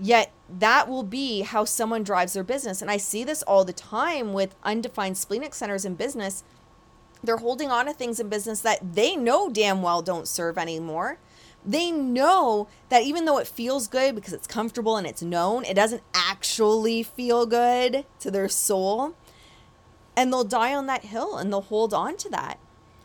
Yet, 0.00 0.32
that 0.48 0.88
will 0.88 1.04
be 1.04 1.42
how 1.42 1.64
someone 1.64 2.02
drives 2.02 2.32
their 2.32 2.42
business. 2.42 2.82
And 2.82 2.90
I 2.90 2.96
see 2.96 3.22
this 3.22 3.44
all 3.44 3.64
the 3.64 3.72
time 3.72 4.32
with 4.32 4.56
undefined 4.64 5.16
splenic 5.16 5.54
centers 5.54 5.84
in 5.84 5.94
business. 5.94 6.42
They're 7.22 7.36
holding 7.36 7.70
on 7.70 7.86
to 7.86 7.92
things 7.92 8.18
in 8.18 8.28
business 8.28 8.60
that 8.62 8.94
they 8.94 9.14
know 9.14 9.48
damn 9.48 9.82
well 9.82 10.02
don't 10.02 10.26
serve 10.26 10.58
anymore. 10.58 11.18
They 11.64 11.92
know 11.92 12.66
that 12.88 13.04
even 13.04 13.24
though 13.24 13.38
it 13.38 13.46
feels 13.46 13.86
good 13.86 14.16
because 14.16 14.32
it's 14.32 14.48
comfortable 14.48 14.96
and 14.96 15.06
it's 15.06 15.22
known, 15.22 15.64
it 15.64 15.74
doesn't 15.74 16.02
actually 16.12 17.04
feel 17.04 17.46
good 17.46 18.04
to 18.18 18.30
their 18.32 18.48
soul 18.48 19.14
and 20.16 20.32
they'll 20.32 20.44
die 20.44 20.74
on 20.74 20.86
that 20.86 21.04
hill 21.04 21.36
and 21.36 21.52
they'll 21.52 21.62
hold 21.62 21.94
on 21.94 22.16
to 22.18 22.28
that 22.30 22.58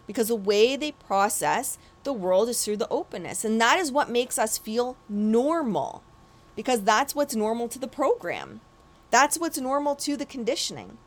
because 0.05 0.29
the 0.29 0.35
way 0.35 0.75
they 0.75 0.91
process 0.91 1.77
the 2.03 2.13
world 2.13 2.49
is 2.49 2.63
through 2.63 2.77
the 2.77 2.89
openness. 2.89 3.43
And 3.43 3.59
that 3.61 3.79
is 3.79 3.91
what 3.91 4.09
makes 4.09 4.39
us 4.39 4.57
feel 4.57 4.97
normal 5.09 6.03
because 6.55 6.81
that's 6.81 7.13
what's 7.13 7.35
normal 7.35 7.67
to 7.67 7.79
the 7.79 7.87
program. 7.87 8.61
That's 9.11 9.37
what's 9.37 9.59
normal 9.59 9.95
to 9.97 10.17
the 10.17 10.25
conditioning. 10.25 10.97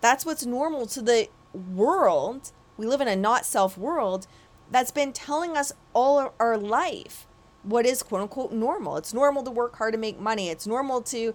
That's 0.00 0.24
what's 0.24 0.46
normal 0.46 0.86
to 0.86 1.02
the 1.02 1.28
world. 1.52 2.52
We 2.76 2.86
live 2.86 3.00
in 3.00 3.08
a 3.08 3.16
not 3.16 3.44
self 3.44 3.76
world 3.76 4.26
that's 4.70 4.92
been 4.92 5.12
telling 5.12 5.56
us 5.56 5.72
all 5.92 6.32
our 6.38 6.56
life 6.56 7.26
what 7.62 7.84
is 7.84 8.02
quote 8.02 8.22
unquote 8.22 8.52
normal. 8.52 8.96
It's 8.96 9.12
normal 9.12 9.42
to 9.42 9.50
work 9.50 9.76
hard 9.76 9.92
to 9.92 9.98
make 9.98 10.18
money. 10.18 10.48
It's 10.48 10.66
normal 10.66 11.02
to 11.02 11.34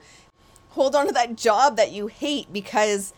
hold 0.70 0.96
on 0.96 1.08
to 1.08 1.14
that 1.14 1.36
job 1.36 1.78
that 1.78 1.92
you 1.92 2.08
hate 2.08 2.52
because 2.52 3.14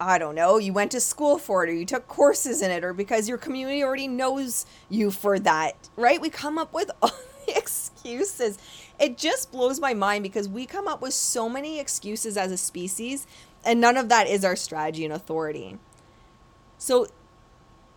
I 0.00 0.18
don't 0.18 0.34
know, 0.34 0.58
you 0.58 0.72
went 0.72 0.90
to 0.92 1.00
school 1.00 1.38
for 1.38 1.64
it 1.64 1.70
or 1.70 1.72
you 1.72 1.86
took 1.86 2.08
courses 2.08 2.62
in 2.62 2.70
it 2.70 2.84
or 2.84 2.92
because 2.92 3.28
your 3.28 3.38
community 3.38 3.82
already 3.82 4.08
knows 4.08 4.66
you 4.88 5.10
for 5.10 5.38
that, 5.38 5.88
right? 5.96 6.20
We 6.20 6.30
come 6.30 6.58
up 6.58 6.72
with 6.72 6.90
all 7.00 7.10
the 7.46 7.56
excuses. 7.56 8.58
It 8.98 9.16
just 9.16 9.52
blows 9.52 9.80
my 9.80 9.94
mind 9.94 10.24
because 10.24 10.48
we 10.48 10.66
come 10.66 10.88
up 10.88 11.00
with 11.00 11.14
so 11.14 11.48
many 11.48 11.78
excuses 11.78 12.36
as 12.36 12.50
a 12.50 12.56
species 12.56 13.26
and 13.64 13.80
none 13.80 13.96
of 13.96 14.08
that 14.08 14.26
is 14.26 14.44
our 14.44 14.56
strategy 14.56 15.04
and 15.04 15.14
authority. 15.14 15.78
So 16.76 17.06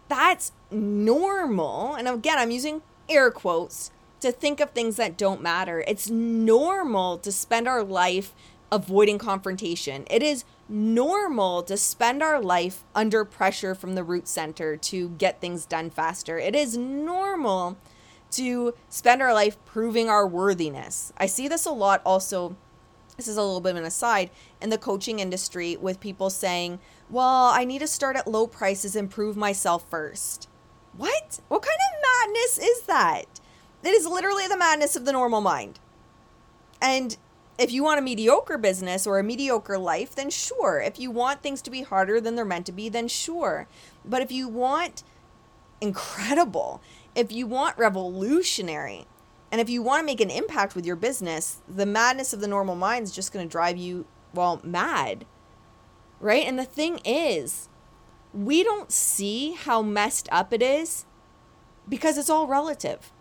that's 0.07 0.51
normal. 0.71 1.95
And 1.95 2.07
again, 2.07 2.37
I'm 2.37 2.51
using 2.51 2.81
air 3.09 3.31
quotes 3.31 3.91
to 4.21 4.31
think 4.31 4.59
of 4.59 4.71
things 4.71 4.95
that 4.95 5.17
don't 5.17 5.41
matter. 5.41 5.83
It's 5.87 6.09
normal 6.09 7.17
to 7.19 7.31
spend 7.31 7.67
our 7.67 7.83
life 7.83 8.33
avoiding 8.71 9.17
confrontation. 9.17 10.05
It 10.09 10.21
is 10.21 10.43
normal 10.69 11.63
to 11.63 11.77
spend 11.77 12.21
our 12.21 12.41
life 12.41 12.83
under 12.93 13.23
pressure 13.23 13.73
from 13.73 13.95
the 13.95 14.03
root 14.03 14.27
center 14.27 14.75
to 14.77 15.09
get 15.09 15.39
things 15.39 15.65
done 15.65 15.89
faster. 15.89 16.37
It 16.37 16.55
is 16.55 16.77
normal 16.77 17.77
to 18.31 18.73
spend 18.89 19.21
our 19.21 19.33
life 19.33 19.57
proving 19.65 20.09
our 20.09 20.27
worthiness. 20.27 21.13
I 21.17 21.27
see 21.27 21.47
this 21.47 21.65
a 21.65 21.71
lot 21.71 22.01
also. 22.05 22.55
This 23.15 23.27
is 23.27 23.37
a 23.37 23.41
little 23.41 23.61
bit 23.61 23.71
of 23.71 23.77
an 23.77 23.85
aside 23.85 24.29
in 24.61 24.69
the 24.69 24.77
coaching 24.77 25.19
industry 25.19 25.75
with 25.77 25.99
people 25.99 26.29
saying, 26.29 26.79
Well, 27.09 27.45
I 27.45 27.63
need 27.63 27.79
to 27.79 27.87
start 27.87 28.15
at 28.15 28.27
low 28.27 28.45
prices 28.45 28.95
and 28.95 29.09
prove 29.09 29.37
myself 29.37 29.85
first. 29.89 30.49
What? 30.95 31.39
What 31.47 31.61
kind 31.61 31.77
of 31.77 32.27
madness 32.27 32.59
is 32.59 32.81
that? 32.81 33.39
It 33.83 33.89
is 33.89 34.05
literally 34.05 34.47
the 34.47 34.57
madness 34.57 34.95
of 34.95 35.05
the 35.05 35.11
normal 35.11 35.41
mind. 35.41 35.79
And 36.81 37.17
if 37.57 37.71
you 37.71 37.83
want 37.83 37.99
a 37.99 38.03
mediocre 38.03 38.57
business 38.57 39.07
or 39.07 39.17
a 39.17 39.23
mediocre 39.23 39.77
life, 39.77 40.13
then 40.13 40.29
sure. 40.29 40.79
If 40.79 40.99
you 40.99 41.09
want 41.09 41.41
things 41.41 41.61
to 41.63 41.71
be 41.71 41.81
harder 41.81 42.21
than 42.21 42.35
they're 42.35 42.45
meant 42.45 42.67
to 42.67 42.71
be, 42.71 42.87
then 42.87 43.07
sure. 43.07 43.67
But 44.05 44.21
if 44.21 44.31
you 44.31 44.47
want 44.47 45.03
incredible, 45.81 46.81
if 47.15 47.31
you 47.31 47.47
want 47.47 47.77
revolutionary, 47.77 49.07
and 49.51 49.59
if 49.59 49.69
you 49.69 49.81
want 49.81 50.01
to 50.01 50.05
make 50.05 50.21
an 50.21 50.29
impact 50.29 50.75
with 50.75 50.85
your 50.85 50.95
business, 50.95 51.61
the 51.67 51.85
madness 51.85 52.33
of 52.33 52.41
the 52.41 52.47
normal 52.47 52.75
mind 52.75 53.03
is 53.05 53.11
just 53.11 53.31
going 53.31 53.47
to 53.47 53.51
drive 53.51 53.77
you, 53.77 54.05
well, 54.33 54.61
mad. 54.63 55.25
Right? 56.19 56.45
And 56.45 56.59
the 56.59 56.65
thing 56.65 56.99
is, 57.05 57.69
we 58.33 58.63
don't 58.63 58.91
see 58.91 59.53
how 59.53 59.81
messed 59.81 60.27
up 60.31 60.53
it 60.53 60.61
is 60.61 61.05
because 61.87 62.17
it's 62.17 62.29
all 62.29 62.45
relative 62.45 63.11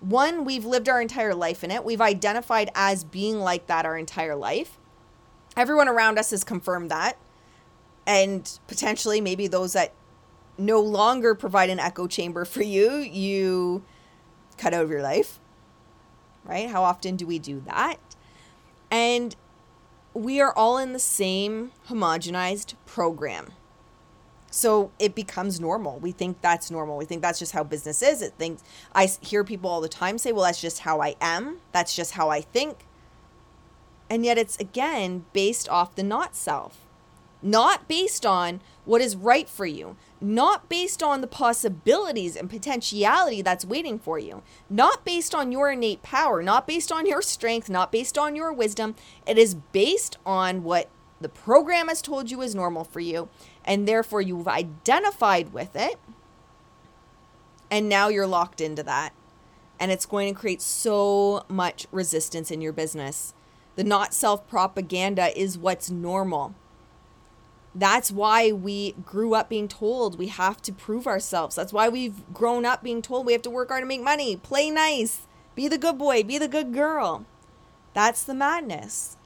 one, 0.00 0.44
we've 0.44 0.64
lived 0.64 0.88
our 0.88 1.00
entire 1.00 1.34
life 1.34 1.62
in 1.62 1.70
it. 1.70 1.84
We've 1.84 2.00
identified 2.00 2.70
as 2.74 3.04
being 3.04 3.38
like 3.38 3.66
that 3.66 3.84
our 3.84 3.96
entire 3.96 4.34
life. 4.34 4.78
Everyone 5.56 5.88
around 5.88 6.18
us 6.18 6.30
has 6.30 6.44
confirmed 6.44 6.90
that. 6.90 7.18
And 8.06 8.58
potentially, 8.66 9.20
maybe 9.20 9.46
those 9.46 9.74
that 9.74 9.92
no 10.56 10.80
longer 10.80 11.34
provide 11.34 11.70
an 11.70 11.78
echo 11.78 12.06
chamber 12.06 12.44
for 12.44 12.62
you, 12.62 12.96
you 12.96 13.84
cut 14.56 14.74
out 14.74 14.84
of 14.84 14.90
your 14.90 15.02
life. 15.02 15.38
Right? 16.44 16.68
How 16.68 16.82
often 16.82 17.16
do 17.16 17.26
we 17.26 17.38
do 17.38 17.60
that? 17.66 17.98
And 18.90 19.36
we 20.14 20.40
are 20.40 20.52
all 20.56 20.78
in 20.78 20.92
the 20.92 20.98
same 20.98 21.72
homogenized 21.88 22.74
program. 22.86 23.52
So 24.50 24.90
it 24.98 25.14
becomes 25.14 25.60
normal. 25.60 25.98
We 26.00 26.10
think 26.10 26.40
that's 26.42 26.70
normal. 26.70 26.96
We 26.96 27.04
think 27.04 27.22
that's 27.22 27.38
just 27.38 27.52
how 27.52 27.62
business 27.62 28.02
is. 28.02 28.20
It 28.20 28.34
thinks 28.36 28.62
I 28.94 29.08
hear 29.20 29.44
people 29.44 29.70
all 29.70 29.80
the 29.80 29.88
time 29.88 30.18
say, 30.18 30.32
"Well, 30.32 30.44
that's 30.44 30.60
just 30.60 30.80
how 30.80 31.00
I 31.00 31.14
am. 31.20 31.60
That's 31.72 31.94
just 31.94 32.12
how 32.12 32.30
I 32.30 32.40
think." 32.40 32.84
And 34.10 34.24
yet 34.24 34.38
it's 34.38 34.58
again 34.58 35.24
based 35.32 35.68
off 35.68 35.94
the 35.94 36.02
not 36.02 36.34
self. 36.34 36.78
Not 37.42 37.88
based 37.88 38.26
on 38.26 38.60
what 38.84 39.00
is 39.00 39.16
right 39.16 39.48
for 39.48 39.64
you, 39.64 39.96
not 40.20 40.68
based 40.68 41.02
on 41.02 41.22
the 41.22 41.26
possibilities 41.26 42.36
and 42.36 42.50
potentiality 42.50 43.40
that's 43.40 43.64
waiting 43.64 43.98
for 43.98 44.18
you, 44.18 44.42
not 44.68 45.04
based 45.06 45.34
on 45.34 45.50
your 45.52 45.70
innate 45.70 46.02
power, 46.02 46.42
not 46.42 46.66
based 46.66 46.92
on 46.92 47.06
your 47.06 47.22
strength, 47.22 47.70
not 47.70 47.92
based 47.92 48.18
on 48.18 48.36
your 48.36 48.52
wisdom. 48.52 48.94
It 49.26 49.38
is 49.38 49.54
based 49.54 50.18
on 50.26 50.64
what 50.64 50.90
the 51.20 51.28
program 51.28 51.88
has 51.88 52.02
told 52.02 52.30
you 52.30 52.42
is 52.42 52.54
normal 52.54 52.84
for 52.84 53.00
you 53.00 53.28
and 53.64 53.86
therefore 53.86 54.22
you've 54.22 54.48
identified 54.48 55.52
with 55.52 55.76
it 55.76 55.98
and 57.70 57.88
now 57.88 58.08
you're 58.08 58.26
locked 58.26 58.60
into 58.60 58.82
that. 58.82 59.12
And 59.78 59.90
it's 59.90 60.06
going 60.06 60.32
to 60.34 60.38
create 60.38 60.60
so 60.60 61.44
much 61.48 61.86
resistance 61.90 62.50
in 62.50 62.60
your 62.60 62.72
business. 62.72 63.32
The 63.76 63.84
not 63.84 64.12
self 64.12 64.46
propaganda 64.46 65.38
is 65.38 65.56
what's 65.56 65.90
normal. 65.90 66.54
That's 67.74 68.10
why 68.10 68.50
we 68.50 68.92
grew 69.04 69.34
up 69.34 69.48
being 69.48 69.68
told 69.68 70.18
we 70.18 70.26
have 70.26 70.60
to 70.62 70.72
prove 70.72 71.06
ourselves. 71.06 71.54
That's 71.54 71.72
why 71.72 71.88
we've 71.88 72.30
grown 72.34 72.66
up 72.66 72.82
being 72.82 73.00
told 73.00 73.24
we 73.24 73.32
have 73.32 73.42
to 73.42 73.50
work 73.50 73.68
hard 73.68 73.82
to 73.82 73.86
make 73.86 74.02
money 74.02 74.36
play 74.36 74.70
nice 74.70 75.26
be 75.54 75.68
the 75.68 75.78
good 75.78 75.96
boy 75.96 76.22
be 76.22 76.36
the 76.36 76.48
good 76.48 76.72
girl. 76.72 77.24
That's 77.94 78.24
the 78.24 78.34
madness 78.34 79.16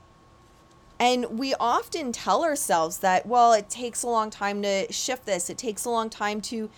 and 1.05 1.38
we 1.38 1.52
often 1.61 2.12
tell 2.12 2.42
ourselves 2.42 3.00
that, 3.00 3.26
well, 3.26 3.52
it 3.52 3.68
takes 3.68 4.02
a 4.02 4.07
long 4.07 4.30
time 4.30 4.62
to 4.62 4.90
shift 4.90 5.26
this. 5.26 5.50
It 5.50 5.59
takes 5.59 5.84
a 5.84 5.90
long 5.90 6.09
time 6.09 6.40
to 6.42 6.70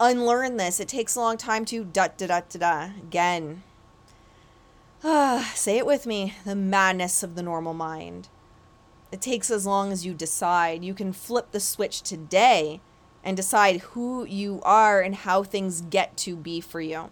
unlearn 0.00 0.56
this. 0.56 0.80
It 0.80 0.88
takes 0.88 1.14
a 1.14 1.20
long 1.20 1.36
time 1.36 1.64
to 1.66 1.84
da 1.84 2.08
da 2.08 2.26
da 2.26 2.40
da 2.40 2.58
da. 2.58 2.90
Again. 3.00 3.62
Ah, 5.04 5.52
say 5.54 5.78
it 5.78 5.86
with 5.86 6.06
me 6.06 6.34
the 6.44 6.56
madness 6.56 7.22
of 7.22 7.36
the 7.36 7.42
normal 7.44 7.72
mind. 7.72 8.28
It 9.12 9.20
takes 9.20 9.48
as 9.48 9.64
long 9.64 9.92
as 9.92 10.04
you 10.04 10.12
decide. 10.12 10.82
You 10.82 10.92
can 10.92 11.12
flip 11.12 11.52
the 11.52 11.60
switch 11.60 12.02
today 12.02 12.80
and 13.22 13.36
decide 13.36 13.82
who 13.92 14.24
you 14.24 14.60
are 14.64 15.00
and 15.00 15.14
how 15.14 15.44
things 15.44 15.82
get 15.82 16.16
to 16.16 16.34
be 16.34 16.60
for 16.60 16.80
you. 16.80 17.10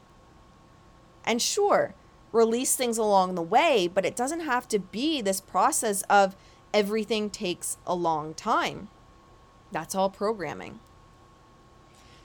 And 1.25 1.41
sure, 1.41 1.95
release 2.33 2.77
things 2.77 2.99
along 2.99 3.35
the 3.35 3.43
way, 3.43 3.89
but 3.93 4.05
it 4.05 4.17
doesn't 4.17 4.41
have 4.41 4.69
to 4.69 4.79
be 4.79 5.21
this 5.21 5.41
process 5.41 6.03
of 6.03 6.37
everything 6.73 7.31
takes 7.31 7.77
a 7.87 7.95
long 7.95 8.35
time. 8.35 8.89
That's 9.73 9.95
all 9.95 10.11
programming. 10.11 10.81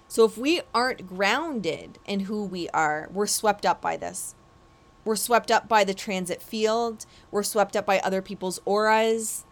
So 0.08 0.24
if 0.26 0.38
we 0.38 0.62
aren't 0.74 1.08
grounded 1.08 2.00
in 2.06 2.22
who 2.22 2.44
we 2.44 2.70
are, 2.70 3.10
we're 3.12 3.28
swept 3.28 3.66
up 3.66 3.82
by 3.82 3.98
this. 3.98 4.36
We're 5.04 5.16
swept 5.16 5.52
up 5.52 5.68
by 5.68 5.84
the 5.84 5.94
transit 5.94 6.42
field, 6.42 7.06
we're 7.30 7.44
swept 7.44 7.76
up 7.76 7.86
by 7.86 8.00
other 8.00 8.22
people's 8.22 8.60
auras. 8.66 9.46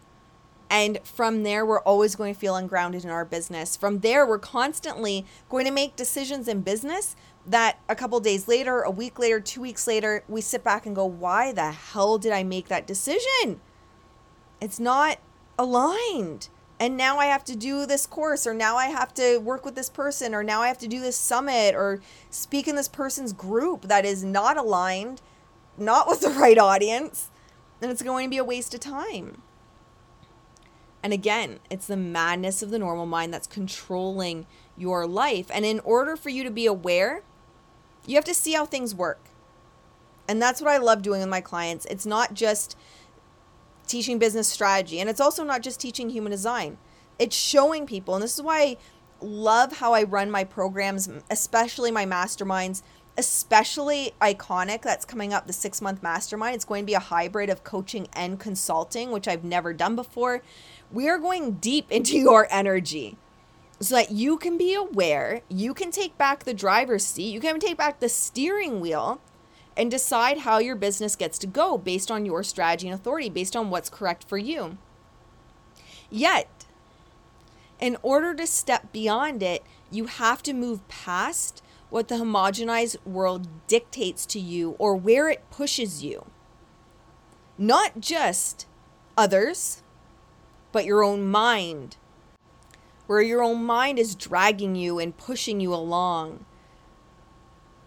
And 0.70 0.98
from 1.04 1.44
there, 1.44 1.64
we're 1.64 1.82
always 1.82 2.16
going 2.16 2.34
to 2.34 2.40
feel 2.40 2.56
ungrounded 2.56 3.04
in 3.04 3.12
our 3.12 3.26
business. 3.26 3.78
From 3.78 4.00
there, 4.00 4.26
we're 4.26 4.40
constantly 4.40 5.24
going 5.48 5.66
to 5.66 5.72
make 5.72 5.96
decisions 5.96 6.48
in 6.48 6.62
business 6.62 7.16
that 7.46 7.80
a 7.90 7.96
couple 7.96 8.20
days 8.20 8.48
later, 8.48 8.82
a 8.82 8.92
week 8.92 9.20
later, 9.20 9.40
two 9.40 9.62
weeks 9.62 9.88
later, 9.88 10.24
we 10.28 10.42
sit 10.42 10.64
back 10.64 10.86
and 10.86 10.96
go, 10.96 11.06
why 11.06 11.52
the 11.52 11.72
hell 11.72 12.18
did 12.18 12.32
I 12.32 12.44
make 12.44 12.68
that 12.70 12.88
decision? 12.88 13.60
It's 14.62 14.80
not 14.80 15.20
aligned 15.58 16.50
and 16.84 16.98
now 16.98 17.18
I 17.18 17.28
have 17.28 17.46
to 17.46 17.56
do 17.56 17.86
this 17.86 18.06
course, 18.06 18.46
or 18.46 18.54
now 18.54 18.76
I 18.76 18.88
have 18.88 19.14
to 19.14 19.38
work 19.38 19.64
with 19.64 19.76
this 19.76 19.90
person, 19.90 20.36
or 20.36 20.44
now 20.44 20.62
I 20.62 20.68
have 20.68 20.80
to 20.80 20.88
do 20.90 21.00
this 21.00 21.16
summit, 21.16 21.76
or 21.76 22.02
speak 22.30 22.68
in 22.68 22.76
this 22.76 22.90
person's 22.90 23.32
group 23.32 23.84
that 23.84 24.04
is 24.04 24.24
not 24.24 24.58
aligned, 24.58 25.22
not 25.78 26.10
with 26.10 26.20
the 26.20 26.30
right 26.38 26.58
audience, 26.58 27.30
then 27.80 27.90
it's 27.90 28.02
going 28.02 28.26
to 28.26 28.30
be 28.30 28.38
a 28.38 28.44
waste 28.44 28.74
of 28.74 28.82
time. 28.82 29.42
And 31.02 31.14
again, 31.14 31.60
it's 31.70 31.88
the 31.88 31.96
madness 31.96 32.62
of 32.62 32.70
the 32.70 32.80
normal 32.80 33.06
mind 33.06 33.34
that's 33.34 33.48
controlling 33.48 34.46
your 34.76 35.08
life. 35.08 35.48
And 35.54 35.64
in 35.64 35.80
order 35.82 36.18
for 36.18 36.30
you 36.30 36.44
to 36.44 36.52
be 36.52 36.66
aware, 36.66 37.24
you 38.06 38.16
have 38.16 38.26
to 38.26 38.34
see 38.34 38.54
how 38.54 38.66
things 38.66 38.94
work. 38.94 39.20
And 40.28 40.42
that's 40.42 40.62
what 40.62 40.72
I 40.72 40.78
love 40.78 41.02
doing 41.02 41.20
with 41.20 41.30
my 41.30 41.42
clients. 41.42 41.86
It's 41.86 42.06
not 42.06 42.34
just 42.34 42.78
teaching 43.88 44.20
business 44.20 44.48
strategy. 44.48 45.00
And 45.00 45.10
it's 45.10 45.20
also 45.20 45.44
not 45.44 45.62
just 45.62 45.80
teaching 45.80 46.10
human 46.10 46.32
design, 46.32 46.78
it's 47.20 47.36
showing 47.36 47.86
people. 47.86 48.16
And 48.16 48.24
this 48.24 48.36
is 48.36 48.42
why 48.42 48.62
I 48.62 48.78
love 49.22 49.78
how 49.78 49.94
I 49.94 50.04
run 50.04 50.32
my 50.32 50.44
programs, 50.44 51.10
especially 51.30 51.92
my 51.92 52.06
masterminds, 52.06 52.82
especially 53.18 54.14
iconic 54.22 54.82
that's 54.82 55.06
coming 55.06 55.34
up 55.34 55.48
the 55.48 55.54
six 55.54 55.82
month 55.82 56.02
mastermind. 56.02 56.56
It's 56.56 56.66
going 56.66 56.84
to 56.84 56.88
be 56.88 56.96
a 56.96 57.00
hybrid 57.00 57.50
of 57.50 57.64
coaching 57.64 58.08
and 58.14 58.40
consulting, 58.40 59.12
which 59.12 59.28
I've 59.28 59.44
never 59.44 59.74
done 59.74 59.96
before. 59.96 60.42
We 60.92 61.10
are 61.10 61.18
going 61.20 61.54
deep 61.54 61.88
into 61.92 62.18
your 62.18 62.48
energy 62.50 63.18
so 63.84 63.96
that 63.96 64.12
you 64.12 64.38
can 64.38 64.58
be 64.58 64.74
aware, 64.74 65.42
you 65.50 65.74
can 65.74 65.92
take 65.92 66.18
back 66.18 66.44
the 66.44 66.54
driver's 66.54 67.06
seat, 67.06 67.34
you 67.34 67.40
can 67.40 67.60
take 67.60 67.78
back 67.78 68.00
the 68.00 68.10
steering 68.10 68.80
wheel 68.80 69.22
and 69.76 69.90
decide 69.90 70.40
how 70.40 70.60
your 70.60 70.76
business 70.76 71.16
gets 71.16 71.38
to 71.40 71.48
go 71.48 71.78
based 71.78 72.12
on 72.12 72.26
your 72.26 72.44
strategy 72.44 72.88
and 72.88 72.96
authority, 72.96 73.30
based 73.30 73.56
on 73.56 73.70
what's 73.70 73.90
correct 73.90 74.24
for 74.24 74.38
you. 74.38 74.78
Yet, 76.10 76.66
in 77.80 77.98
order 78.02 78.34
to 78.36 78.46
step 78.46 78.92
beyond 78.92 79.42
it, 79.42 79.64
you 79.90 80.06
have 80.06 80.44
to 80.44 80.54
move 80.54 80.88
past 80.88 81.64
what 81.90 82.08
the 82.08 82.16
homogenized 82.16 83.06
world 83.06 83.48
dictates 83.68 84.26
to 84.28 84.40
you 84.40 84.76
or 84.80 84.96
where 84.96 85.30
it 85.30 85.50
pushes 85.52 86.04
you. 86.04 86.26
Not 87.58 88.00
just 88.00 88.66
others, 89.18 89.84
but 90.72 90.86
your 90.86 91.04
own 91.04 91.28
mind, 91.28 91.98
where 93.14 93.22
your 93.22 93.44
own 93.44 93.64
mind 93.64 94.00
is 94.00 94.16
dragging 94.16 94.76
you 94.76 94.98
and 94.98 95.16
pushing 95.16 95.60
you 95.60 95.72
along. 95.72 96.44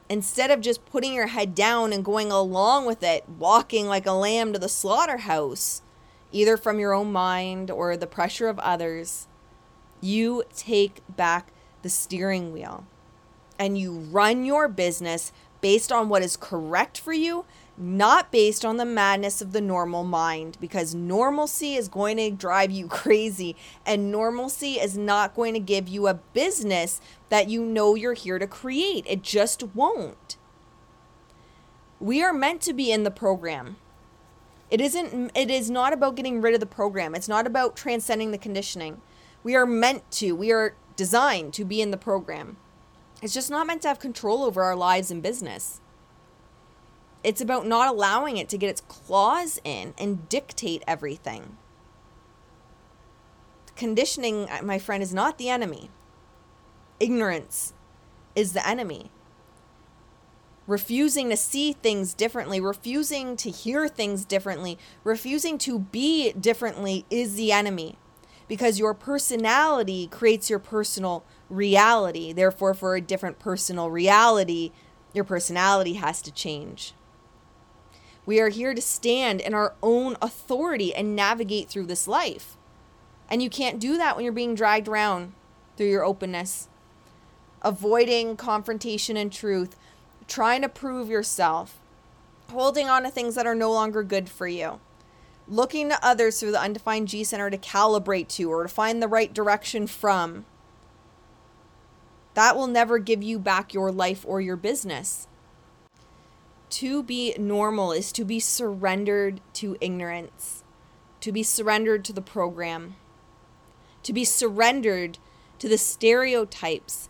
Instead 0.08 0.52
of 0.52 0.60
just 0.60 0.86
putting 0.86 1.12
your 1.12 1.26
head 1.26 1.52
down 1.52 1.92
and 1.92 2.04
going 2.04 2.30
along 2.30 2.86
with 2.86 3.02
it, 3.02 3.28
walking 3.28 3.88
like 3.88 4.06
a 4.06 4.12
lamb 4.12 4.52
to 4.52 4.58
the 4.58 4.68
slaughterhouse, 4.68 5.82
either 6.30 6.56
from 6.56 6.78
your 6.78 6.94
own 6.94 7.10
mind 7.10 7.72
or 7.72 7.96
the 7.96 8.06
pressure 8.06 8.46
of 8.46 8.60
others, 8.60 9.26
you 10.00 10.44
take 10.54 11.02
back 11.16 11.52
the 11.82 11.90
steering 11.90 12.52
wheel. 12.52 12.86
And 13.58 13.76
you 13.76 13.94
run 13.94 14.44
your 14.44 14.68
business 14.68 15.32
based 15.60 15.90
on 15.90 16.08
what 16.08 16.22
is 16.22 16.36
correct 16.36 17.00
for 17.00 17.12
you 17.12 17.44
not 17.78 18.32
based 18.32 18.64
on 18.64 18.76
the 18.76 18.84
madness 18.84 19.40
of 19.40 19.52
the 19.52 19.60
normal 19.60 20.04
mind, 20.04 20.56
because 20.60 20.94
normalcy 20.94 21.74
is 21.74 21.88
going 21.88 22.16
to 22.16 22.30
drive 22.30 22.70
you 22.70 22.86
crazy, 22.88 23.56
and 23.84 24.10
normalcy 24.10 24.74
is 24.74 24.96
not 24.96 25.34
going 25.34 25.54
to 25.54 25.60
give 25.60 25.88
you 25.88 26.06
a 26.06 26.14
business 26.14 27.00
that 27.28 27.48
you 27.48 27.64
know 27.64 27.94
you're 27.94 28.14
here 28.14 28.38
to 28.38 28.46
create. 28.46 29.04
It 29.08 29.22
just 29.22 29.62
won't. 29.74 30.36
We 31.98 32.22
are 32.22 32.32
meant 32.32 32.60
to 32.62 32.72
be 32.72 32.92
in 32.92 33.04
the 33.04 33.10
program. 33.10 33.76
It 34.70 34.80
isn't 34.80 35.30
it 35.34 35.50
is 35.50 35.70
not 35.70 35.92
about 35.92 36.16
getting 36.16 36.40
rid 36.40 36.54
of 36.54 36.60
the 36.60 36.66
program. 36.66 37.14
It's 37.14 37.28
not 37.28 37.46
about 37.46 37.76
transcending 37.76 38.32
the 38.32 38.38
conditioning. 38.38 39.00
We 39.42 39.54
are 39.54 39.66
meant 39.66 40.10
to. 40.12 40.34
We 40.34 40.50
are 40.52 40.74
designed 40.96 41.54
to 41.54 41.64
be 41.64 41.80
in 41.80 41.90
the 41.90 41.96
program. 41.96 42.56
It's 43.22 43.32
just 43.32 43.50
not 43.50 43.66
meant 43.66 43.82
to 43.82 43.88
have 43.88 43.98
control 43.98 44.44
over 44.44 44.62
our 44.62 44.76
lives 44.76 45.10
and 45.10 45.22
business. 45.22 45.80
It's 47.26 47.40
about 47.40 47.66
not 47.66 47.92
allowing 47.92 48.36
it 48.36 48.48
to 48.50 48.56
get 48.56 48.70
its 48.70 48.82
claws 48.82 49.60
in 49.64 49.94
and 49.98 50.28
dictate 50.28 50.84
everything. 50.86 51.56
Conditioning, 53.74 54.48
uh, 54.48 54.60
my 54.62 54.78
friend, 54.78 55.02
is 55.02 55.12
not 55.12 55.36
the 55.36 55.48
enemy. 55.48 55.90
Ignorance 57.00 57.74
is 58.36 58.52
the 58.52 58.64
enemy. 58.64 59.10
Refusing 60.68 61.30
to 61.30 61.36
see 61.36 61.72
things 61.72 62.14
differently, 62.14 62.60
refusing 62.60 63.36
to 63.38 63.50
hear 63.50 63.88
things 63.88 64.24
differently, 64.24 64.78
refusing 65.02 65.58
to 65.58 65.80
be 65.80 66.32
differently 66.32 67.06
is 67.10 67.34
the 67.34 67.50
enemy 67.50 67.98
because 68.46 68.78
your 68.78 68.94
personality 68.94 70.06
creates 70.06 70.48
your 70.48 70.60
personal 70.60 71.24
reality. 71.50 72.32
Therefore, 72.32 72.72
for 72.72 72.94
a 72.94 73.00
different 73.00 73.40
personal 73.40 73.90
reality, 73.90 74.70
your 75.12 75.24
personality 75.24 75.94
has 75.94 76.22
to 76.22 76.30
change. 76.30 76.94
We 78.26 78.40
are 78.40 78.48
here 78.48 78.74
to 78.74 78.82
stand 78.82 79.40
in 79.40 79.54
our 79.54 79.74
own 79.84 80.16
authority 80.20 80.92
and 80.92 81.14
navigate 81.14 81.68
through 81.68 81.86
this 81.86 82.08
life. 82.08 82.56
And 83.30 83.40
you 83.40 83.48
can't 83.48 83.78
do 83.78 83.96
that 83.96 84.16
when 84.16 84.24
you're 84.24 84.32
being 84.32 84.56
dragged 84.56 84.88
around 84.88 85.32
through 85.76 85.86
your 85.86 86.04
openness, 86.04 86.68
avoiding 87.62 88.36
confrontation 88.36 89.16
and 89.16 89.32
truth, 89.32 89.76
trying 90.26 90.62
to 90.62 90.68
prove 90.68 91.08
yourself, 91.08 91.78
holding 92.50 92.88
on 92.88 93.04
to 93.04 93.10
things 93.10 93.36
that 93.36 93.46
are 93.46 93.54
no 93.54 93.72
longer 93.72 94.02
good 94.02 94.28
for 94.28 94.48
you, 94.48 94.80
looking 95.46 95.88
to 95.88 96.04
others 96.04 96.40
through 96.40 96.52
the 96.52 96.60
undefined 96.60 97.06
G 97.06 97.22
center 97.22 97.48
to 97.48 97.58
calibrate 97.58 98.28
to 98.30 98.50
or 98.50 98.64
to 98.64 98.68
find 98.68 99.00
the 99.00 99.08
right 99.08 99.32
direction 99.32 99.86
from. 99.86 100.46
That 102.34 102.56
will 102.56 102.66
never 102.66 102.98
give 102.98 103.22
you 103.22 103.38
back 103.38 103.72
your 103.72 103.92
life 103.92 104.24
or 104.26 104.40
your 104.40 104.56
business 104.56 105.28
to 106.70 107.02
be 107.02 107.34
normal 107.38 107.92
is 107.92 108.12
to 108.12 108.24
be 108.24 108.40
surrendered 108.40 109.40
to 109.54 109.76
ignorance, 109.80 110.64
to 111.20 111.32
be 111.32 111.42
surrendered 111.42 112.04
to 112.04 112.12
the 112.12 112.22
program, 112.22 112.96
to 114.02 114.12
be 114.12 114.24
surrendered 114.24 115.18
to 115.58 115.68
the 115.68 115.78
stereotypes 115.78 117.08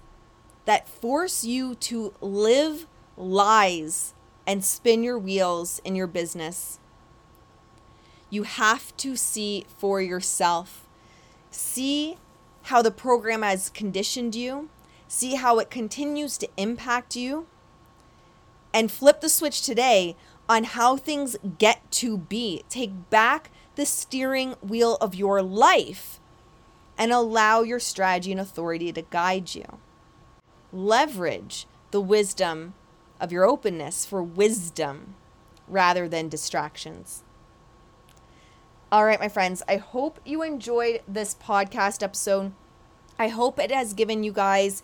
that 0.65 0.89
force 0.89 1.45
you 1.45 1.75
to 1.77 2.13
live 2.21 2.87
lies 3.17 4.15
and 4.47 4.65
spin 4.65 5.03
your 5.03 5.19
wheels 5.19 5.81
in 5.85 5.95
your 5.95 6.07
business. 6.07 6.79
You 8.31 8.43
have 8.43 8.97
to 8.99 9.17
see 9.17 9.65
for 9.79 10.01
yourself. 10.01 10.87
See 11.51 12.19
how 12.65 12.83
the 12.83 12.91
program 12.91 13.43
has 13.43 13.71
conditioned 13.71 14.35
you. 14.35 14.69
See 15.09 15.37
how 15.37 15.59
it 15.59 15.71
continues 15.71 16.37
to 16.39 16.49
impact 16.57 17.15
you 17.15 17.47
and 18.77 18.93
flip 18.93 19.23
the 19.23 19.29
switch 19.31 19.63
today 19.63 20.15
on 20.51 20.65
how 20.65 20.99
things 20.99 21.35
get 21.59 21.91
to 21.91 22.19
be. 22.19 22.63
Take 22.69 23.09
back 23.09 23.51
the 23.75 23.87
steering 23.87 24.53
wheel 24.61 24.99
of 25.01 25.15
your 25.15 25.43
life 25.43 26.21
and 26.99 27.11
allow 27.11 27.63
your 27.63 27.81
strategy 27.81 28.33
and 28.33 28.41
authority 28.41 28.93
to 28.93 29.01
guide 29.01 29.55
you. 29.55 29.79
Leverage 30.75 31.67
the 31.91 32.03
wisdom 32.03 32.75
of 33.19 33.33
your 33.33 33.47
openness 33.47 34.05
for 34.05 34.23
wisdom 34.23 35.15
rather 35.67 36.07
than 36.07 36.29
distractions. 36.29 37.25
All 38.93 39.07
right, 39.07 39.19
my 39.19 39.31
friends, 39.31 39.63
I 39.67 39.77
hope 39.77 40.21
you 40.23 40.43
enjoyed 40.43 41.01
this 41.09 41.35
podcast 41.35 42.03
episode. 42.03 42.53
I 43.19 43.29
hope 43.29 43.59
it 43.59 43.73
has 43.73 43.95
given 43.95 44.23
you 44.23 44.33
guys 44.33 44.83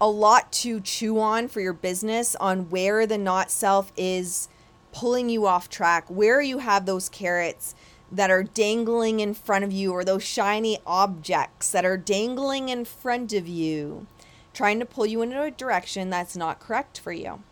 a 0.00 0.08
lot 0.08 0.52
to 0.52 0.80
chew 0.80 1.18
on 1.18 1.48
for 1.48 1.60
your 1.60 1.72
business 1.72 2.36
on 2.36 2.70
where 2.70 3.06
the 3.06 3.18
not 3.18 3.50
self 3.50 3.92
is 3.96 4.48
pulling 4.92 5.28
you 5.28 5.46
off 5.46 5.68
track, 5.68 6.08
where 6.08 6.40
you 6.40 6.58
have 6.58 6.86
those 6.86 7.08
carrots 7.08 7.74
that 8.10 8.30
are 8.30 8.42
dangling 8.42 9.20
in 9.20 9.34
front 9.34 9.64
of 9.64 9.72
you 9.72 9.92
or 9.92 10.04
those 10.04 10.22
shiny 10.22 10.78
objects 10.86 11.70
that 11.70 11.84
are 11.84 11.96
dangling 11.96 12.68
in 12.68 12.84
front 12.84 13.32
of 13.32 13.46
you, 13.46 14.06
trying 14.54 14.78
to 14.78 14.86
pull 14.86 15.04
you 15.06 15.20
into 15.20 15.42
a 15.42 15.50
direction 15.50 16.08
that's 16.08 16.36
not 16.36 16.60
correct 16.60 16.98
for 16.98 17.12
you. 17.12 17.42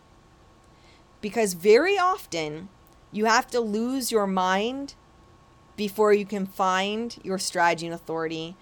Because 1.20 1.55
very 1.55 1.99
often 1.99 2.68
you 3.12 3.26
have 3.26 3.47
to 3.49 3.61
lose 3.61 4.11
your 4.11 4.26
mind 4.26 4.94
before 5.76 6.12
you 6.12 6.24
can 6.24 6.47
find 6.47 7.18
your 7.22 7.38
strategy 7.38 7.86
and 7.86 7.94
authority. 7.94 8.57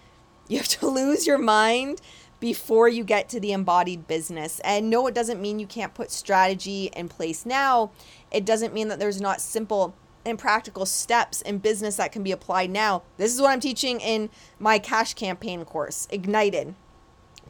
You 0.49 0.59
have 0.59 0.68
to 0.68 0.87
lose 0.89 1.26
your 1.26 1.39
mind 1.39 2.01
before 2.45 2.86
you 2.86 3.03
get 3.03 3.26
to 3.26 3.40
the 3.40 3.53
embodied 3.53 4.07
business. 4.07 4.61
And 4.66 4.90
no, 4.90 5.07
it 5.07 5.14
doesn't 5.14 5.40
mean 5.40 5.59
you 5.59 5.66
can't 5.66 5.95
put 5.95 6.11
strategy 6.11 6.90
in 6.95 7.09
place 7.09 7.47
now. 7.47 7.90
It 8.30 8.45
doesn't 8.45 8.74
mean 8.74 8.88
that 8.88 8.99
there's 8.99 9.18
not 9.18 9.40
simple 9.40 9.95
and 10.26 10.38
practical 10.38 10.84
steps 10.84 11.40
in 11.40 11.57
business 11.57 11.97
that 11.97 12.12
can 12.12 12.22
be 12.22 12.32
applied 12.32 12.68
now. 12.68 13.03
This 13.16 13.34
is 13.34 13.40
what 13.40 13.51
I'm 13.51 13.61
teaching 13.61 13.99
in 13.99 14.28
my 14.59 14.78
cash 14.78 15.14
campaign 15.14 15.64
course, 15.64 16.07
Ignited. 16.11 16.74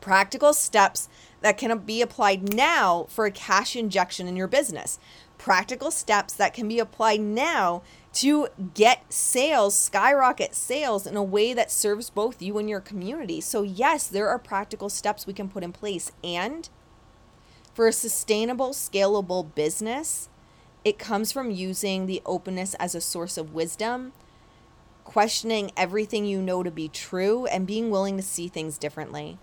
Practical 0.00 0.54
steps 0.54 1.08
that 1.40 1.58
can 1.58 1.76
be 1.78 2.00
applied 2.00 2.54
now 2.54 3.06
for 3.08 3.26
a 3.26 3.32
cash 3.32 3.74
injection 3.74 4.28
in 4.28 4.36
your 4.36 4.46
business. 4.46 5.00
Practical 5.38 5.90
steps 5.90 6.34
that 6.34 6.54
can 6.54 6.68
be 6.68 6.78
applied 6.78 7.20
now 7.20 7.82
to 8.14 8.46
get 8.74 9.12
sales, 9.12 9.76
skyrocket 9.76 10.54
sales 10.54 11.06
in 11.06 11.16
a 11.16 11.22
way 11.22 11.52
that 11.52 11.70
serves 11.70 12.10
both 12.10 12.40
you 12.40 12.58
and 12.58 12.70
your 12.70 12.80
community. 12.80 13.40
So, 13.40 13.62
yes, 13.62 14.06
there 14.06 14.28
are 14.28 14.38
practical 14.38 14.88
steps 14.88 15.26
we 15.26 15.32
can 15.32 15.48
put 15.48 15.64
in 15.64 15.72
place. 15.72 16.12
And 16.22 16.68
for 17.72 17.88
a 17.88 17.92
sustainable, 17.92 18.70
scalable 18.70 19.52
business, 19.54 20.28
it 20.84 20.98
comes 20.98 21.32
from 21.32 21.50
using 21.50 22.06
the 22.06 22.22
openness 22.24 22.74
as 22.74 22.94
a 22.94 23.00
source 23.00 23.36
of 23.36 23.52
wisdom, 23.52 24.12
questioning 25.02 25.72
everything 25.76 26.24
you 26.24 26.40
know 26.40 26.62
to 26.62 26.70
be 26.70 26.88
true, 26.88 27.46
and 27.46 27.66
being 27.66 27.90
willing 27.90 28.16
to 28.16 28.22
see 28.22 28.46
things 28.46 28.78
differently. 28.78 29.38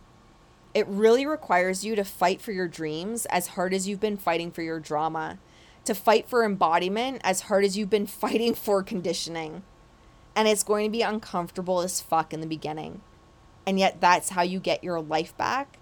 It 0.73 0.87
really 0.87 1.25
requires 1.25 1.83
you 1.83 1.97
to 1.97 2.05
fight 2.05 2.39
for 2.39 2.53
your 2.53 2.69
dreams 2.69 3.25
as 3.25 3.47
hard 3.47 3.73
as 3.73 3.85
you've 3.85 3.99
been 3.99 4.15
fighting 4.15 4.49
for 4.49 4.61
your 4.61 4.79
drama 4.79 5.39
to 5.85 5.95
fight 5.95 6.27
for 6.27 6.43
embodiment 6.43 7.21
as 7.23 7.41
hard 7.41 7.65
as 7.65 7.77
you've 7.77 7.89
been 7.89 8.05
fighting 8.23 8.53
for 8.53 8.83
conditioning. 8.83 9.63
And 10.35 10.47
it's 10.47 10.63
going 10.63 10.85
to 10.85 10.91
be 10.91 11.01
uncomfortable 11.01 11.81
as 11.81 12.01
fuck 12.01 12.33
in 12.33 12.39
the 12.39 12.47
beginning. 12.47 13.01
And 13.65 13.77
yet, 13.77 13.99
that's 13.99 14.29
how 14.29 14.41
you 14.41 14.59
get 14.59 14.83
your 14.83 15.01
life 15.01 15.35
back. 15.37 15.77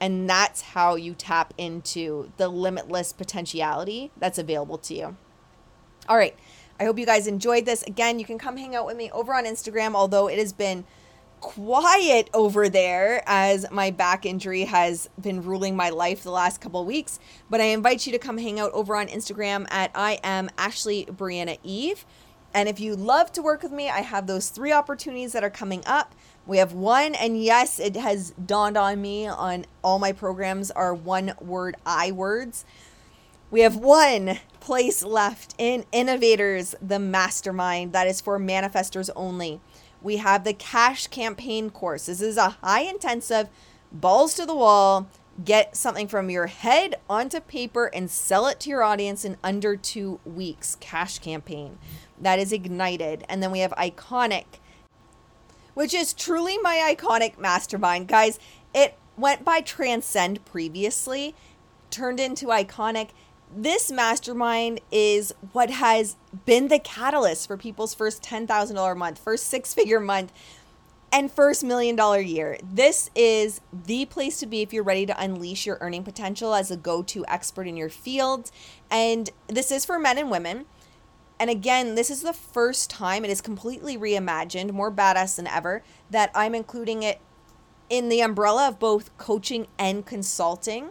And 0.00 0.28
that's 0.28 0.60
how 0.60 0.94
you 0.94 1.14
tap 1.14 1.54
into 1.56 2.30
the 2.36 2.48
limitless 2.48 3.12
potentiality 3.12 4.10
that's 4.18 4.38
available 4.38 4.76
to 4.78 4.94
you. 4.94 5.16
All 6.08 6.16
right. 6.16 6.36
I 6.78 6.84
hope 6.84 6.98
you 6.98 7.06
guys 7.06 7.26
enjoyed 7.26 7.64
this. 7.64 7.82
Again, 7.84 8.18
you 8.18 8.26
can 8.26 8.38
come 8.38 8.58
hang 8.58 8.76
out 8.76 8.84
with 8.84 8.96
me 8.96 9.10
over 9.10 9.32
on 9.32 9.44
Instagram, 9.44 9.94
although 9.94 10.28
it 10.28 10.38
has 10.38 10.52
been 10.52 10.84
quiet 11.40 12.30
over 12.34 12.68
there 12.68 13.22
as 13.26 13.66
my 13.70 13.90
back 13.90 14.26
injury 14.26 14.64
has 14.64 15.08
been 15.20 15.42
ruling 15.42 15.76
my 15.76 15.90
life 15.90 16.22
the 16.22 16.30
last 16.30 16.60
couple 16.60 16.84
weeks. 16.84 17.18
But 17.50 17.60
I 17.60 17.64
invite 17.64 18.06
you 18.06 18.12
to 18.12 18.18
come 18.18 18.38
hang 18.38 18.58
out 18.58 18.72
over 18.72 18.96
on 18.96 19.08
Instagram 19.08 19.66
at 19.70 19.90
I 19.94 20.18
am 20.22 20.50
Ashley 20.58 21.06
Briana 21.06 21.58
Eve. 21.62 22.04
And 22.54 22.68
if 22.68 22.80
you 22.80 22.96
love 22.96 23.32
to 23.32 23.42
work 23.42 23.62
with 23.62 23.72
me, 23.72 23.90
I 23.90 24.00
have 24.00 24.26
those 24.26 24.48
three 24.48 24.72
opportunities 24.72 25.32
that 25.32 25.44
are 25.44 25.50
coming 25.50 25.82
up. 25.84 26.14
We 26.46 26.58
have 26.58 26.72
one, 26.72 27.14
and 27.14 27.42
yes, 27.42 27.78
it 27.78 27.96
has 27.96 28.30
dawned 28.30 28.76
on 28.76 29.02
me 29.02 29.26
on 29.26 29.66
all 29.82 29.98
my 29.98 30.12
programs 30.12 30.70
are 30.70 30.94
one 30.94 31.34
word 31.40 31.76
I 31.84 32.12
words. 32.12 32.64
We 33.50 33.60
have 33.60 33.76
one 33.76 34.38
place 34.60 35.02
left 35.02 35.54
in 35.58 35.84
Innovators, 35.92 36.74
the 36.80 36.98
Mastermind, 36.98 37.92
that 37.92 38.06
is 38.06 38.20
for 38.20 38.38
manifestors 38.40 39.10
only 39.14 39.60
we 40.02 40.18
have 40.18 40.44
the 40.44 40.52
cash 40.52 41.06
campaign 41.08 41.70
course. 41.70 42.06
This 42.06 42.20
is 42.20 42.36
a 42.36 42.56
high 42.62 42.82
intensive, 42.82 43.48
balls 43.92 44.34
to 44.34 44.46
the 44.46 44.54
wall, 44.54 45.08
get 45.44 45.76
something 45.76 46.08
from 46.08 46.30
your 46.30 46.46
head 46.46 46.96
onto 47.10 47.40
paper 47.40 47.86
and 47.86 48.10
sell 48.10 48.46
it 48.46 48.58
to 48.60 48.70
your 48.70 48.82
audience 48.82 49.24
in 49.24 49.36
under 49.44 49.76
two 49.76 50.20
weeks. 50.24 50.76
Cash 50.80 51.18
campaign 51.18 51.78
that 52.20 52.38
is 52.38 52.52
ignited. 52.52 53.24
And 53.28 53.42
then 53.42 53.50
we 53.50 53.60
have 53.60 53.72
Iconic, 53.72 54.44
which 55.74 55.94
is 55.94 56.12
truly 56.12 56.58
my 56.58 56.94
iconic 56.94 57.38
mastermind. 57.38 58.08
Guys, 58.08 58.38
it 58.74 58.96
went 59.16 59.44
by 59.44 59.60
Transcend 59.60 60.44
previously, 60.44 61.34
turned 61.90 62.20
into 62.20 62.46
Iconic 62.46 63.10
this 63.54 63.90
mastermind 63.90 64.80
is 64.90 65.34
what 65.52 65.70
has 65.70 66.16
been 66.44 66.68
the 66.68 66.78
catalyst 66.78 67.46
for 67.46 67.56
people's 67.56 67.94
first 67.94 68.22
$10,000 68.22 68.96
month, 68.96 69.18
first 69.18 69.46
six 69.46 69.74
figure 69.74 70.00
month, 70.00 70.32
and 71.12 71.32
first 71.32 71.64
million 71.64 71.96
dollar 71.96 72.20
year. 72.20 72.58
This 72.62 73.10
is 73.14 73.60
the 73.72 74.04
place 74.06 74.38
to 74.40 74.46
be 74.46 74.62
if 74.62 74.72
you're 74.72 74.82
ready 74.82 75.06
to 75.06 75.18
unleash 75.20 75.64
your 75.64 75.78
earning 75.80 76.02
potential 76.02 76.54
as 76.54 76.70
a 76.70 76.76
go 76.76 77.02
to 77.04 77.24
expert 77.26 77.66
in 77.66 77.76
your 77.76 77.88
field. 77.88 78.50
And 78.90 79.30
this 79.46 79.70
is 79.70 79.84
for 79.84 79.98
men 79.98 80.18
and 80.18 80.30
women. 80.30 80.66
And 81.38 81.50
again, 81.50 81.94
this 81.94 82.10
is 82.10 82.22
the 82.22 82.32
first 82.32 82.90
time 82.90 83.24
it 83.24 83.30
is 83.30 83.40
completely 83.40 83.96
reimagined, 83.96 84.72
more 84.72 84.90
badass 84.90 85.36
than 85.36 85.46
ever, 85.46 85.82
that 86.10 86.30
I'm 86.34 86.54
including 86.54 87.02
it 87.02 87.20
in 87.88 88.08
the 88.08 88.20
umbrella 88.20 88.68
of 88.68 88.78
both 88.78 89.16
coaching 89.16 89.66
and 89.78 90.04
consulting. 90.04 90.90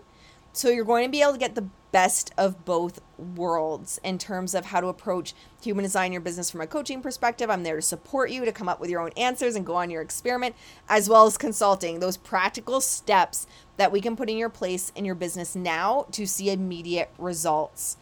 So 0.55 0.69
you're 0.69 0.85
going 0.85 1.03
to 1.03 1.11
be 1.11 1.21
able 1.21 1.33
to 1.33 1.37
get 1.37 1.55
the 1.55 1.67
best 1.91 2.33
of 2.37 2.63
both 2.63 3.01
worlds 3.17 3.99
in 4.05 4.17
terms 4.17 4.55
of 4.55 4.67
how 4.67 4.79
to 4.79 4.87
approach 4.87 5.33
human 5.61 5.83
design 5.83 6.13
your 6.13 6.21
business 6.21 6.49
from 6.49 6.61
a 6.61 6.67
coaching 6.67 7.01
perspective. 7.01 7.49
I'm 7.49 7.63
there 7.63 7.75
to 7.75 7.81
support 7.81 8.29
you 8.29 8.45
to 8.45 8.53
come 8.53 8.69
up 8.69 8.79
with 8.79 8.89
your 8.89 9.01
own 9.01 9.11
answers 9.17 9.57
and 9.57 9.65
go 9.65 9.75
on 9.75 9.89
your 9.89 10.01
experiment, 10.01 10.55
as 10.87 11.09
well 11.09 11.25
as 11.25 11.37
consulting 11.37 11.99
those 11.99 12.15
practical 12.15 12.79
steps 12.79 13.47
that 13.75 13.91
we 13.91 13.99
can 13.99 14.15
put 14.15 14.29
in 14.29 14.37
your 14.37 14.47
place 14.47 14.93
in 14.95 15.03
your 15.03 15.13
business 15.13 15.57
now 15.57 16.05
to 16.13 16.25
see 16.25 16.49
immediate 16.49 17.11
results. 17.17 17.97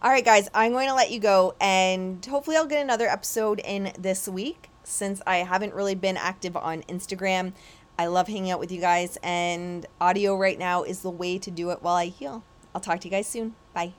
All 0.00 0.12
right, 0.12 0.24
guys, 0.24 0.48
I'm 0.54 0.70
going 0.70 0.86
to 0.86 0.94
let 0.94 1.10
you 1.10 1.18
go, 1.18 1.56
and 1.60 2.24
hopefully, 2.24 2.56
I'll 2.56 2.66
get 2.66 2.82
another 2.82 3.08
episode 3.08 3.60
in 3.64 3.92
this 3.98 4.28
week 4.28 4.70
since 4.84 5.20
I 5.26 5.38
haven't 5.38 5.74
really 5.74 5.94
been 5.94 6.16
active 6.16 6.56
on 6.56 6.82
Instagram. 6.82 7.52
I 7.98 8.06
love 8.06 8.28
hanging 8.28 8.50
out 8.50 8.60
with 8.60 8.72
you 8.72 8.80
guys, 8.80 9.18
and 9.22 9.86
audio 10.00 10.36
right 10.36 10.58
now 10.58 10.82
is 10.82 11.00
the 11.02 11.10
way 11.10 11.38
to 11.38 11.50
do 11.50 11.70
it 11.70 11.82
while 11.82 11.94
I 11.94 12.06
heal. 12.06 12.42
I'll 12.74 12.80
talk 12.80 13.00
to 13.00 13.08
you 13.08 13.12
guys 13.12 13.26
soon. 13.26 13.54
Bye. 13.72 13.94